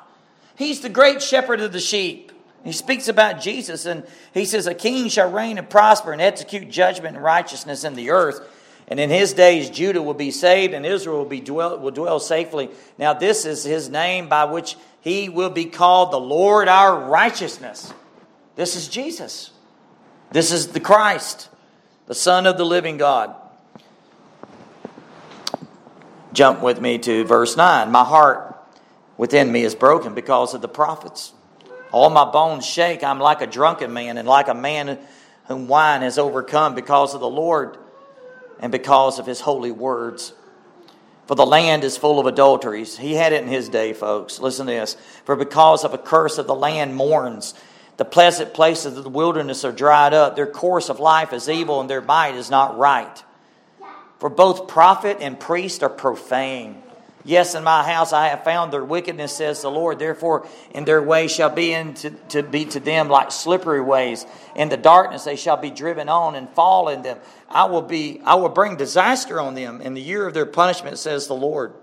He's 0.57 0.81
the 0.81 0.89
great 0.89 1.23
shepherd 1.23 1.61
of 1.61 1.73
the 1.73 1.81
sheep. 1.81 2.33
He 2.65 2.73
speaks 2.73 3.07
about 3.07 3.41
Jesus, 3.43 3.85
and 3.85 4.05
he 4.33 4.47
says, 4.47 4.67
A 4.67 4.75
king 4.75 5.09
shall 5.09 5.31
reign 5.31 5.59
and 5.59 5.69
prosper 5.69 6.13
and 6.13 6.23
execute 6.23 6.71
judgment 6.71 7.17
and 7.17 7.25
righteousness 7.25 7.85
in 7.85 7.95
the 7.95 8.11
earth. 8.11 8.41
And 8.89 9.01
in 9.01 9.11
his 9.11 9.33
days, 9.33 9.69
Judah 9.69 10.01
will 10.01 10.15
be 10.15 10.31
saved 10.31 10.73
and 10.73 10.87
Israel 10.87 11.19
will, 11.19 11.25
be 11.25 11.41
dwell, 11.41 11.79
will 11.79 11.91
dwell 11.91 12.21
safely. 12.21 12.71
Now, 12.99 13.15
this 13.15 13.45
is 13.45 13.65
his 13.65 13.89
name 13.89 14.29
by 14.29 14.45
which 14.45 14.77
he 15.01 15.29
will 15.29 15.51
be 15.51 15.65
called 15.65 16.13
the 16.13 16.21
Lord 16.21 16.69
our 16.69 17.09
righteousness. 17.09 17.93
This 18.55 18.77
is 18.77 18.89
Jesus. 18.89 19.51
This 20.31 20.53
is 20.53 20.69
the 20.69 20.81
Christ, 20.81 21.49
the 22.07 22.15
Son 22.15 22.47
of 22.47 22.59
the 22.59 22.65
living 22.65 22.97
God. 22.97 23.35
Jump 26.33 26.63
with 26.63 26.81
me 26.81 26.99
to 26.99 27.25
verse 27.25 27.57
9. 27.57 27.91
My 27.91 28.05
heart 28.05 28.57
within 29.17 29.51
me 29.51 29.63
is 29.63 29.75
broken 29.75 30.15
because 30.15 30.55
of 30.55 30.61
the 30.61 30.69
prophets. 30.69 31.33
All 31.93 32.11
my 32.11 32.31
bones 32.31 32.67
shake. 32.67 33.03
I'm 33.03 33.21
like 33.21 33.41
a 33.41 33.47
drunken 33.47 33.93
man 33.93 34.17
and 34.19 34.29
like 34.29 34.49
a 34.49 34.55
man 34.55 34.99
whom 35.47 35.67
wine 35.67 36.03
has 36.03 36.19
overcome 36.19 36.75
because 36.75 37.15
of 37.15 37.21
the 37.21 37.29
Lord 37.29 37.79
and 38.61 38.73
because 38.73 39.19
of 39.19 39.27
his 39.27 39.41
holy 39.41 39.71
words. 39.71 40.33
For 41.27 41.35
the 41.35 41.47
land 41.47 41.83
is 41.83 41.97
full 41.97 42.21
of 42.21 42.27
adulteries. 42.27 42.97
He 42.97 43.15
had 43.15 43.33
it 43.33 43.43
in 43.43 43.49
his 43.49 43.69
day, 43.69 43.93
folks. 43.93 44.39
Listen 44.39 44.67
to 44.67 44.73
this. 44.73 44.97
For 45.25 45.35
because 45.35 45.85
of 45.85 45.93
a 45.93 45.99
curse 45.99 46.39
of 46.39 46.47
the 46.47 46.55
land 46.55 46.95
mourns. 46.95 47.55
The 47.97 48.05
pleasant 48.05 48.55
places 48.55 48.97
of 48.97 49.05
the 49.05 49.11
wilderness 49.11 49.65
are 49.65 49.73
dried 49.73 50.15
up. 50.15 50.37
Their 50.37 50.47
course 50.47 50.89
of 50.89 51.01
life 51.01 51.33
is 51.33 51.49
evil, 51.49 51.81
and 51.81 51.91
their 51.91 52.03
might 52.03 52.35
is 52.35 52.51
not 52.51 52.79
right. 52.79 53.23
For 54.19 54.29
both 54.29 54.69
prophet 54.69 55.19
and 55.21 55.39
priest 55.39 55.83
are 55.83 55.89
profane. 55.91 56.83
Yes, 57.27 57.57
in 57.57 57.65
my 57.65 57.83
house 57.83 58.13
I 58.13 58.29
have 58.29 58.45
found 58.45 58.73
their 58.73 58.85
wickedness, 58.85 59.37
says 59.37 59.61
the 59.61 59.69
Lord. 59.69 59.99
Therefore, 59.99 60.47
in 60.71 60.85
their 60.85 61.03
way 61.03 61.27
shall 61.27 61.51
be 61.51 61.73
to 62.29 62.43
be 62.45 62.67
to 62.67 62.79
them 62.79 63.09
like 63.09 63.33
slippery 63.33 63.81
ways. 63.81 64.25
In 64.55 64.69
the 64.69 64.77
darkness 64.77 65.25
they 65.25 65.35
shall 65.35 65.57
be 65.57 65.71
driven 65.71 66.09
on 66.09 66.37
and 66.37 66.49
fall 66.51 66.89
in 66.89 67.03
them. 67.03 67.19
I 67.51 67.65
will 67.65 67.83
be 67.83 68.21
I 68.25 68.37
will 68.37 68.49
bring 68.49 68.77
disaster 68.77 69.41
on 69.41 69.55
them 69.55 69.81
in 69.81 69.95
the 69.95 70.01
year 70.01 70.25
of 70.25 70.35
their 70.35 70.47
punishment, 70.47 70.99
says 70.99 71.27
the 71.27 71.35
Lord. 71.35 71.75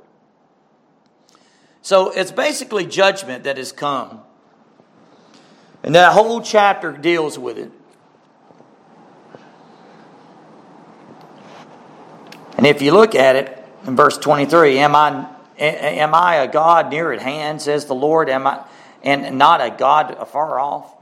So 1.81 2.11
it's 2.11 2.31
basically 2.31 2.85
judgment 2.85 3.43
that 3.43 3.57
has 3.57 3.73
come. 3.73 4.21
And 5.83 5.93
that 5.95 6.13
whole 6.13 6.39
chapter 6.39 6.93
deals 6.93 7.37
with 7.37 7.57
it. 7.57 7.69
And 12.57 12.65
if 12.65 12.81
you 12.81 12.93
look 12.93 13.13
at 13.13 13.35
it 13.35 13.65
in 13.85 13.97
verse 13.97 14.17
23, 14.17 14.79
am 14.79 14.95
I 14.95 15.32
Am 15.57 16.15
I 16.15 16.35
a 16.35 16.47
God 16.47 16.89
near 16.89 17.11
at 17.11 17.21
hand, 17.21 17.61
says 17.61 17.85
the 17.85 17.95
Lord, 17.95 18.29
am 18.29 18.47
I, 18.47 18.65
and 19.03 19.37
not 19.37 19.61
a 19.61 19.69
God 19.69 20.11
afar 20.11 20.59
off? 20.59 20.93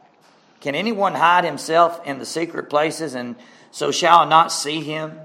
Can 0.59 0.75
anyone 0.75 1.15
hide 1.15 1.43
himself 1.43 2.05
in 2.05 2.19
the 2.19 2.25
secret 2.25 2.69
places, 2.69 3.15
and 3.15 3.35
so 3.71 3.91
shall 3.91 4.19
I 4.19 4.29
not 4.29 4.51
see 4.51 4.81
him? 4.81 5.19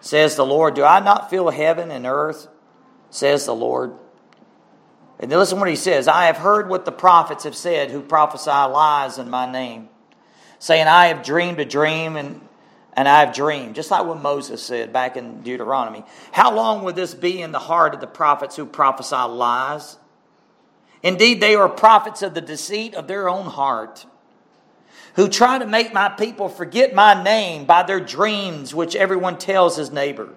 Says 0.00 0.36
the 0.36 0.46
Lord. 0.46 0.74
Do 0.74 0.84
I 0.84 1.00
not 1.00 1.30
fill 1.30 1.50
heaven 1.50 1.90
and 1.90 2.06
earth? 2.06 2.48
Says 3.10 3.46
the 3.46 3.54
Lord. 3.54 3.94
And 5.18 5.30
then 5.30 5.38
listen 5.38 5.58
what 5.58 5.68
he 5.68 5.76
says 5.76 6.06
I 6.06 6.26
have 6.26 6.36
heard 6.36 6.68
what 6.68 6.84
the 6.84 6.92
prophets 6.92 7.44
have 7.44 7.56
said 7.56 7.90
who 7.90 8.02
prophesy 8.02 8.50
lies 8.50 9.18
in 9.18 9.30
my 9.30 9.50
name, 9.50 9.88
saying, 10.58 10.86
I 10.86 11.06
have 11.06 11.24
dreamed 11.24 11.60
a 11.60 11.64
dream, 11.64 12.16
and 12.16 12.47
and 12.98 13.08
I've 13.08 13.32
dreamed, 13.32 13.76
just 13.76 13.92
like 13.92 14.04
what 14.04 14.20
Moses 14.20 14.60
said 14.60 14.92
back 14.92 15.16
in 15.16 15.42
Deuteronomy. 15.42 16.02
How 16.32 16.52
long 16.52 16.82
will 16.82 16.92
this 16.92 17.14
be 17.14 17.40
in 17.40 17.52
the 17.52 17.60
heart 17.60 17.94
of 17.94 18.00
the 18.00 18.08
prophets 18.08 18.56
who 18.56 18.66
prophesy 18.66 19.14
lies? 19.14 19.96
Indeed, 21.04 21.40
they 21.40 21.54
are 21.54 21.68
prophets 21.68 22.22
of 22.22 22.34
the 22.34 22.40
deceit 22.40 22.96
of 22.96 23.06
their 23.06 23.28
own 23.28 23.46
heart, 23.46 24.04
who 25.14 25.28
try 25.28 25.60
to 25.60 25.64
make 25.64 25.94
my 25.94 26.08
people 26.08 26.48
forget 26.48 26.92
my 26.92 27.22
name 27.22 27.66
by 27.66 27.84
their 27.84 28.00
dreams, 28.00 28.74
which 28.74 28.96
everyone 28.96 29.38
tells 29.38 29.76
his 29.76 29.92
neighbor. 29.92 30.30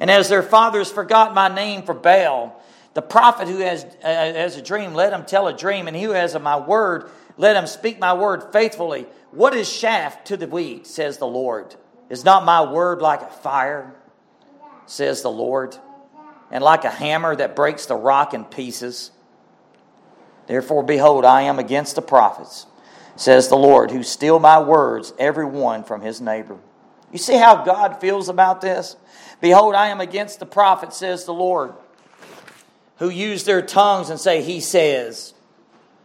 And 0.00 0.10
as 0.10 0.30
their 0.30 0.42
fathers 0.42 0.90
forgot 0.90 1.34
my 1.34 1.54
name 1.54 1.82
for 1.82 1.92
Baal, 1.92 2.58
the 2.94 3.02
prophet 3.02 3.46
who 3.46 3.58
has, 3.58 3.84
uh, 3.84 4.06
has 4.06 4.56
a 4.56 4.62
dream, 4.62 4.94
let 4.94 5.12
him 5.12 5.26
tell 5.26 5.48
a 5.48 5.52
dream, 5.54 5.86
and 5.86 5.94
he 5.94 6.04
who 6.04 6.12
has 6.12 6.34
my 6.38 6.58
word, 6.58 7.10
let 7.36 7.56
him 7.56 7.66
speak 7.66 7.98
my 7.98 8.14
word 8.14 8.54
faithfully. 8.54 9.06
What 9.32 9.54
is 9.54 9.70
shaft 9.70 10.26
to 10.28 10.36
the 10.36 10.46
wheat, 10.46 10.86
says 10.86 11.18
the 11.18 11.26
Lord? 11.26 11.74
Is 12.10 12.24
not 12.24 12.44
my 12.44 12.62
word 12.62 13.00
like 13.00 13.22
a 13.22 13.26
fire, 13.26 13.94
says 14.86 15.22
the 15.22 15.30
Lord, 15.30 15.76
and 16.50 16.62
like 16.62 16.84
a 16.84 16.90
hammer 16.90 17.34
that 17.34 17.56
breaks 17.56 17.86
the 17.86 17.96
rock 17.96 18.34
in 18.34 18.44
pieces? 18.44 19.10
Therefore, 20.46 20.82
behold, 20.82 21.24
I 21.24 21.42
am 21.42 21.58
against 21.58 21.94
the 21.94 22.02
prophets, 22.02 22.66
says 23.16 23.48
the 23.48 23.56
Lord, 23.56 23.90
who 23.90 24.02
steal 24.02 24.38
my 24.38 24.60
words, 24.60 25.14
every 25.18 25.46
one 25.46 25.82
from 25.82 26.02
his 26.02 26.20
neighbor. 26.20 26.58
You 27.10 27.18
see 27.18 27.36
how 27.36 27.64
God 27.64 28.00
feels 28.00 28.28
about 28.28 28.60
this? 28.60 28.96
Behold, 29.40 29.74
I 29.74 29.88
am 29.88 30.00
against 30.00 30.40
the 30.40 30.46
prophets, 30.46 30.98
says 30.98 31.24
the 31.24 31.32
Lord, 31.32 31.72
who 32.98 33.08
use 33.08 33.44
their 33.44 33.62
tongues 33.62 34.10
and 34.10 34.20
say, 34.20 34.42
He 34.42 34.60
says. 34.60 35.32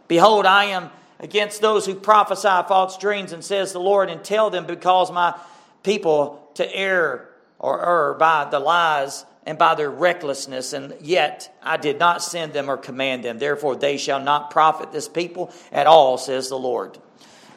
Behold, 0.06 0.46
I 0.46 0.64
am 0.64 0.90
against 1.20 1.60
those 1.60 1.86
who 1.86 1.94
prophesy 1.94 2.48
false 2.68 2.96
dreams, 2.98 3.32
and 3.32 3.44
says 3.44 3.72
the 3.72 3.80
Lord, 3.80 4.10
and 4.10 4.22
tell 4.22 4.50
them 4.50 4.66
because 4.66 5.10
my 5.10 5.38
people 5.82 6.48
to 6.54 6.74
err 6.74 7.28
or 7.58 7.84
err 7.84 8.14
by 8.14 8.44
the 8.50 8.60
lies 8.60 9.24
and 9.44 9.56
by 9.56 9.74
their 9.74 9.90
recklessness, 9.90 10.74
and 10.74 10.94
yet 11.00 11.56
I 11.62 11.78
did 11.78 11.98
not 11.98 12.22
send 12.22 12.52
them 12.52 12.70
or 12.70 12.76
command 12.76 13.24
them. 13.24 13.38
Therefore, 13.38 13.76
they 13.76 13.96
shall 13.96 14.20
not 14.20 14.50
profit 14.50 14.92
this 14.92 15.08
people 15.08 15.52
at 15.72 15.86
all, 15.86 16.18
says 16.18 16.48
the 16.50 16.58
Lord. 16.58 16.98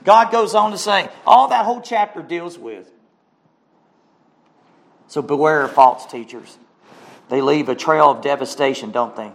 God 0.04 0.32
goes 0.32 0.56
on 0.56 0.72
to 0.72 0.78
say, 0.78 1.10
all 1.28 1.50
that 1.50 1.66
whole 1.66 1.82
chapter 1.82 2.22
deals 2.22 2.58
with. 2.58 2.90
So 5.08 5.22
beware 5.22 5.64
of 5.64 5.74
false 5.74 6.06
teachers. 6.06 6.58
They 7.28 7.42
leave 7.42 7.68
a 7.68 7.76
trail 7.76 8.10
of 8.10 8.22
devastation, 8.22 8.92
don't 8.92 9.16
they? 9.16 9.32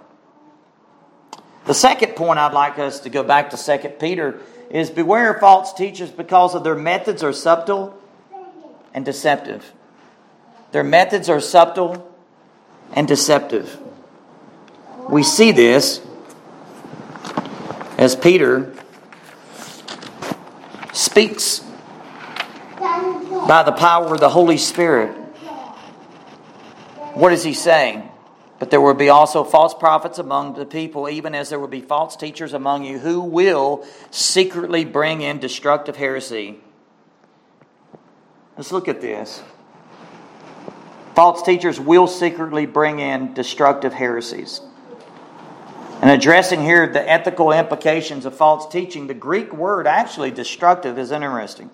The 1.66 1.74
second 1.74 2.14
point 2.14 2.38
I'd 2.38 2.52
like 2.52 2.78
us 2.78 3.00
to 3.00 3.10
go 3.10 3.24
back 3.24 3.50
to 3.50 3.56
2 3.56 3.88
Peter 4.00 4.40
is 4.70 4.88
beware 4.88 5.34
of 5.34 5.40
false 5.40 5.72
teachers 5.72 6.10
because 6.10 6.54
of 6.54 6.62
their 6.62 6.76
methods 6.76 7.24
are 7.24 7.32
subtle 7.32 8.00
and 8.94 9.04
deceptive. 9.04 9.72
Their 10.70 10.84
methods 10.84 11.28
are 11.28 11.40
subtle 11.40 12.12
and 12.92 13.08
deceptive. 13.08 13.78
We 15.08 15.24
see 15.24 15.50
this 15.50 16.00
as 17.98 18.14
Peter 18.14 18.72
speaks 20.92 21.64
by 22.78 23.62
the 23.64 23.72
power 23.72 24.14
of 24.14 24.20
the 24.20 24.28
Holy 24.28 24.58
Spirit. 24.58 25.12
What 27.14 27.32
is 27.32 27.42
he 27.42 27.54
saying? 27.54 28.08
But 28.58 28.70
there 28.70 28.80
will 28.80 28.94
be 28.94 29.10
also 29.10 29.44
false 29.44 29.74
prophets 29.74 30.18
among 30.18 30.54
the 30.54 30.64
people, 30.64 31.08
even 31.08 31.34
as 31.34 31.50
there 31.50 31.60
will 31.60 31.68
be 31.68 31.82
false 31.82 32.16
teachers 32.16 32.54
among 32.54 32.84
you 32.84 32.98
who 32.98 33.20
will 33.20 33.86
secretly 34.10 34.84
bring 34.84 35.20
in 35.20 35.38
destructive 35.38 35.96
heresy. 35.96 36.58
Let's 38.56 38.72
look 38.72 38.88
at 38.88 39.02
this. 39.02 39.42
False 41.14 41.42
teachers 41.42 41.78
will 41.78 42.06
secretly 42.06 42.64
bring 42.64 42.98
in 42.98 43.34
destructive 43.34 43.92
heresies. 43.92 44.60
And 46.00 46.10
addressing 46.10 46.62
here 46.62 46.86
the 46.86 47.10
ethical 47.10 47.52
implications 47.52 48.24
of 48.24 48.36
false 48.36 48.70
teaching, 48.70 49.06
the 49.06 49.14
Greek 49.14 49.52
word 49.52 49.86
actually 49.86 50.30
destructive 50.30 50.98
is 50.98 51.10
interesting. 51.10 51.70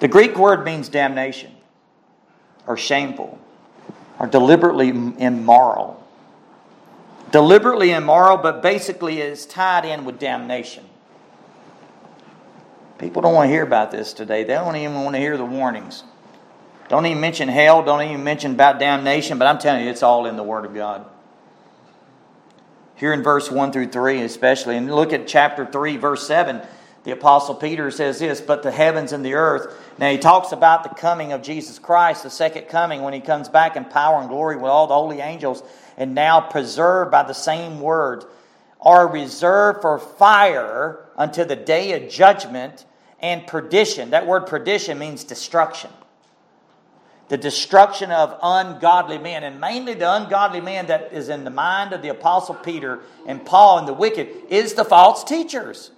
The 0.00 0.08
Greek 0.08 0.36
word 0.38 0.64
means 0.64 0.88
damnation 0.88 1.52
or 2.66 2.76
shameful 2.76 3.38
or 4.18 4.26
deliberately 4.26 4.88
immoral. 4.88 6.04
Deliberately 7.30 7.90
immoral, 7.90 8.38
but 8.38 8.62
basically 8.62 9.20
is 9.20 9.46
tied 9.46 9.84
in 9.84 10.04
with 10.04 10.18
damnation. 10.18 10.84
People 12.98 13.22
don't 13.22 13.34
want 13.34 13.48
to 13.48 13.52
hear 13.52 13.62
about 13.62 13.90
this 13.90 14.12
today. 14.12 14.44
They 14.44 14.54
don't 14.54 14.74
even 14.76 15.02
want 15.04 15.14
to 15.14 15.20
hear 15.20 15.36
the 15.36 15.44
warnings. 15.44 16.02
Don't 16.88 17.06
even 17.06 17.20
mention 17.20 17.48
hell. 17.48 17.82
Don't 17.82 18.02
even 18.02 18.24
mention 18.24 18.52
about 18.52 18.78
damnation. 18.78 19.38
But 19.38 19.46
I'm 19.46 19.58
telling 19.58 19.84
you, 19.84 19.90
it's 19.90 20.02
all 20.02 20.26
in 20.26 20.36
the 20.36 20.42
Word 20.42 20.64
of 20.64 20.74
God. 20.74 21.04
Here 22.96 23.12
in 23.12 23.22
verse 23.22 23.50
1 23.50 23.70
through 23.70 23.88
3, 23.88 24.22
especially. 24.22 24.76
And 24.76 24.92
look 24.92 25.12
at 25.12 25.28
chapter 25.28 25.64
3, 25.64 25.96
verse 25.98 26.26
7. 26.26 26.60
The 27.08 27.14
Apostle 27.14 27.54
Peter 27.54 27.90
says 27.90 28.18
this, 28.18 28.38
but 28.38 28.62
the 28.62 28.70
heavens 28.70 29.12
and 29.12 29.24
the 29.24 29.32
earth. 29.32 29.74
Now 29.96 30.10
he 30.10 30.18
talks 30.18 30.52
about 30.52 30.82
the 30.82 30.90
coming 30.90 31.32
of 31.32 31.40
Jesus 31.40 31.78
Christ, 31.78 32.22
the 32.22 32.28
second 32.28 32.68
coming, 32.68 33.00
when 33.00 33.14
he 33.14 33.20
comes 33.20 33.48
back 33.48 33.76
in 33.76 33.86
power 33.86 34.20
and 34.20 34.28
glory 34.28 34.56
with 34.56 34.66
all 34.66 34.86
the 34.86 34.92
holy 34.92 35.20
angels, 35.20 35.62
and 35.96 36.14
now 36.14 36.42
preserved 36.42 37.10
by 37.10 37.22
the 37.22 37.32
same 37.32 37.80
word, 37.80 38.26
are 38.82 39.08
reserved 39.08 39.80
for 39.80 39.98
fire 39.98 41.00
until 41.16 41.46
the 41.46 41.56
day 41.56 41.92
of 41.92 42.10
judgment 42.10 42.84
and 43.20 43.46
perdition. 43.46 44.10
That 44.10 44.26
word 44.26 44.46
perdition 44.46 44.98
means 44.98 45.24
destruction 45.24 45.88
the 47.28 47.38
destruction 47.38 48.10
of 48.10 48.38
ungodly 48.42 49.18
men, 49.18 49.44
and 49.44 49.60
mainly 49.60 49.92
the 49.92 50.10
ungodly 50.10 50.62
man 50.62 50.86
that 50.86 51.12
is 51.12 51.28
in 51.28 51.44
the 51.44 51.50
mind 51.50 51.92
of 51.92 52.00
the 52.00 52.08
Apostle 52.08 52.54
Peter 52.54 53.00
and 53.26 53.44
Paul 53.44 53.78
and 53.78 53.86
the 53.86 53.92
wicked, 53.92 54.28
is 54.48 54.72
the 54.72 54.84
false 54.84 55.24
teachers. 55.24 55.90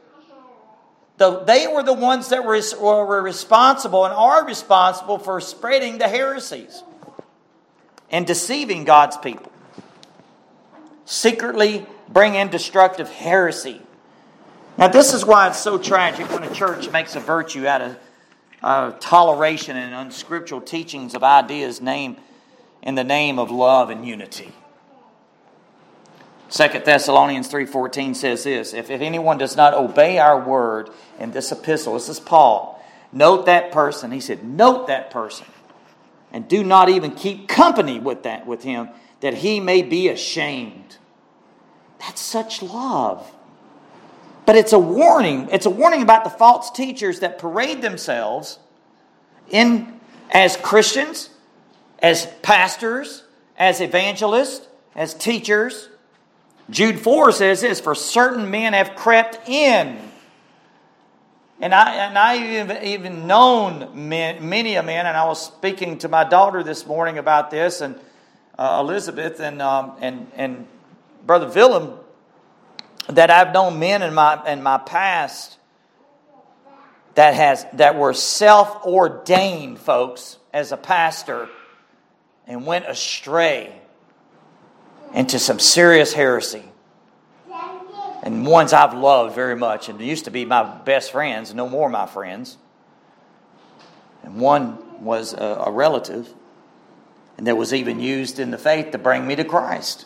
The, 1.21 1.41
they 1.41 1.67
were 1.67 1.83
the 1.83 1.93
ones 1.93 2.31
that 2.31 2.47
were, 2.47 2.59
were 2.81 3.21
responsible 3.21 4.07
and 4.07 4.15
are 4.15 4.43
responsible 4.47 5.19
for 5.19 5.39
spreading 5.39 5.99
the 5.99 6.09
heresies 6.09 6.83
and 8.11 8.27
deceiving 8.27 8.85
God's 8.85 9.19
people. 9.19 9.53
Secretly 11.05 11.85
bring 12.09 12.37
in 12.37 12.49
destructive 12.49 13.11
heresy. 13.11 13.83
Now, 14.79 14.89
this 14.89 15.13
is 15.13 15.23
why 15.27 15.49
it's 15.49 15.59
so 15.59 15.77
tragic 15.77 16.31
when 16.31 16.43
a 16.43 16.55
church 16.55 16.91
makes 16.91 17.15
a 17.17 17.21
virtue 17.21 17.67
out 17.67 17.83
of 17.83 17.99
uh, 18.63 18.93
toleration 18.93 19.77
and 19.77 19.95
unscriptural 19.95 20.63
teachings 20.63 21.15
of 21.15 21.23
ideas 21.23 21.83
named 21.83 22.17
in 22.81 22.95
the 22.95 23.05
name 23.05 23.39
of 23.39 23.51
love 23.51 23.91
and 23.91 24.07
unity. 24.09 24.55
2 26.51 26.81
Thessalonians 26.85 27.49
3.14 27.49 28.17
says 28.17 28.45
this, 28.45 28.75
if, 28.75 28.91
if 28.91 29.01
anyone 29.01 29.39
does 29.39 29.57
not 29.57 29.73
obey 29.73 30.19
our 30.19 30.41
word 30.41 30.91
in 31.19 31.31
this 31.31 31.53
epistle, 31.53 31.95
this 31.95 32.09
is 32.09 32.19
Paul, 32.19 32.85
note 33.13 33.47
that 33.47 33.71
person. 33.71 34.11
He 34.11 34.21
said, 34.21 34.43
note 34.45 34.89
that 34.89 35.11
person. 35.11 35.47
And 36.33 36.49
do 36.49 36.65
not 36.65 36.89
even 36.89 37.13
keep 37.13 37.49
company 37.49 38.01
with 38.01 38.25
that 38.25 38.47
with 38.47 38.65
him, 38.65 38.89
that 39.21 39.35
he 39.35 39.61
may 39.61 39.83
be 39.83 40.09
ashamed. 40.09 40.97
That's 42.01 42.21
such 42.21 42.63
love. 42.63 43.31
But 44.47 44.57
it's 44.57 44.73
a 44.73 44.79
warning. 44.79 45.49
It's 45.53 45.67
a 45.67 45.71
warning 45.71 46.03
about 46.03 46.25
the 46.25 46.31
false 46.31 46.71
teachers 46.71 47.21
that 47.21 47.39
parade 47.39 47.83
themselves 47.83 48.59
in 49.51 50.01
as 50.31 50.57
Christians, 50.57 51.31
as 52.01 52.27
pastors, 52.43 53.25
as 53.57 53.81
evangelists, 53.81 54.67
as 54.97 55.15
teachers. 55.15 55.89
Jude 56.71 57.01
4 57.01 57.33
says 57.33 57.61
this 57.61 57.81
For 57.81 57.95
certain 57.95 58.51
men 58.51 58.73
have 58.73 58.95
crept 58.97 59.49
in. 59.49 59.99
And 61.63 61.75
I, 61.75 61.95
and 62.07 62.17
I 62.17 62.85
even, 62.85 63.27
known 63.27 64.09
men, 64.09 64.49
many 64.49 64.77
a 64.77 64.83
man, 64.83 65.05
and 65.05 65.15
I 65.15 65.27
was 65.27 65.45
speaking 65.45 65.99
to 65.99 66.09
my 66.09 66.25
daughter 66.25 66.63
this 66.63 66.87
morning 66.87 67.19
about 67.19 67.51
this, 67.51 67.83
and 67.83 68.01
uh, 68.59 68.79
Elizabeth 68.81 69.41
and, 69.41 69.61
um, 69.61 69.93
and, 70.01 70.31
and 70.37 70.67
Brother 71.27 71.49
Willem 71.49 71.99
that 73.09 73.31
I've 73.31 73.53
known 73.53 73.79
men 73.79 74.03
in 74.03 74.15
my 74.15 74.41
in 74.51 74.63
my 74.63 74.79
past 74.79 75.59
that 77.15 77.35
has 77.35 77.67
that 77.75 77.97
were 77.97 78.15
self-ordained 78.15 79.79
folks 79.79 80.39
as 80.53 80.73
a 80.73 80.77
pastor 80.77 81.49
and 82.47 82.67
went 82.67 82.87
astray 82.87 83.80
into 85.15 85.39
some 85.39 85.59
serious 85.59 86.13
heresy. 86.13 86.65
And 88.23 88.47
ones 88.47 88.73
I've 88.73 88.93
loved 88.93 89.35
very 89.35 89.57
much 89.57 89.89
and 89.89 90.01
used 90.01 90.27
to 90.27 90.31
be 90.31 90.45
my 90.45 90.63
best 90.63 91.11
friends, 91.11 91.55
no 91.55 91.69
more 91.69 91.89
my 91.89 92.07
friends. 92.07 92.59
And 94.23 94.37
one 94.37 95.03
was 95.03 95.33
a, 95.33 95.65
a 95.67 95.71
relative, 95.71 96.29
and 97.39 97.47
that 97.47 97.57
was 97.57 97.73
even 97.73 97.99
used 97.99 98.39
in 98.39 98.51
the 98.51 98.59
faith 98.59 98.91
to 98.93 98.99
bring 98.99 99.27
me 99.27 99.37
to 99.37 99.45
Christ. 99.45 100.05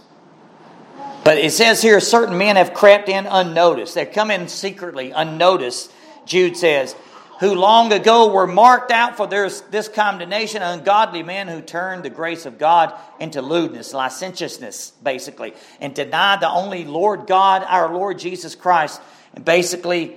But 1.25 1.39
it 1.39 1.53
says 1.53 1.83
here, 1.83 1.99
certain 1.99 2.39
men 2.39 2.57
have 2.57 2.75
crept 2.75 3.09
in 3.09 3.27
unnoticed. 3.27 3.95
They've 3.95 4.11
come 4.11 4.31
in 4.31 4.47
secretly, 4.47 5.11
unnoticed. 5.11 5.91
Jude 6.27 6.57
says, 6.57 6.95
who 7.41 7.55
long 7.55 7.93
ago 7.93 8.33
were 8.33 8.47
marked 8.47 8.91
out 8.91 9.17
for 9.17 9.27
this, 9.27 9.61
this 9.63 9.89
condemnation, 9.89 10.63
ungodly 10.63 11.23
men 11.23 11.49
who 11.49 11.61
turned 11.61 12.03
the 12.03 12.11
grace 12.11 12.47
of 12.47 12.59
God 12.59 12.95
into 13.19 13.43
lewdness, 13.43 13.93
licentiousness, 13.93 14.93
basically, 15.03 15.55
and 15.81 15.95
denied 15.95 16.41
the 16.41 16.51
only 16.51 16.85
Lord 16.85 17.27
God, 17.27 17.65
our 17.69 17.93
Lord 17.93 18.19
Jesus 18.19 18.55
Christ. 18.55 19.01
And 19.35 19.45
basically, 19.45 20.17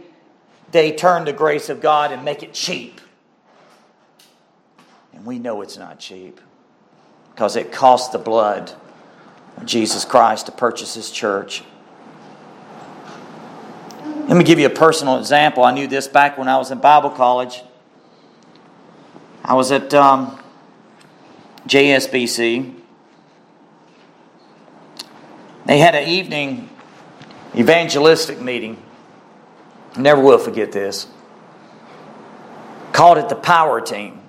they 0.72 0.92
turn 0.92 1.26
the 1.26 1.34
grace 1.34 1.70
of 1.70 1.82
God 1.82 2.12
and 2.12 2.24
make 2.24 2.44
it 2.44 2.54
cheap. 2.54 3.02
And 5.14 5.26
we 5.26 5.40
know 5.40 5.62
it's 5.62 5.78
not 5.78 6.00
cheap 6.00 6.40
because 7.34 7.56
it 7.56 7.72
cost 7.72 8.12
the 8.12 8.20
blood 8.20 8.72
of 9.58 9.66
Jesus 9.66 10.06
Christ 10.06 10.46
to 10.46 10.52
purchase 10.52 10.94
his 10.94 11.10
church. 11.10 11.64
Let 14.28 14.36
me 14.36 14.44
give 14.44 14.60
you 14.60 14.66
a 14.66 14.70
personal 14.70 15.20
example. 15.20 15.64
I 15.64 15.72
knew 15.72 15.88
this 15.88 16.10
back 16.10 16.38
when 16.38 16.50
I 16.50 16.58
was 16.58 16.70
in 16.70 16.80
Bible 16.80 17.12
college. 17.12 17.64
I 19.42 19.54
was 19.54 19.72
at 19.72 19.94
um, 19.94 20.38
JSBC. 21.66 22.74
They 25.66 25.78
had 25.78 25.96
an 25.96 26.10
evening 26.10 26.70
evangelistic 27.56 28.42
meeting. 28.42 28.84
Never 29.98 30.22
will 30.22 30.40
forget 30.40 30.74
this. 30.74 31.08
Called 32.92 33.18
it 33.18 33.30
the 33.30 33.36
Power 33.36 33.80
Team. 33.80 34.20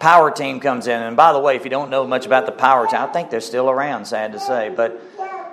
Power 0.00 0.32
Team 0.32 0.58
comes 0.58 0.88
in, 0.88 1.00
and 1.00 1.16
by 1.16 1.32
the 1.32 1.38
way, 1.38 1.54
if 1.54 1.62
you 1.62 1.70
don't 1.70 1.90
know 1.90 2.04
much 2.08 2.26
about 2.26 2.44
the 2.44 2.52
Power 2.52 2.88
Team, 2.88 2.98
I 3.00 3.06
think 3.06 3.30
they're 3.30 3.40
still 3.40 3.70
around, 3.70 4.06
sad 4.06 4.32
to 4.32 4.40
say, 4.40 4.68
but 4.68 5.00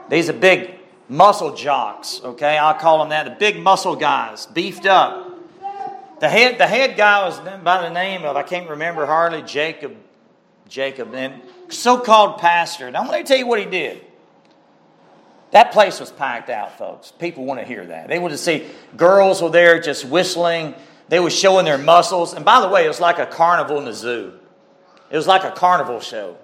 these 0.10 0.28
are 0.28 0.34
big 0.34 0.80
muscle 1.08 1.56
jocks, 1.56 2.22
okay? 2.24 2.58
I'll 2.58 2.74
call 2.74 3.00
them 3.00 3.10
that. 3.10 3.26
The 3.26 3.32
big 3.32 3.62
muscle 3.62 3.96
guys, 3.96 4.46
beefed 4.46 4.86
up. 4.86 5.32
The 6.20 6.30
head, 6.30 6.58
the 6.58 6.68
head 6.68 6.96
guy 6.96 7.26
was 7.26 7.40
by 7.40 7.82
the 7.82 7.90
name 7.90 8.24
of, 8.24 8.36
I 8.36 8.44
can't 8.44 8.70
remember 8.70 9.06
hardly, 9.06 9.42
Jacob, 9.42 9.96
Jacob, 10.70 11.14
and 11.14 11.42
so-called 11.68 12.40
pastor. 12.40 12.90
Now, 12.90 13.10
let 13.10 13.20
me 13.20 13.24
tell 13.24 13.38
you 13.38 13.48
what 13.48 13.60
he 13.60 13.66
did. 13.66 14.02
That 15.52 15.72
place 15.72 16.00
was 16.00 16.12
packed 16.12 16.50
out, 16.50 16.78
folks. 16.78 17.12
People 17.12 17.46
want 17.46 17.60
to 17.60 17.66
hear 17.66 17.86
that. 17.86 18.08
They 18.08 18.20
want 18.20 18.32
to 18.32 18.38
see 18.38 18.66
girls 18.98 19.42
were 19.42 19.50
there 19.50 19.80
just 19.80 20.06
whistling. 20.06 20.74
They 21.08 21.20
were 21.20 21.30
showing 21.30 21.66
their 21.66 21.78
muscles. 21.78 22.34
And 22.34 22.44
by 22.44 22.62
the 22.62 22.68
way, 22.68 22.86
it 22.86 22.88
was 22.88 23.00
like 23.00 23.20
a 23.20 23.26
carnival 23.26 23.78
in 23.78 23.86
the 23.86 23.94
zoo. 23.94 24.34
It 25.10 25.16
was 25.16 25.28
like 25.28 25.44
a 25.44 25.52
carnival 25.52 26.00
show. 26.00 26.38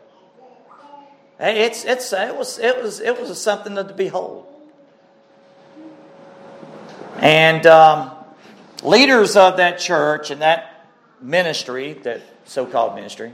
It's, 1.39 1.83
it's, 1.85 2.13
it, 2.13 2.37
was, 2.37 2.59
it, 2.59 2.81
was, 2.81 2.99
it 2.99 3.19
was 3.19 3.41
something 3.41 3.75
to 3.75 3.83
behold. 3.83 4.47
And 7.21 7.67
um, 7.67 8.11
leaders 8.83 9.35
of 9.35 9.57
that 9.57 9.79
church 9.79 10.31
and 10.31 10.41
that 10.41 10.87
ministry, 11.21 11.93
that 12.01 12.21
so 12.45 12.65
called 12.65 12.95
ministry, 12.95 13.31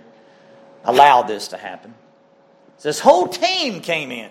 allowed 0.83 1.23
this 1.23 1.47
to 1.49 1.57
happen. 1.57 1.95
This 2.81 2.99
whole 2.99 3.27
team 3.27 3.79
came 3.79 4.11
in. 4.11 4.29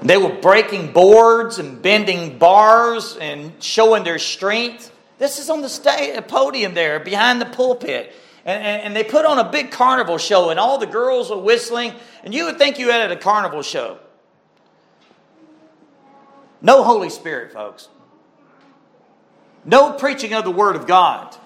They 0.00 0.16
were 0.16 0.32
breaking 0.32 0.92
boards 0.92 1.58
and 1.58 1.82
bending 1.82 2.38
bars 2.38 3.16
and 3.20 3.52
showing 3.62 4.04
their 4.04 4.18
strength. 4.18 4.92
This 5.18 5.38
is 5.38 5.50
on 5.50 5.60
the 5.60 6.24
podium 6.26 6.72
there 6.72 6.98
behind 6.98 7.40
the 7.40 7.46
pulpit. 7.46 8.14
And, 8.44 8.64
and, 8.64 8.82
and, 8.82 8.96
they 8.96 9.04
put 9.04 9.26
on 9.26 9.38
a 9.38 9.50
big 9.50 9.70
carnival 9.72 10.16
show, 10.16 10.48
and 10.48 10.58
all 10.58 10.78
the 10.78 10.86
girls 10.86 11.28
were 11.28 11.36
whistling. 11.36 11.92
And 12.24 12.32
you 12.32 12.46
would 12.46 12.56
think 12.56 12.78
you 12.78 12.90
had 12.90 13.02
at 13.02 13.12
a 13.12 13.16
carnival 13.16 13.62
show. 13.62 13.98
No 16.60 16.82
Holy 16.82 17.10
Spirit, 17.10 17.52
folks. 17.52 17.88
No 19.64 19.92
preaching 19.92 20.34
of 20.34 20.44
the 20.44 20.50
Word 20.50 20.76
of 20.76 20.86
God. 20.86 21.36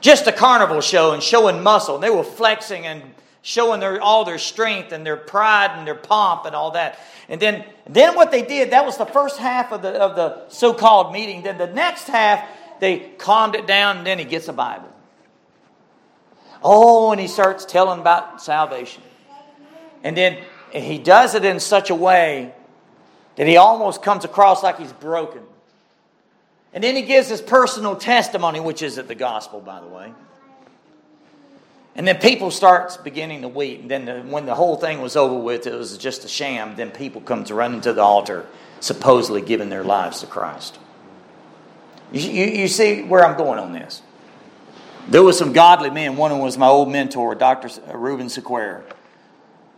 Just 0.00 0.26
a 0.26 0.32
carnival 0.32 0.80
show 0.80 1.12
and 1.12 1.22
showing 1.22 1.62
muscle. 1.62 1.94
And 1.96 2.04
they 2.04 2.10
were 2.10 2.24
flexing 2.24 2.86
and 2.86 3.02
showing 3.42 3.80
their, 3.80 4.00
all 4.00 4.24
their 4.24 4.38
strength 4.38 4.92
and 4.92 5.04
their 5.04 5.16
pride 5.16 5.78
and 5.78 5.86
their 5.86 5.94
pomp 5.94 6.44
and 6.44 6.54
all 6.54 6.72
that. 6.72 6.98
And 7.28 7.40
then, 7.40 7.64
then 7.88 8.14
what 8.14 8.30
they 8.30 8.42
did, 8.42 8.70
that 8.70 8.84
was 8.84 8.96
the 8.96 9.06
first 9.06 9.38
half 9.38 9.72
of 9.72 9.82
the, 9.82 9.90
of 10.00 10.14
the 10.16 10.48
so 10.48 10.74
called 10.74 11.12
meeting. 11.12 11.42
Then 11.42 11.58
the 11.58 11.66
next 11.66 12.06
half, 12.06 12.46
they 12.80 12.98
calmed 13.18 13.54
it 13.54 13.66
down, 13.66 13.98
and 13.98 14.06
then 14.06 14.18
he 14.18 14.24
gets 14.24 14.48
a 14.48 14.52
Bible. 14.52 14.90
Oh, 16.62 17.12
and 17.12 17.20
he 17.20 17.26
starts 17.26 17.64
telling 17.64 18.00
about 18.00 18.42
salvation. 18.42 19.02
And 20.02 20.16
then 20.16 20.38
he 20.70 20.98
does 20.98 21.34
it 21.34 21.44
in 21.44 21.60
such 21.60 21.90
a 21.90 21.94
way 21.94 22.54
that 23.36 23.46
he 23.46 23.56
almost 23.56 24.02
comes 24.02 24.24
across 24.24 24.62
like 24.62 24.78
he's 24.78 24.92
broken. 24.92 25.42
And 26.72 26.82
then 26.82 26.96
he 26.96 27.02
gives 27.02 27.28
his 27.28 27.40
personal 27.40 27.96
testimony, 27.96 28.60
which 28.60 28.82
isn't 28.82 29.06
the 29.06 29.14
gospel, 29.14 29.60
by 29.60 29.80
the 29.80 29.86
way. 29.86 30.12
And 31.96 32.08
then 32.08 32.18
people 32.18 32.50
starts 32.50 32.96
beginning 32.96 33.42
to 33.42 33.48
weep. 33.48 33.82
And 33.82 33.90
then 33.90 34.04
the, 34.04 34.20
when 34.22 34.46
the 34.46 34.54
whole 34.54 34.76
thing 34.76 35.00
was 35.00 35.14
over 35.14 35.38
with, 35.38 35.66
it 35.66 35.74
was 35.74 35.96
just 35.96 36.24
a 36.24 36.28
sham. 36.28 36.74
Then 36.74 36.90
people 36.90 37.20
come 37.20 37.44
to 37.44 37.54
run 37.54 37.80
to 37.82 37.92
the 37.92 38.02
altar, 38.02 38.46
supposedly 38.80 39.40
giving 39.40 39.68
their 39.68 39.84
lives 39.84 40.20
to 40.20 40.26
Christ. 40.26 40.78
You, 42.12 42.20
you, 42.20 42.46
you 42.46 42.68
see 42.68 43.02
where 43.02 43.24
I'm 43.24 43.36
going 43.36 43.60
on 43.60 43.72
this? 43.72 44.02
There 45.08 45.22
were 45.22 45.32
some 45.32 45.52
godly 45.52 45.90
men. 45.90 46.16
One 46.16 46.32
of 46.32 46.38
them 46.38 46.44
was 46.44 46.58
my 46.58 46.66
old 46.66 46.90
mentor, 46.90 47.34
Dr. 47.34 47.68
Uh, 47.88 47.96
Reuben 47.96 48.26
Sequeira. 48.26 48.82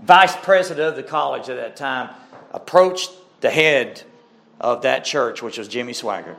Vice 0.02 0.36
president 0.36 0.88
of 0.88 0.96
the 0.96 1.02
college 1.02 1.48
at 1.48 1.56
that 1.56 1.76
time 1.76 2.14
approached 2.52 3.10
the 3.46 3.52
head 3.52 4.02
of 4.58 4.82
that 4.82 5.04
church, 5.04 5.40
which 5.40 5.56
was 5.56 5.68
Jimmy 5.68 5.92
Swaggart, 5.92 6.36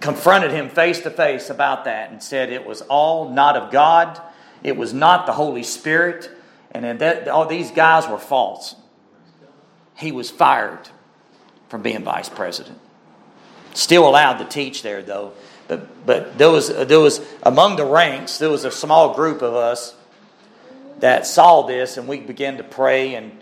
confronted 0.00 0.50
him 0.50 0.68
face 0.68 1.00
to 1.02 1.10
face 1.10 1.48
about 1.48 1.84
that 1.84 2.10
and 2.10 2.20
said 2.20 2.50
it 2.50 2.66
was 2.66 2.80
all 2.82 3.30
not 3.30 3.56
of 3.56 3.70
God, 3.70 4.20
it 4.64 4.76
was 4.76 4.92
not 4.92 5.26
the 5.26 5.32
Holy 5.32 5.62
Spirit, 5.62 6.28
and 6.72 6.98
that 6.98 7.28
all 7.28 7.46
these 7.46 7.70
guys 7.70 8.08
were 8.08 8.18
false. 8.18 8.74
He 9.96 10.10
was 10.10 10.28
fired 10.28 10.88
from 11.68 11.82
being 11.82 12.02
vice 12.02 12.28
president. 12.28 12.80
Still 13.72 14.08
allowed 14.08 14.38
to 14.38 14.44
teach 14.44 14.82
there, 14.82 15.02
though. 15.02 15.34
But, 15.68 16.04
but 16.04 16.36
there, 16.36 16.50
was, 16.50 16.66
there 16.68 16.98
was, 16.98 17.20
among 17.44 17.76
the 17.76 17.86
ranks, 17.86 18.38
there 18.38 18.50
was 18.50 18.64
a 18.64 18.72
small 18.72 19.14
group 19.14 19.40
of 19.40 19.54
us 19.54 19.94
that 20.98 21.28
saw 21.28 21.62
this, 21.62 21.96
and 21.96 22.08
we 22.08 22.18
began 22.18 22.56
to 22.56 22.64
pray 22.64 23.14
and 23.14 23.41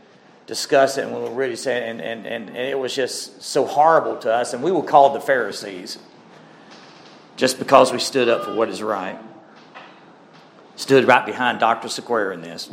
discuss 0.50 0.98
it, 0.98 1.04
and 1.04 1.14
we 1.14 1.20
were 1.22 1.30
really 1.30 1.54
saying, 1.54 1.88
and, 1.88 2.00
and, 2.00 2.26
and, 2.26 2.48
and 2.48 2.56
it 2.56 2.76
was 2.76 2.92
just 2.92 3.40
so 3.40 3.64
horrible 3.64 4.16
to 4.16 4.34
us, 4.34 4.52
and 4.52 4.64
we 4.64 4.72
were 4.72 4.82
called 4.82 5.14
the 5.14 5.20
Pharisees 5.20 5.96
just 7.36 7.60
because 7.60 7.92
we 7.92 8.00
stood 8.00 8.28
up 8.28 8.46
for 8.46 8.54
what 8.56 8.68
is 8.68 8.82
right. 8.82 9.16
Stood 10.74 11.06
right 11.06 11.24
behind 11.24 11.60
Dr. 11.60 11.86
Sequeira 11.86 12.34
in 12.34 12.42
this. 12.42 12.68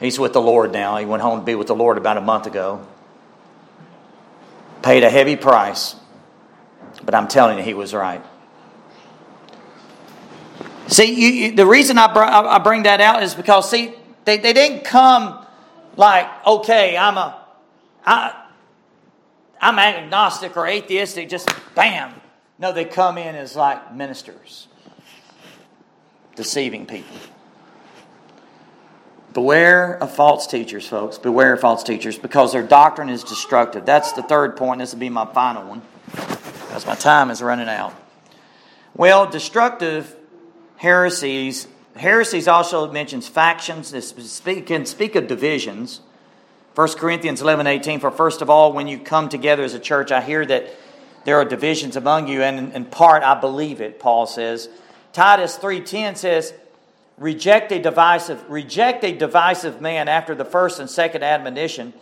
He's 0.00 0.18
with 0.18 0.32
the 0.32 0.40
Lord 0.40 0.72
now. 0.72 0.96
He 0.96 1.04
went 1.04 1.22
home 1.22 1.40
to 1.40 1.44
be 1.44 1.54
with 1.54 1.66
the 1.66 1.74
Lord 1.74 1.98
about 1.98 2.16
a 2.16 2.22
month 2.22 2.46
ago. 2.46 2.86
Paid 4.80 5.04
a 5.04 5.10
heavy 5.10 5.36
price, 5.36 5.94
but 7.04 7.14
I'm 7.14 7.28
telling 7.28 7.58
you, 7.58 7.62
he 7.62 7.74
was 7.74 7.92
right. 7.92 8.24
See, 10.86 11.12
you, 11.12 11.28
you, 11.28 11.56
the 11.56 11.66
reason 11.66 11.98
I, 11.98 12.10
br- 12.10 12.20
I 12.20 12.58
bring 12.58 12.84
that 12.84 13.02
out 13.02 13.22
is 13.22 13.34
because, 13.34 13.70
see, 13.70 13.92
they, 14.24 14.38
they 14.38 14.54
didn't 14.54 14.84
come 14.84 15.44
like, 15.96 16.28
okay, 16.46 16.96
I'm 16.96 17.16
a, 17.16 17.44
I, 18.04 18.44
I'm 19.60 19.78
agnostic 19.78 20.56
or 20.56 20.66
atheistic, 20.66 21.28
just 21.28 21.50
bam. 21.74 22.14
No, 22.58 22.72
they 22.72 22.84
come 22.84 23.18
in 23.18 23.34
as 23.34 23.56
like 23.56 23.94
ministers, 23.94 24.68
deceiving 26.36 26.86
people. 26.86 27.16
Beware 29.32 29.96
of 30.02 30.12
false 30.14 30.46
teachers, 30.46 30.88
folks. 30.88 31.16
Beware 31.16 31.54
of 31.54 31.60
false 31.60 31.84
teachers 31.84 32.18
because 32.18 32.52
their 32.52 32.64
doctrine 32.64 33.08
is 33.08 33.22
destructive. 33.22 33.86
That's 33.86 34.12
the 34.12 34.22
third 34.22 34.56
point. 34.56 34.80
This 34.80 34.92
will 34.92 35.00
be 35.00 35.08
my 35.08 35.24
final 35.26 35.68
one 35.68 35.82
because 36.66 36.84
my 36.86 36.96
time 36.96 37.30
is 37.30 37.40
running 37.40 37.68
out. 37.68 37.94
Well, 38.94 39.30
destructive 39.30 40.14
heresies. 40.76 41.68
Heresies 41.96 42.48
also 42.48 42.90
mentions 42.90 43.28
factions. 43.28 43.90
This 43.90 44.40
can 44.66 44.86
speak 44.86 45.14
of 45.14 45.26
divisions. 45.26 46.00
1 46.74 46.88
Corinthians 46.92 47.42
11 47.42 47.66
18, 47.66 48.00
for 48.00 48.10
first 48.10 48.42
of 48.42 48.48
all, 48.48 48.72
when 48.72 48.86
you 48.86 48.98
come 48.98 49.28
together 49.28 49.64
as 49.64 49.74
a 49.74 49.80
church, 49.80 50.12
I 50.12 50.20
hear 50.20 50.46
that 50.46 50.70
there 51.24 51.36
are 51.36 51.44
divisions 51.44 51.96
among 51.96 52.28
you, 52.28 52.42
and 52.42 52.72
in 52.72 52.84
part 52.84 53.22
I 53.22 53.38
believe 53.38 53.80
it, 53.80 53.98
Paul 53.98 54.26
says. 54.26 54.68
Titus 55.12 55.58
3.10 55.58 56.16
says, 56.16 56.54
reject 57.18 57.72
a 57.72 57.80
divisive, 57.80 58.48
reject 58.48 59.04
a 59.04 59.12
divisive 59.12 59.80
man 59.80 60.08
after 60.08 60.34
the 60.34 60.44
first 60.44 60.80
and 60.80 60.88
second 60.88 61.22
admonition. 61.22 61.92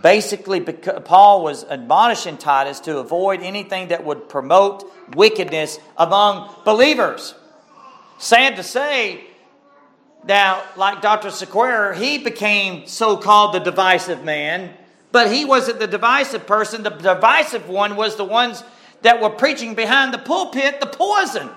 Basically, 0.00 0.60
Paul 0.60 1.42
was 1.42 1.64
admonishing 1.64 2.38
Titus 2.38 2.80
to 2.80 2.98
avoid 2.98 3.42
anything 3.42 3.88
that 3.88 4.04
would 4.04 4.28
promote 4.28 4.90
wickedness 5.14 5.78
among 5.98 6.54
believers. 6.64 7.34
Sad 8.18 8.56
to 8.56 8.62
say, 8.62 9.26
now, 10.24 10.62
like 10.76 11.02
Dr. 11.02 11.28
Sequeira, 11.28 11.96
he 11.96 12.18
became 12.18 12.86
so 12.86 13.16
called 13.16 13.54
the 13.54 13.58
divisive 13.58 14.22
man, 14.22 14.72
but 15.10 15.32
he 15.32 15.44
wasn't 15.44 15.80
the 15.80 15.88
divisive 15.88 16.46
person. 16.46 16.84
The 16.84 16.90
divisive 16.90 17.68
one 17.68 17.96
was 17.96 18.16
the 18.16 18.24
ones 18.24 18.62
that 19.02 19.20
were 19.20 19.30
preaching 19.30 19.74
behind 19.74 20.14
the 20.14 20.18
pulpit 20.18 20.80
the 20.80 20.86
poison. 20.86 21.50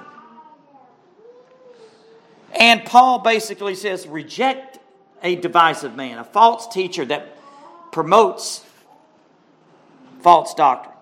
And 2.59 2.84
Paul 2.86 3.20
basically 3.20 3.76
says 3.76 4.07
reject 4.07 4.80
a 5.22 5.36
divisive 5.36 5.95
man, 5.95 6.18
a 6.18 6.24
false 6.24 6.68
teacher 6.68 7.05
that 7.05 7.38
promotes 7.91 8.66
false 10.22 10.53
doctrine. 10.55 10.95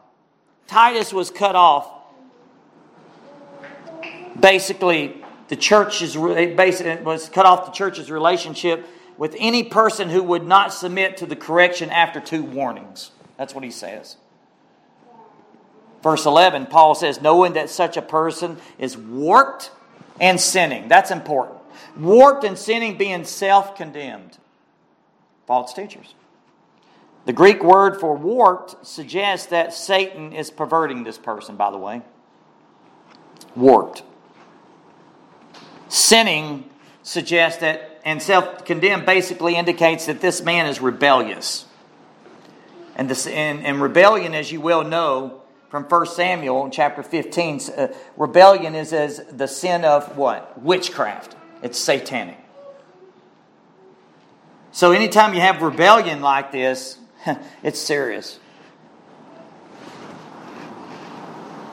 Titus 0.67 1.13
was 1.13 1.29
cut 1.29 1.55
off. 1.55 1.89
Basically, 4.39 5.22
the 5.53 5.57
church 5.57 6.01
is 6.01 6.15
basically 6.15 6.95
was 7.03 7.29
cut 7.29 7.45
off 7.45 7.67
the 7.67 7.71
church's 7.71 8.09
relationship 8.09 8.87
with 9.19 9.35
any 9.37 9.63
person 9.63 10.09
who 10.09 10.23
would 10.23 10.47
not 10.47 10.73
submit 10.73 11.17
to 11.17 11.27
the 11.27 11.35
correction 11.35 11.91
after 11.91 12.19
two 12.19 12.41
warnings. 12.41 13.11
That's 13.37 13.53
what 13.53 13.63
he 13.63 13.69
says. 13.69 14.17
Verse 16.01 16.25
11, 16.25 16.65
Paul 16.65 16.95
says, 16.95 17.21
knowing 17.21 17.53
that 17.53 17.69
such 17.69 17.97
a 17.97 18.01
person 18.01 18.57
is 18.79 18.97
warped 18.97 19.69
and 20.19 20.41
sinning. 20.41 20.87
That's 20.87 21.11
important. 21.11 21.59
Warped 21.95 22.43
and 22.45 22.57
sinning, 22.57 22.97
being 22.97 23.23
self 23.23 23.75
condemned. 23.75 24.39
False 25.45 25.71
teachers. 25.71 26.15
The 27.25 27.33
Greek 27.33 27.63
word 27.63 27.99
for 27.99 28.15
warped 28.15 28.87
suggests 28.87 29.45
that 29.51 29.71
Satan 29.71 30.33
is 30.33 30.49
perverting 30.49 31.03
this 31.03 31.19
person, 31.19 31.57
by 31.57 31.69
the 31.69 31.77
way. 31.77 32.01
Warped. 33.55 34.01
Sinning 35.93 36.67
suggests 37.03 37.59
that, 37.61 38.01
and 38.03 38.19
self 38.19 38.65
condemned 38.65 39.05
basically 39.05 39.55
indicates 39.55 40.07
that 40.07 40.21
this 40.21 40.41
man 40.41 40.65
is 40.65 40.81
rebellious. 40.81 41.67
And, 42.95 43.07
this, 43.07 43.27
and, 43.27 43.63
and 43.63 43.79
rebellion, 43.79 44.33
as 44.33 44.51
you 44.51 44.59
well 44.59 44.83
know 44.83 45.43
from 45.69 45.83
1 45.83 46.07
Samuel 46.07 46.71
chapter 46.71 47.03
15, 47.03 47.59
uh, 47.77 47.87
rebellion 48.17 48.73
is 48.73 48.91
as 48.91 49.23
the 49.31 49.47
sin 49.47 49.85
of 49.85 50.17
what? 50.17 50.59
Witchcraft. 50.59 51.35
It's 51.61 51.77
satanic. 51.77 52.39
So 54.71 54.93
anytime 54.93 55.35
you 55.35 55.41
have 55.41 55.61
rebellion 55.61 56.21
like 56.21 56.51
this, 56.51 56.97
it's 57.63 57.79
serious. 57.79 58.39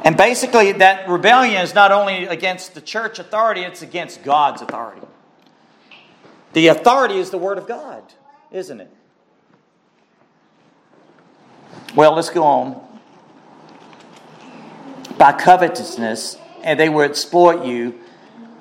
And 0.05 0.17
basically, 0.17 0.73
that 0.73 1.09
rebellion 1.09 1.61
is 1.63 1.75
not 1.75 1.93
only 1.93 2.25
against 2.25 2.75
the 2.75 2.81
church 2.81 3.19
authority, 3.19 3.63
it's 3.63 3.83
against 3.83 4.23
God's 4.23 4.63
authority. 4.63 5.07
The 6.53 6.69
authority 6.69 7.19
is 7.19 7.31
the 7.31 7.39
Word 7.39 7.59
of 7.59 7.69
God, 7.69 8.03
isn't 8.51 8.81
it? 8.81 8.91
Well, 11.95 12.15
let's 12.15 12.31
go 12.31 12.45
on. 12.45 12.89
By 15.19 15.33
covetousness, 15.33 16.39
and 16.63 16.81
they 16.81 16.89
will 16.89 17.05
exploit 17.05 17.67
you 17.67 18.01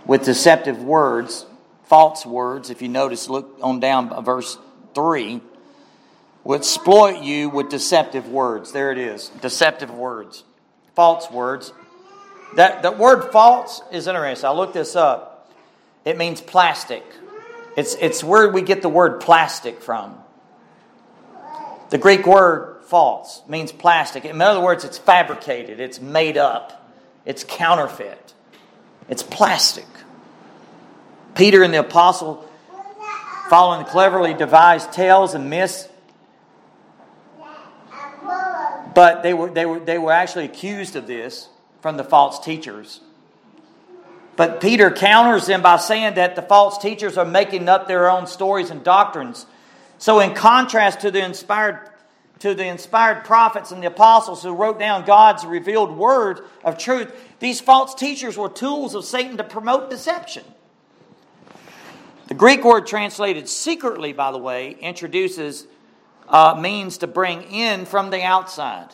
with 0.05 0.25
deceptive 0.25 0.83
words, 0.83 1.45
false 1.85 2.25
words. 2.25 2.69
If 2.69 2.81
you 2.81 2.89
notice, 2.89 3.29
look 3.29 3.57
on 3.61 3.79
down 3.79 4.23
verse 4.23 4.57
3 4.93 5.41
will 6.43 6.55
exploit 6.55 7.21
you 7.21 7.49
with 7.49 7.69
deceptive 7.69 8.27
words. 8.27 8.71
There 8.71 8.91
it 8.91 8.97
is 8.97 9.29
deceptive 9.41 9.91
words, 9.91 10.43
false 10.95 11.29
words. 11.31 11.73
That, 12.55 12.83
that 12.83 12.97
word 12.97 13.31
false 13.31 13.81
is 13.91 14.07
interesting. 14.07 14.47
I 14.47 14.53
looked 14.53 14.73
this 14.73 14.95
up. 14.95 15.51
It 16.05 16.17
means 16.17 16.41
plastic. 16.41 17.03
It's, 17.77 17.95
it's 17.95 18.23
where 18.23 18.49
we 18.49 18.61
get 18.61 18.81
the 18.81 18.89
word 18.89 19.21
plastic 19.21 19.81
from. 19.81 20.17
The 21.89 21.97
Greek 21.97 22.25
word 22.25 22.83
false 22.83 23.41
means 23.47 23.71
plastic. 23.71 24.25
In 24.25 24.41
other 24.41 24.59
words, 24.59 24.83
it's 24.83 24.97
fabricated, 24.97 25.79
it's 25.79 26.01
made 26.01 26.37
up, 26.37 26.91
it's 27.25 27.43
counterfeit, 27.43 28.33
it's 29.07 29.23
plastic. 29.23 29.85
Peter 31.35 31.63
and 31.63 31.73
the 31.73 31.79
apostle, 31.79 32.47
following 33.49 33.85
cleverly 33.85 34.33
devised 34.33 34.91
tales 34.91 35.33
and 35.33 35.49
myths, 35.49 35.87
but 38.93 39.23
they 39.23 39.33
were, 39.33 39.49
they 39.49 39.65
were, 39.65 39.79
they 39.79 39.97
were 39.97 40.11
actually 40.11 40.45
accused 40.45 40.95
of 40.95 41.07
this 41.07 41.49
from 41.81 41.97
the 41.97 42.03
false 42.03 42.39
teachers. 42.39 43.01
But 44.35 44.61
Peter 44.61 44.89
counters 44.89 45.47
them 45.47 45.61
by 45.61 45.77
saying 45.77 46.15
that 46.15 46.35
the 46.35 46.41
false 46.41 46.77
teachers 46.77 47.17
are 47.17 47.25
making 47.25 47.67
up 47.67 47.87
their 47.87 48.09
own 48.09 48.25
stories 48.25 48.69
and 48.69 48.83
doctrines. 48.83 49.45
So, 49.97 50.19
in 50.21 50.33
contrast 50.33 51.01
to 51.01 51.11
the 51.11 51.23
inspired 51.23 51.89
to 52.39 52.53
the 52.55 52.65
inspired 52.65 53.25
prophets 53.25 53.71
and 53.71 53.83
the 53.83 53.87
apostles 53.87 54.43
who 54.43 54.53
wrote 54.53 54.79
down 54.79 55.05
God's 55.05 55.45
revealed 55.45 55.97
word 55.97 56.41
of 56.63 56.77
truth, 56.77 57.13
these 57.39 57.59
false 57.59 57.93
teachers 57.93 58.37
were 58.37 58.47
tools 58.47 58.95
of 58.95 59.03
Satan 59.03 59.35
to 59.37 59.43
promote 59.43 59.89
deception. 59.89 60.45
The 62.27 62.35
Greek 62.35 62.63
word 62.63 62.87
translated 62.87 63.49
secretly, 63.49 64.13
by 64.13 64.31
the 64.31 64.37
way, 64.37 64.77
introduces 64.79 65.67
uh, 66.29 66.57
means 66.59 66.99
to 66.99 67.07
bring 67.07 67.41
in 67.43 67.85
from 67.85 68.09
the 68.09 68.21
outside. 68.21 68.89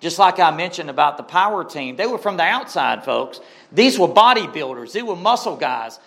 Just 0.00 0.18
like 0.18 0.40
I 0.40 0.50
mentioned 0.50 0.90
about 0.90 1.16
the 1.16 1.22
power 1.22 1.62
team, 1.62 1.94
they 1.96 2.06
were 2.06 2.18
from 2.18 2.36
the 2.36 2.42
outside, 2.42 3.04
folks. 3.04 3.40
These 3.70 3.98
were 3.98 4.08
bodybuilders, 4.08 4.92
they 4.92 5.02
were 5.02 5.16
muscle 5.16 5.56
guys. 5.56 6.00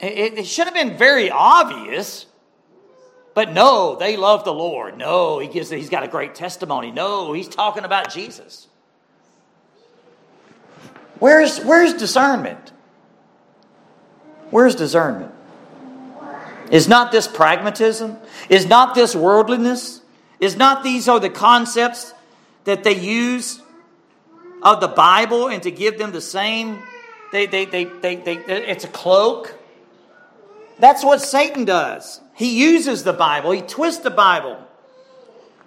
It, 0.00 0.38
it 0.38 0.46
should 0.46 0.66
have 0.66 0.74
been 0.74 0.96
very 0.96 1.30
obvious, 1.30 2.26
but 3.34 3.52
no, 3.52 3.96
they 3.96 4.16
love 4.16 4.44
the 4.44 4.54
Lord. 4.54 4.96
No, 4.96 5.38
he 5.38 5.48
gives, 5.48 5.70
he's 5.70 5.90
got 5.90 6.02
a 6.02 6.08
great 6.08 6.34
testimony. 6.34 6.90
No, 6.90 7.32
he's 7.32 7.48
talking 7.48 7.84
about 7.84 8.12
Jesus. 8.12 8.68
Where's, 11.18 11.58
where's 11.60 11.94
discernment? 11.94 12.72
Where's 14.50 14.74
discernment? 14.74 15.34
Is 16.70 16.88
not 16.88 17.12
this 17.12 17.26
pragmatism? 17.26 18.18
Is 18.48 18.66
not 18.66 18.94
this 18.94 19.16
worldliness? 19.16 20.02
Is 20.40 20.56
not 20.56 20.82
these 20.82 21.08
are 21.08 21.18
the 21.18 21.30
concepts 21.30 22.12
that 22.64 22.84
they 22.84 22.96
use 22.96 23.60
of 24.62 24.80
the 24.80 24.88
Bible 24.88 25.48
and 25.48 25.62
to 25.62 25.70
give 25.70 25.98
them 25.98 26.12
the 26.12 26.20
same? 26.20 26.82
They, 27.32 27.46
they, 27.46 27.64
they, 27.64 27.84
they, 27.84 28.16
they, 28.16 28.36
it's 28.36 28.84
a 28.84 28.88
cloak. 28.88 29.54
That's 30.78 31.04
what 31.04 31.20
Satan 31.20 31.64
does. 31.64 32.20
He 32.34 32.60
uses 32.60 33.02
the 33.02 33.12
Bible, 33.12 33.50
he 33.50 33.62
twists 33.62 34.02
the 34.02 34.10
Bible. 34.10 34.58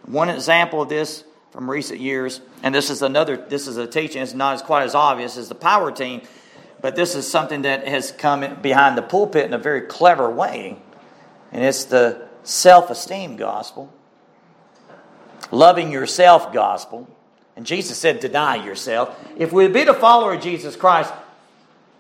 One 0.06 0.30
example 0.30 0.82
of 0.82 0.90
this 0.90 1.24
from 1.52 1.70
recent 1.70 2.00
years, 2.00 2.42
and 2.64 2.74
this 2.74 2.90
is 2.90 3.02
another, 3.02 3.36
this 3.36 3.68
is 3.68 3.78
a 3.78 3.86
teaching, 3.86 4.22
it's 4.22 4.34
not 4.34 4.54
as 4.54 4.62
quite 4.62 4.84
as 4.84 4.96
obvious 4.96 5.36
as 5.36 5.50
the 5.50 5.56
power 5.56 5.92
team, 5.92 6.22
but 6.82 6.96
this 6.96 7.14
is 7.14 7.30
something 7.30 7.64
that 7.64 7.88
has 7.88 8.12
come 8.12 8.62
behind 8.62 8.98
the 8.98 9.02
pulpit 9.02 9.46
in 9.46 9.54
a 9.54 9.58
very 9.58 9.82
clever 9.82 10.30
way 10.30 10.78
and 11.52 11.64
it's 11.64 11.86
the 11.86 12.28
self 12.44 12.90
esteem 12.90 13.36
gospel, 13.36 13.92
loving 15.52 15.92
yourself 15.92 16.54
gospel. 16.54 17.08
And 17.56 17.66
Jesus 17.66 17.98
said, 17.98 18.22
deny 18.22 18.64
yourself. 18.66 19.18
If 19.38 19.52
we 19.52 19.68
be 19.68 19.84
the 19.84 19.94
follower 19.94 20.34
of 20.34 20.42
Jesus 20.42 20.76
Christ, 20.76 21.14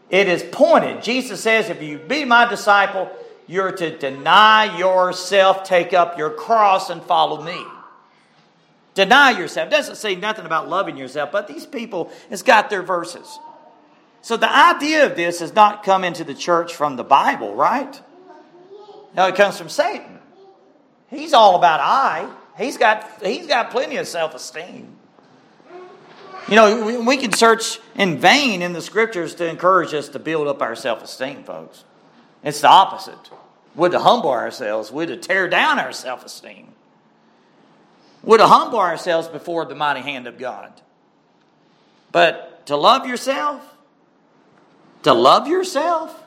it 0.10 0.28
is 0.28 0.44
pointed. 0.44 1.04
Jesus 1.04 1.42
says, 1.42 1.70
if 1.70 1.82
you 1.82 1.98
be 1.98 2.26
my 2.26 2.48
disciple, 2.48 3.12
you're 3.48 3.72
to 3.74 3.98
deny 3.98 4.78
yourself, 4.78 5.64
take 5.64 5.94
up 5.94 6.18
your 6.18 6.30
cross, 6.30 6.90
and 6.90 7.04
follow 7.04 7.44
me. 7.44 7.62
Deny 8.94 9.32
yourself. 9.32 9.70
Doesn't 9.70 9.96
say 9.96 10.16
nothing 10.16 10.46
about 10.46 10.70
loving 10.70 10.98
yourself, 10.98 11.32
but 11.32 11.48
these 11.48 11.66
people 11.66 12.12
has 12.30 12.44
got 12.44 12.70
their 12.70 12.82
verses. 12.82 13.40
So 14.22 14.38
the 14.38 14.54
idea 14.54 15.06
of 15.06 15.16
this 15.16 15.40
has 15.40 15.54
not 15.54 15.84
come 15.84 16.04
into 16.04 16.24
the 16.24 16.34
church 16.34 16.76
from 16.76 16.96
the 16.96 17.04
Bible, 17.04 17.56
right? 17.56 18.02
No, 19.16 19.28
it 19.28 19.36
comes 19.36 19.58
from 19.58 19.70
Satan. 19.70 20.20
He's 21.10 21.34
all 21.34 21.56
about 21.56 21.80
I. 21.82 22.32
He's 22.58 22.78
got, 22.78 23.08
he's 23.24 23.48
got 23.48 23.72
plenty 23.72 23.98
of 23.98 24.08
self 24.08 24.34
esteem. 24.34 24.96
You 26.48 26.56
know, 26.56 27.02
we 27.02 27.18
can 27.18 27.32
search 27.34 27.80
in 27.96 28.18
vain 28.18 28.62
in 28.62 28.74
the 28.74 28.82
scriptures 28.82 29.36
to 29.36 29.48
encourage 29.48 29.94
us 29.94 30.10
to 30.10 30.20
build 30.20 30.48
up 30.48 30.62
our 30.62 30.76
self 30.76 31.04
esteem, 31.04 31.44
folks. 31.44 31.84
It's 32.44 32.62
the 32.62 32.70
opposite. 32.70 33.30
We're 33.76 33.90
to 33.90 34.00
humble 34.00 34.32
ourselves, 34.32 34.92
we're 34.92 35.06
to 35.06 35.18
tear 35.18 35.48
down 35.48 35.80
our 35.80 35.94
self 35.94 36.26
esteem. 36.26 36.70
We're 38.24 38.38
to 38.38 38.48
humble 38.48 38.80
ourselves 38.80 39.28
before 39.28 39.66
the 39.66 39.76
mighty 39.76 40.02
hand 40.02 40.28
of 40.28 40.38
God. 40.38 40.72
But 42.12 42.66
to 42.68 42.76
love 42.76 43.08
yourself, 43.08 43.76
to 45.04 45.14
love 45.14 45.48
yourself, 45.48 46.21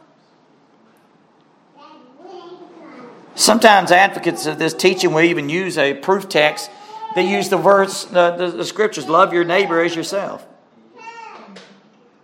Sometimes 3.34 3.90
advocates 3.90 4.46
of 4.46 4.58
this 4.58 4.74
teaching 4.74 5.12
will 5.12 5.22
even 5.22 5.48
use 5.48 5.76
a 5.76 5.94
proof 5.94 6.28
text. 6.28 6.70
They 7.14 7.28
use 7.28 7.48
the 7.48 7.56
verse, 7.56 8.04
the, 8.04 8.32
the, 8.32 8.48
the 8.48 8.64
scriptures, 8.64 9.08
love 9.08 9.32
your 9.32 9.44
neighbor 9.44 9.80
as 9.80 9.94
yourself. 9.94 10.46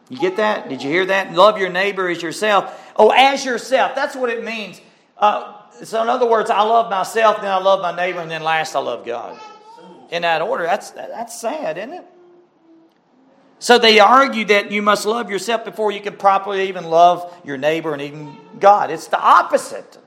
You 0.09 0.19
get 0.19 0.37
that? 0.37 0.69
Did 0.69 0.83
you 0.83 0.91
hear 0.91 1.07
that? 1.07 1.33
Love 1.33 1.59
your 1.59 1.71
neighbor 1.71 2.09
as 2.09 2.21
yourself. 2.21 2.93
Oh, 2.97 3.11
as 3.11 3.45
yourself. 3.45 3.95
That's 3.95 4.17
what 4.17 4.31
it 4.31 4.45
means. 4.45 4.81
Uh, 5.17 5.55
so, 5.85 6.03
in 6.03 6.09
other 6.09 6.29
words, 6.29 6.51
I 6.51 6.63
love 6.63 6.91
myself, 6.91 7.41
then 7.41 7.51
I 7.51 7.59
love 7.59 7.81
my 7.81 7.95
neighbor, 7.95 8.19
and 8.21 8.31
then 8.31 8.43
last 8.43 8.75
I 8.75 8.81
love 8.81 9.07
God. 9.07 9.39
In 10.11 10.23
that 10.23 10.43
order. 10.43 10.65
That's, 10.65 10.91
that's 10.91 11.41
sad, 11.41 11.79
isn't 11.79 11.93
it? 11.93 12.05
So 13.61 13.79
they 13.79 14.01
argue 14.01 14.47
that 14.47 14.73
you 14.73 14.83
must 14.83 15.07
love 15.07 15.31
yourself 15.31 15.65
before 15.65 15.93
you 15.93 16.01
can 16.01 16.17
properly 16.17 16.69
even 16.69 16.85
love 16.85 17.33
your 17.45 17.59
neighbor 17.59 17.93
and 17.93 18.03
even 18.03 18.37
God. 18.59 18.91
It's 18.91 19.07
the 19.07 19.21
opposite. 19.21 19.99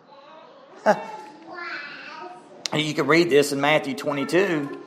you 2.73 2.93
can 2.93 3.07
read 3.07 3.29
this 3.29 3.51
in 3.51 3.61
Matthew 3.61 3.95
22. 3.95 4.81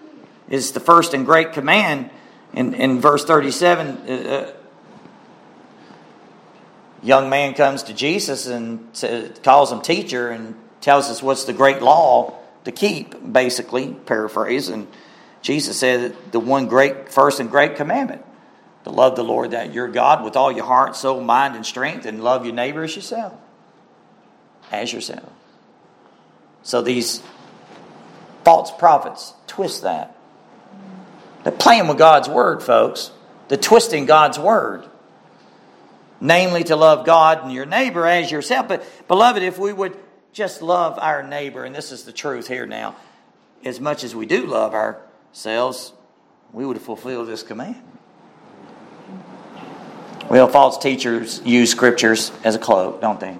It's 0.49 0.73
the 0.73 0.81
first 0.81 1.15
and 1.15 1.25
great 1.25 1.53
command. 1.53 2.11
In, 2.53 2.75
in 2.75 3.01
verse 3.01 3.25
37, 3.25 3.87
uh, 3.87 4.13
uh 4.13 4.53
young 7.03 7.31
man 7.31 7.55
comes 7.55 7.85
to 7.85 7.95
Jesus 7.95 8.47
and 8.47 8.89
calls 9.43 9.73
him 9.73 9.81
teacher 9.81 10.31
and 10.31 10.55
tells 10.81 11.11
us 11.11 11.23
what's 11.23 11.45
the 11.45 11.53
great 11.53 11.83
law 11.83 12.39
to 12.65 12.73
keep, 12.73 13.15
basically, 13.33 13.93
paraphrase. 14.07 14.69
And 14.69 14.89
Jesus 15.43 15.79
said 15.79 16.17
the 16.33 16.41
one 16.41 16.67
great, 16.67 17.11
first 17.11 17.41
and 17.41 17.51
great 17.51 17.77
commandment 17.77 18.25
to 18.85 18.91
love 18.91 19.17
the 19.17 19.25
Lord 19.25 19.53
that 19.53 19.73
your 19.73 19.89
God 19.89 20.25
with 20.25 20.37
all 20.37 20.53
your 20.53 20.65
heart, 20.65 20.97
soul, 20.97 21.21
mind, 21.21 21.57
and 21.57 21.65
strength, 21.65 22.07
and 22.07 22.23
love 22.23 22.45
your 22.45 22.55
neighbor 22.55 22.85
as 22.85 22.95
yourself. 22.95 23.35
As 24.71 24.93
yourself. 24.93 25.31
So 26.67 26.83
these 26.83 27.23
false 28.43 28.73
prophets 28.73 29.33
twist 29.47 29.83
that. 29.83 30.17
They're 31.45 31.53
playing 31.53 31.87
with 31.87 31.97
God's 31.97 32.29
word, 32.29 32.61
folks. 32.61 33.13
They're 33.47 33.57
twisting 33.57 34.05
God's 34.05 34.37
word. 34.37 34.85
Namely, 36.21 36.65
to 36.65 36.75
love 36.75 37.07
God 37.07 37.45
and 37.45 37.53
your 37.53 37.67
neighbor 37.67 38.05
as 38.05 38.33
yourself. 38.33 38.67
But, 38.67 38.85
beloved, 39.07 39.45
if 39.45 39.61
we 39.61 39.73
would 39.73 39.97
just 40.33 40.61
love 40.61 40.99
our 40.99 41.23
neighbor, 41.23 41.65
and 41.65 41.73
this 41.73 41.93
is 41.93 42.03
the 42.03 42.13
truth 42.13 42.49
here 42.49 42.67
now, 42.67 42.97
as 43.65 43.79
much 43.79 44.03
as 44.03 44.17
we 44.17 44.27
do 44.27 44.45
love 44.45 44.75
ourselves, 44.75 45.93
we 46.53 46.67
would 46.67 46.81
fulfill 46.81 47.25
this 47.25 47.45
command. 47.45 47.81
Well, 50.29 50.49
false 50.49 50.79
teachers 50.79 51.41
use 51.45 51.71
scriptures 51.71 52.33
as 52.43 52.57
a 52.57 52.59
cloak, 52.59 53.01
don't 53.01 53.21
they? 53.21 53.39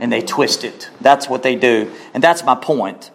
And 0.00 0.10
they 0.10 0.22
twist 0.22 0.64
it. 0.64 0.90
That's 1.00 1.28
what 1.28 1.44
they 1.44 1.54
do. 1.54 1.92
And 2.12 2.24
that's 2.24 2.42
my 2.42 2.56
point. 2.56 3.12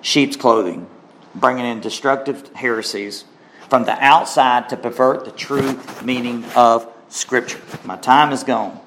Sheep's 0.00 0.36
clothing, 0.36 0.86
bringing 1.34 1.66
in 1.66 1.80
destructive 1.80 2.54
heresies 2.54 3.24
from 3.68 3.84
the 3.84 3.92
outside 4.02 4.68
to 4.68 4.76
pervert 4.76 5.24
the 5.24 5.32
true 5.32 5.78
meaning 6.02 6.44
of 6.54 6.90
Scripture. 7.08 7.60
My 7.84 7.96
time 7.96 8.32
is 8.32 8.44
gone. 8.44 8.80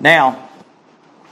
Now, 0.00 0.48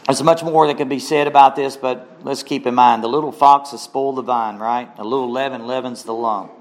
there's 0.07 0.23
much 0.23 0.43
more 0.43 0.67
that 0.69 0.77
can 0.77 0.89
be 0.89 1.01
said 1.01 1.27
about 1.27 1.57
this, 1.57 1.77
but 1.77 2.19
let's 2.23 2.43
keep 2.43 2.67
in 2.67 2.75
mind 2.75 3.03
the 3.03 3.09
little 3.09 3.33
fox 3.33 3.73
has 3.73 3.83
spoiled 3.83 4.17
the 4.17 4.23
vine, 4.23 4.57
right? 4.57 4.89
A 4.99 5.05
little 5.05 5.31
leaven 5.31 5.67
leavens 5.67 6.05
the 6.05 6.15
lump. 6.15 6.53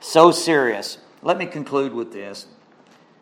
So 0.00 0.30
serious. 0.30 0.98
Let 1.22 1.38
me 1.38 1.46
conclude 1.46 1.94
with 1.94 2.12
this. 2.12 2.46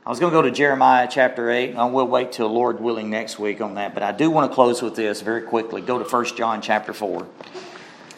I 0.09 0.11
was 0.11 0.21
going 0.21 0.33
to 0.33 0.39
go 0.39 0.41
to 0.41 0.51
Jeremiah 0.51 1.07
chapter 1.07 1.51
8. 1.51 1.77
I 1.77 1.85
will 1.85 2.09
wait 2.09 2.33
till 2.33 2.49
Lord 2.49 2.81
willing 2.81 3.11
next 3.11 3.39
week 3.39 3.61
on 3.61 3.75
that, 3.75 3.93
but 3.93 4.03
I 4.03 4.11
do 4.11 4.31
want 4.31 4.51
to 4.51 4.55
close 4.55 4.81
with 4.81 4.97
this 4.97 5.21
very 5.21 5.43
quickly. 5.43 5.83
Go 5.83 6.03
to 6.03 6.05
1 6.09 6.25
John 6.35 6.63
chapter 6.63 6.95
4. 6.95 7.27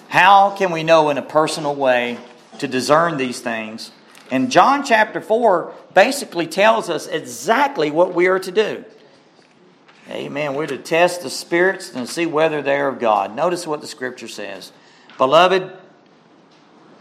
How 0.07 0.55
can 0.57 0.70
we 0.70 0.84
know 0.84 1.11
in 1.11 1.18
a 1.18 1.22
personal 1.22 1.74
way 1.74 2.18
to 2.61 2.68
discern 2.68 3.16
these 3.16 3.41
things? 3.41 3.91
And 4.30 4.53
John 4.53 4.84
chapter 4.84 5.20
4 5.20 5.74
basically 5.93 6.47
tells 6.47 6.88
us 6.88 7.09
exactly 7.09 7.91
what 7.91 8.14
we 8.14 8.28
are 8.28 8.38
to 8.38 8.53
do. 8.53 8.84
Amen. 10.09 10.55
We're 10.55 10.68
to 10.68 10.78
test 10.78 11.22
the 11.22 11.30
spirits 11.30 11.93
and 11.93 12.09
see 12.09 12.24
whether 12.24 12.62
they 12.62 12.76
are 12.76 12.86
of 12.86 13.01
God. 13.01 13.34
Notice 13.34 13.66
what 13.66 13.80
the 13.80 13.88
scripture 13.88 14.28
says. 14.28 14.70
Beloved, 15.18 15.72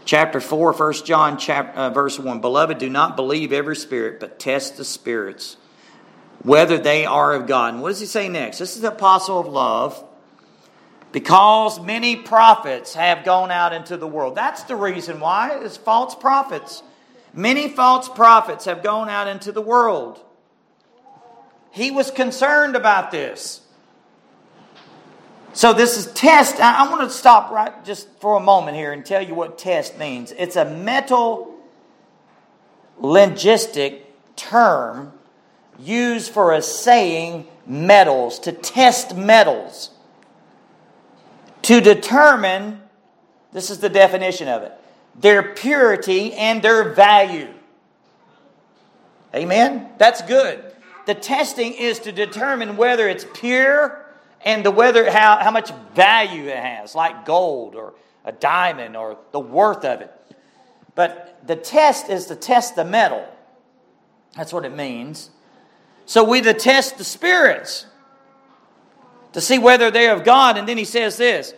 chapter 0.04 0.40
4, 0.40 0.72
1 0.72 0.92
John 1.04 1.38
chapter, 1.38 1.78
uh, 1.78 1.90
verse 1.90 2.18
1 2.18 2.40
Beloved, 2.40 2.78
do 2.78 2.88
not 2.88 3.16
believe 3.16 3.52
every 3.52 3.76
spirit, 3.76 4.20
but 4.20 4.38
test 4.38 4.76
the 4.76 4.84
spirits, 4.84 5.56
whether 6.42 6.78
they 6.78 7.06
are 7.06 7.34
of 7.34 7.46
God. 7.46 7.74
And 7.74 7.82
what 7.82 7.90
does 7.90 8.00
he 8.00 8.06
say 8.06 8.28
next? 8.28 8.58
This 8.58 8.76
is 8.76 8.82
the 8.82 8.92
apostle 8.92 9.38
of 9.40 9.46
love. 9.46 10.04
Because 11.12 11.80
many 11.80 12.14
prophets 12.14 12.94
have 12.94 13.24
gone 13.24 13.50
out 13.50 13.72
into 13.72 13.96
the 13.96 14.06
world. 14.06 14.36
That's 14.36 14.62
the 14.64 14.76
reason 14.76 15.18
why. 15.18 15.58
It's 15.60 15.76
false 15.76 16.14
prophets. 16.14 16.84
Many 17.34 17.68
false 17.68 18.08
prophets 18.08 18.66
have 18.66 18.82
gone 18.82 19.08
out 19.08 19.26
into 19.26 19.50
the 19.50 19.60
world. 19.60 20.20
He 21.72 21.90
was 21.90 22.10
concerned 22.10 22.76
about 22.76 23.10
this. 23.10 23.60
So 25.52 25.72
this 25.72 25.96
is 25.96 26.12
test. 26.12 26.60
I, 26.60 26.88
want 26.88 27.02
to 27.02 27.10
stop 27.10 27.50
right 27.50 27.84
just 27.84 28.08
for 28.20 28.36
a 28.36 28.40
moment 28.40 28.76
here 28.76 28.92
and 28.92 29.04
tell 29.04 29.22
you 29.22 29.34
what 29.34 29.58
test 29.58 29.98
means. 29.98 30.32
It's 30.32 30.56
a 30.56 30.64
metal 30.64 31.54
linguistic 32.98 34.06
term 34.36 35.12
used 35.78 36.30
for 36.32 36.52
assaying 36.52 37.48
metals, 37.66 38.38
to 38.40 38.52
test 38.52 39.16
metals, 39.16 39.90
to 41.62 41.80
determine, 41.80 42.80
this 43.52 43.70
is 43.70 43.78
the 43.78 43.88
definition 43.88 44.48
of 44.48 44.62
it, 44.62 44.72
their 45.18 45.42
purity 45.42 46.32
and 46.34 46.62
their 46.62 46.92
value. 46.92 47.48
Amen? 49.34 49.88
That's 49.98 50.22
good. 50.22 50.64
The 51.06 51.14
testing 51.14 51.72
is 51.72 51.98
to 52.00 52.12
determine 52.12 52.76
whether 52.76 53.08
it's 53.08 53.24
pure 53.34 54.09
and 54.44 54.64
the 54.64 54.70
whether 54.70 55.10
how, 55.10 55.38
how 55.38 55.50
much 55.50 55.70
value 55.94 56.44
it 56.44 56.56
has, 56.56 56.94
like 56.94 57.24
gold 57.24 57.74
or 57.74 57.94
a 58.24 58.32
diamond 58.32 58.96
or 58.96 59.18
the 59.32 59.40
worth 59.40 59.84
of 59.84 60.00
it. 60.00 60.12
But 60.94 61.40
the 61.46 61.56
test 61.56 62.08
is 62.08 62.26
to 62.26 62.36
test 62.36 62.76
the 62.76 62.84
metal. 62.84 63.26
That's 64.36 64.52
what 64.52 64.64
it 64.64 64.74
means. 64.74 65.30
So 66.06 66.24
we 66.24 66.40
to 66.40 66.54
test 66.54 66.98
the 66.98 67.04
spirits 67.04 67.86
to 69.32 69.40
see 69.40 69.58
whether 69.58 69.90
they're 69.90 70.14
of 70.14 70.24
God. 70.24 70.58
And 70.58 70.68
then 70.68 70.76
he 70.76 70.84
says 70.84 71.16
this 71.16 71.54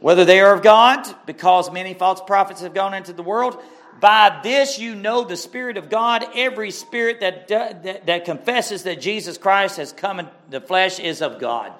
whether 0.00 0.24
they 0.24 0.40
are 0.40 0.52
of 0.52 0.62
God, 0.62 1.06
because 1.26 1.70
many 1.70 1.94
false 1.94 2.20
prophets 2.20 2.60
have 2.60 2.74
gone 2.74 2.92
into 2.92 3.12
the 3.12 3.22
world. 3.22 3.62
By 4.02 4.40
this 4.42 4.80
you 4.80 4.96
know 4.96 5.22
the 5.22 5.36
Spirit 5.36 5.76
of 5.76 5.88
God. 5.88 6.26
Every 6.34 6.72
spirit 6.72 7.20
that, 7.20 7.46
that, 7.46 8.04
that 8.06 8.24
confesses 8.24 8.82
that 8.82 9.00
Jesus 9.00 9.38
Christ 9.38 9.76
has 9.76 9.92
come 9.92 10.18
in 10.18 10.28
the 10.50 10.60
flesh 10.60 10.98
is 10.98 11.22
of 11.22 11.38
God. 11.38 11.72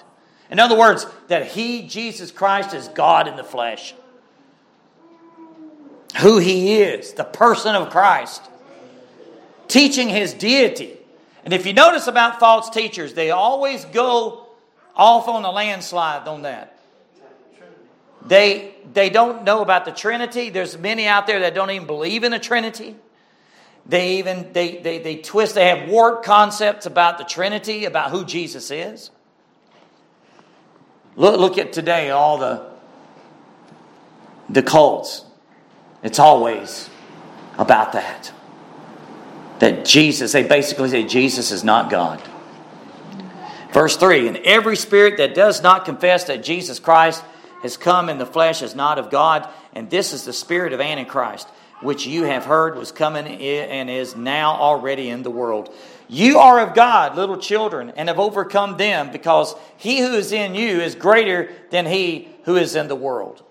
In 0.49 0.61
other 0.61 0.79
words, 0.79 1.05
that 1.27 1.49
He, 1.49 1.83
Jesus 1.83 2.31
Christ, 2.31 2.75
is 2.75 2.87
God 2.87 3.27
in 3.27 3.35
the 3.35 3.43
flesh. 3.43 3.93
Who 6.21 6.39
He 6.39 6.81
is, 6.81 7.13
the 7.15 7.25
person 7.25 7.75
of 7.75 7.91
Christ, 7.91 8.41
teaching 9.67 10.09
His 10.09 10.33
deity. 10.33 10.97
And 11.45 11.53
if 11.53 11.67
you 11.67 11.73
notice 11.73 12.07
about 12.07 12.39
false 12.39 12.71
teachers, 12.71 13.15
they 13.15 13.33
always 13.33 13.85
go 13.87 14.47
off 14.95 15.27
on 15.27 15.45
a 15.45 15.51
landslide 15.51 16.29
on 16.29 16.43
that. 16.43 16.72
They, 18.27 18.75
they 18.93 19.11
don't 19.11 19.45
know 19.45 19.63
about 19.63 19.85
the 19.85 19.93
Trinity. 19.93 20.51
There's 20.51 20.79
many 20.79 21.07
out 21.07 21.27
there 21.27 21.41
that 21.41 21.55
don't 21.55 21.71
even 21.71 21.87
believe 21.87 22.25
in 22.25 22.31
the 22.33 22.39
Trinity. 22.39 22.97
They 23.85 24.19
even 24.19 24.53
they, 24.53 24.77
they, 24.79 24.99
they 24.99 25.17
twist, 25.17 25.57
they 25.57 25.67
have 25.67 25.89
warped 25.89 26.25
concepts 26.25 26.87
about 26.87 27.19
the 27.19 27.25
Trinity, 27.25 27.85
about 27.85 28.11
who 28.11 28.25
Jesus 28.25 28.71
is. 28.71 29.11
Look, 31.17 31.39
look 31.39 31.59
at 31.59 31.73
today, 31.73 32.11
all 32.11 32.39
the 32.39 32.71
the 34.49 34.63
cults. 34.63 35.25
It's 36.03 36.19
always 36.19 36.91
about 37.59 37.93
that. 37.93 38.33
That 39.61 39.85
Jesus, 39.85 40.33
they 40.33 40.43
basically 40.43 40.91
say 40.91 41.05
Jesus 41.05 41.53
is 41.53 41.65
not 41.65 41.91
God. 41.91 42.21
Verse 43.73 43.97
3 43.97 44.29
And 44.29 44.37
every 44.39 44.77
spirit 44.77 45.17
that 45.19 45.35
does 45.35 45.63
not 45.63 45.85
confess 45.85 46.25
that 46.25 46.43
Jesus 46.43 46.79
Christ 46.79 47.25
has 47.63 47.77
come 47.77 48.09
in 48.09 48.19
the 48.19 48.27
flesh 48.27 48.63
is 48.63 48.75
not 48.75 48.99
of 48.99 49.11
God, 49.11 49.49
and 49.75 49.89
this 49.89 50.13
is 50.13 50.25
the 50.25 50.33
spirit 50.33 50.73
of 50.73 50.81
Antichrist, 50.81 51.49
which 51.81 52.07
you 52.07 52.25
have 52.25 52.45
heard 52.45 52.77
was 52.77 52.93
coming 52.93 53.27
and 53.27 53.91
is 53.91 54.15
now 54.15 54.53
already 54.53 55.09
in 55.09 55.23
the 55.23 55.31
world. 55.31 55.75
You 56.09 56.39
are 56.39 56.61
of 56.61 56.75
God, 56.75 57.17
little 57.17 57.39
children, 57.39 57.93
and 57.97 58.09
have 58.09 58.19
overcome 58.19 58.77
them, 58.77 59.11
because 59.11 59.55
he 59.79 60.01
who 60.01 60.15
is 60.15 60.33
in 60.33 60.55
you 60.55 60.81
is 60.81 60.95
greater 60.95 61.51
than 61.71 61.87
he 61.87 62.29
who 62.45 62.57
is 62.57 62.77
in 62.77 62.89
the 62.89 62.95
world. 62.95 63.43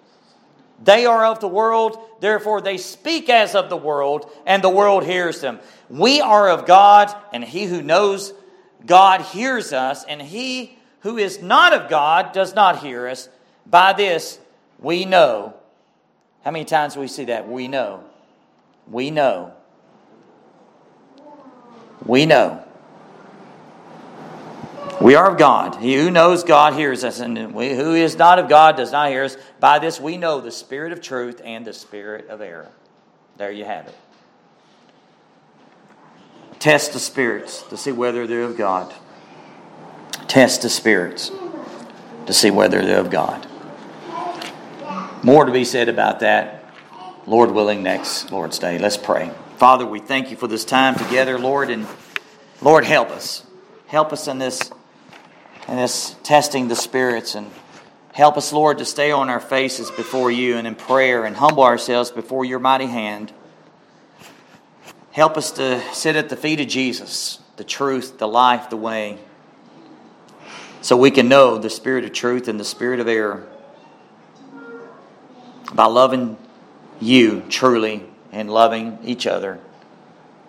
They 0.83 1.05
are 1.05 1.25
of 1.25 1.39
the 1.39 1.47
world, 1.47 1.97
therefore 2.21 2.61
they 2.61 2.77
speak 2.77 3.29
as 3.29 3.53
of 3.55 3.69
the 3.69 3.77
world, 3.77 4.29
and 4.45 4.63
the 4.63 4.69
world 4.69 5.05
hears 5.05 5.39
them. 5.41 5.59
We 5.89 6.21
are 6.21 6.49
of 6.49 6.65
God, 6.65 7.15
and 7.33 7.43
he 7.43 7.65
who 7.65 7.81
knows 7.81 8.33
God 8.85 9.21
hears 9.21 9.73
us, 9.73 10.03
and 10.05 10.21
he 10.21 10.77
who 11.01 11.17
is 11.17 11.41
not 11.41 11.73
of 11.73 11.89
God 11.89 12.31
does 12.31 12.55
not 12.55 12.79
hear 12.79 13.07
us. 13.07 13.29
By 13.71 13.93
this, 13.93 14.37
we 14.79 15.05
know. 15.05 15.55
How 16.43 16.51
many 16.51 16.65
times 16.65 16.97
we 16.97 17.07
see 17.07 17.25
that? 17.25 17.47
We 17.47 17.67
know. 17.69 18.03
We 18.87 19.09
know. 19.11 19.53
We 22.05 22.25
know. 22.25 22.65
We 24.99 25.15
are 25.15 25.31
of 25.31 25.37
God. 25.37 25.77
He 25.77 25.95
who 25.95 26.11
knows 26.11 26.43
God 26.43 26.73
hears 26.73 27.03
us, 27.03 27.19
and 27.21 27.55
we, 27.55 27.73
who 27.73 27.95
is 27.95 28.17
not 28.17 28.37
of 28.37 28.49
God 28.49 28.75
does 28.75 28.91
not 28.91 29.09
hear 29.09 29.23
us. 29.23 29.37
By 29.59 29.79
this 29.79 29.99
we 29.99 30.17
know 30.17 30.41
the 30.41 30.51
spirit 30.51 30.91
of 30.91 31.01
truth 31.01 31.41
and 31.43 31.65
the 31.65 31.73
spirit 31.73 32.27
of 32.27 32.41
error. 32.41 32.69
There 33.37 33.51
you 33.51 33.65
have 33.65 33.87
it. 33.87 33.95
test 36.59 36.93
the 36.93 36.99
spirits 36.99 37.63
to 37.63 37.77
see 37.77 37.91
whether 37.91 38.27
they're 38.27 38.43
of 38.43 38.57
God. 38.57 38.93
Test 40.27 40.61
the 40.61 40.69
spirits 40.69 41.31
to 42.27 42.33
see 42.33 42.51
whether 42.51 42.85
they're 42.85 42.99
of 42.99 43.09
God. 43.09 43.47
More 45.23 45.45
to 45.45 45.51
be 45.51 45.65
said 45.65 45.87
about 45.87 46.21
that, 46.21 46.65
Lord 47.27 47.51
willing, 47.51 47.83
next 47.83 48.31
Lord's 48.31 48.57
Day. 48.57 48.79
Let's 48.79 48.97
pray. 48.97 49.29
Father, 49.57 49.85
we 49.85 49.99
thank 49.99 50.31
you 50.31 50.35
for 50.35 50.47
this 50.47 50.65
time 50.65 50.95
together, 50.95 51.37
Lord, 51.37 51.69
and 51.69 51.85
Lord, 52.59 52.85
help 52.85 53.11
us. 53.11 53.45
Help 53.85 54.11
us 54.13 54.27
in 54.27 54.39
this, 54.39 54.71
in 55.67 55.75
this 55.75 56.15
testing 56.23 56.69
the 56.69 56.75
spirits 56.75 57.35
and 57.35 57.51
help 58.13 58.35
us, 58.35 58.51
Lord, 58.51 58.79
to 58.79 58.85
stay 58.85 59.11
on 59.11 59.29
our 59.29 59.39
faces 59.39 59.91
before 59.91 60.31
you 60.31 60.57
and 60.57 60.65
in 60.65 60.73
prayer 60.73 61.23
and 61.23 61.35
humble 61.35 61.61
ourselves 61.61 62.09
before 62.09 62.43
your 62.43 62.57
mighty 62.57 62.87
hand. 62.87 63.31
Help 65.11 65.37
us 65.37 65.51
to 65.51 65.83
sit 65.93 66.15
at 66.15 66.29
the 66.29 66.35
feet 66.35 66.59
of 66.59 66.67
Jesus, 66.67 67.39
the 67.57 67.63
truth, 67.63 68.17
the 68.17 68.27
life, 68.27 68.71
the 68.71 68.77
way, 68.77 69.19
so 70.81 70.97
we 70.97 71.11
can 71.11 71.29
know 71.29 71.59
the 71.59 71.69
spirit 71.69 72.05
of 72.05 72.11
truth 72.11 72.47
and 72.47 72.59
the 72.59 72.65
spirit 72.65 72.99
of 72.99 73.07
error 73.07 73.47
by 75.73 75.85
loving 75.85 76.37
you 76.99 77.41
truly 77.49 78.05
and 78.31 78.49
loving 78.49 78.99
each 79.03 79.25
other 79.27 79.59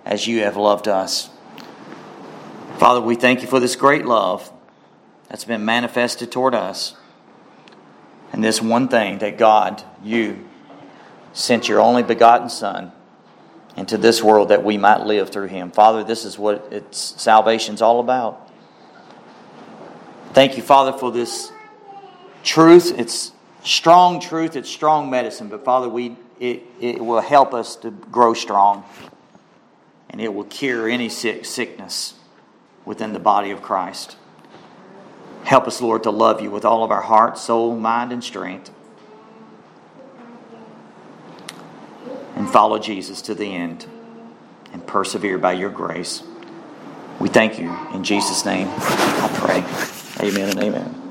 as 0.04 0.26
you 0.26 0.40
have 0.40 0.56
loved 0.56 0.88
us. 0.88 1.30
Father, 2.78 3.00
we 3.00 3.14
thank 3.14 3.42
you 3.42 3.48
for 3.48 3.60
this 3.60 3.76
great 3.76 4.04
love 4.04 4.50
that's 5.28 5.44
been 5.44 5.64
manifested 5.64 6.32
toward 6.32 6.54
us. 6.54 6.94
And 8.32 8.42
this 8.42 8.60
one 8.60 8.88
thing 8.88 9.18
that 9.18 9.38
God, 9.38 9.82
you, 10.02 10.48
sent 11.32 11.68
your 11.68 11.80
only 11.80 12.02
begotten 12.02 12.48
Son 12.48 12.92
into 13.76 13.96
this 13.96 14.22
world 14.22 14.48
that 14.48 14.64
we 14.64 14.76
might 14.76 15.06
live 15.06 15.30
through 15.30 15.46
him. 15.46 15.70
Father, 15.70 16.04
this 16.04 16.24
is 16.24 16.38
what 16.38 16.68
it's 16.70 17.20
salvation's 17.22 17.80
all 17.80 18.00
about. 18.00 18.50
Thank 20.32 20.56
you, 20.56 20.62
Father, 20.62 20.96
for 20.96 21.10
this 21.10 21.52
truth. 22.42 22.98
It's 22.98 23.32
strong 23.62 24.20
truth, 24.20 24.56
it's 24.56 24.70
strong 24.70 25.10
medicine, 25.10 25.48
but 25.48 25.64
Father, 25.64 25.88
we 25.88 26.16
it, 26.42 26.64
it 26.80 27.04
will 27.04 27.20
help 27.20 27.54
us 27.54 27.76
to 27.76 27.92
grow 27.92 28.34
strong. 28.34 28.84
And 30.10 30.20
it 30.20 30.34
will 30.34 30.44
cure 30.44 30.88
any 30.88 31.08
sick, 31.08 31.44
sickness 31.44 32.14
within 32.84 33.12
the 33.12 33.20
body 33.20 33.52
of 33.52 33.62
Christ. 33.62 34.16
Help 35.44 35.68
us, 35.68 35.80
Lord, 35.80 36.02
to 36.02 36.10
love 36.10 36.40
you 36.40 36.50
with 36.50 36.64
all 36.64 36.82
of 36.82 36.90
our 36.90 37.00
heart, 37.00 37.38
soul, 37.38 37.76
mind, 37.76 38.12
and 38.12 38.22
strength. 38.22 38.72
And 42.34 42.50
follow 42.50 42.78
Jesus 42.78 43.22
to 43.22 43.34
the 43.34 43.46
end 43.46 43.86
and 44.72 44.84
persevere 44.84 45.38
by 45.38 45.52
your 45.52 45.70
grace. 45.70 46.24
We 47.20 47.28
thank 47.28 47.58
you. 47.58 47.74
In 47.94 48.02
Jesus' 48.02 48.44
name, 48.44 48.68
I 48.68 49.30
pray. 49.34 50.28
Amen 50.28 50.50
and 50.50 50.58
amen. 50.58 51.01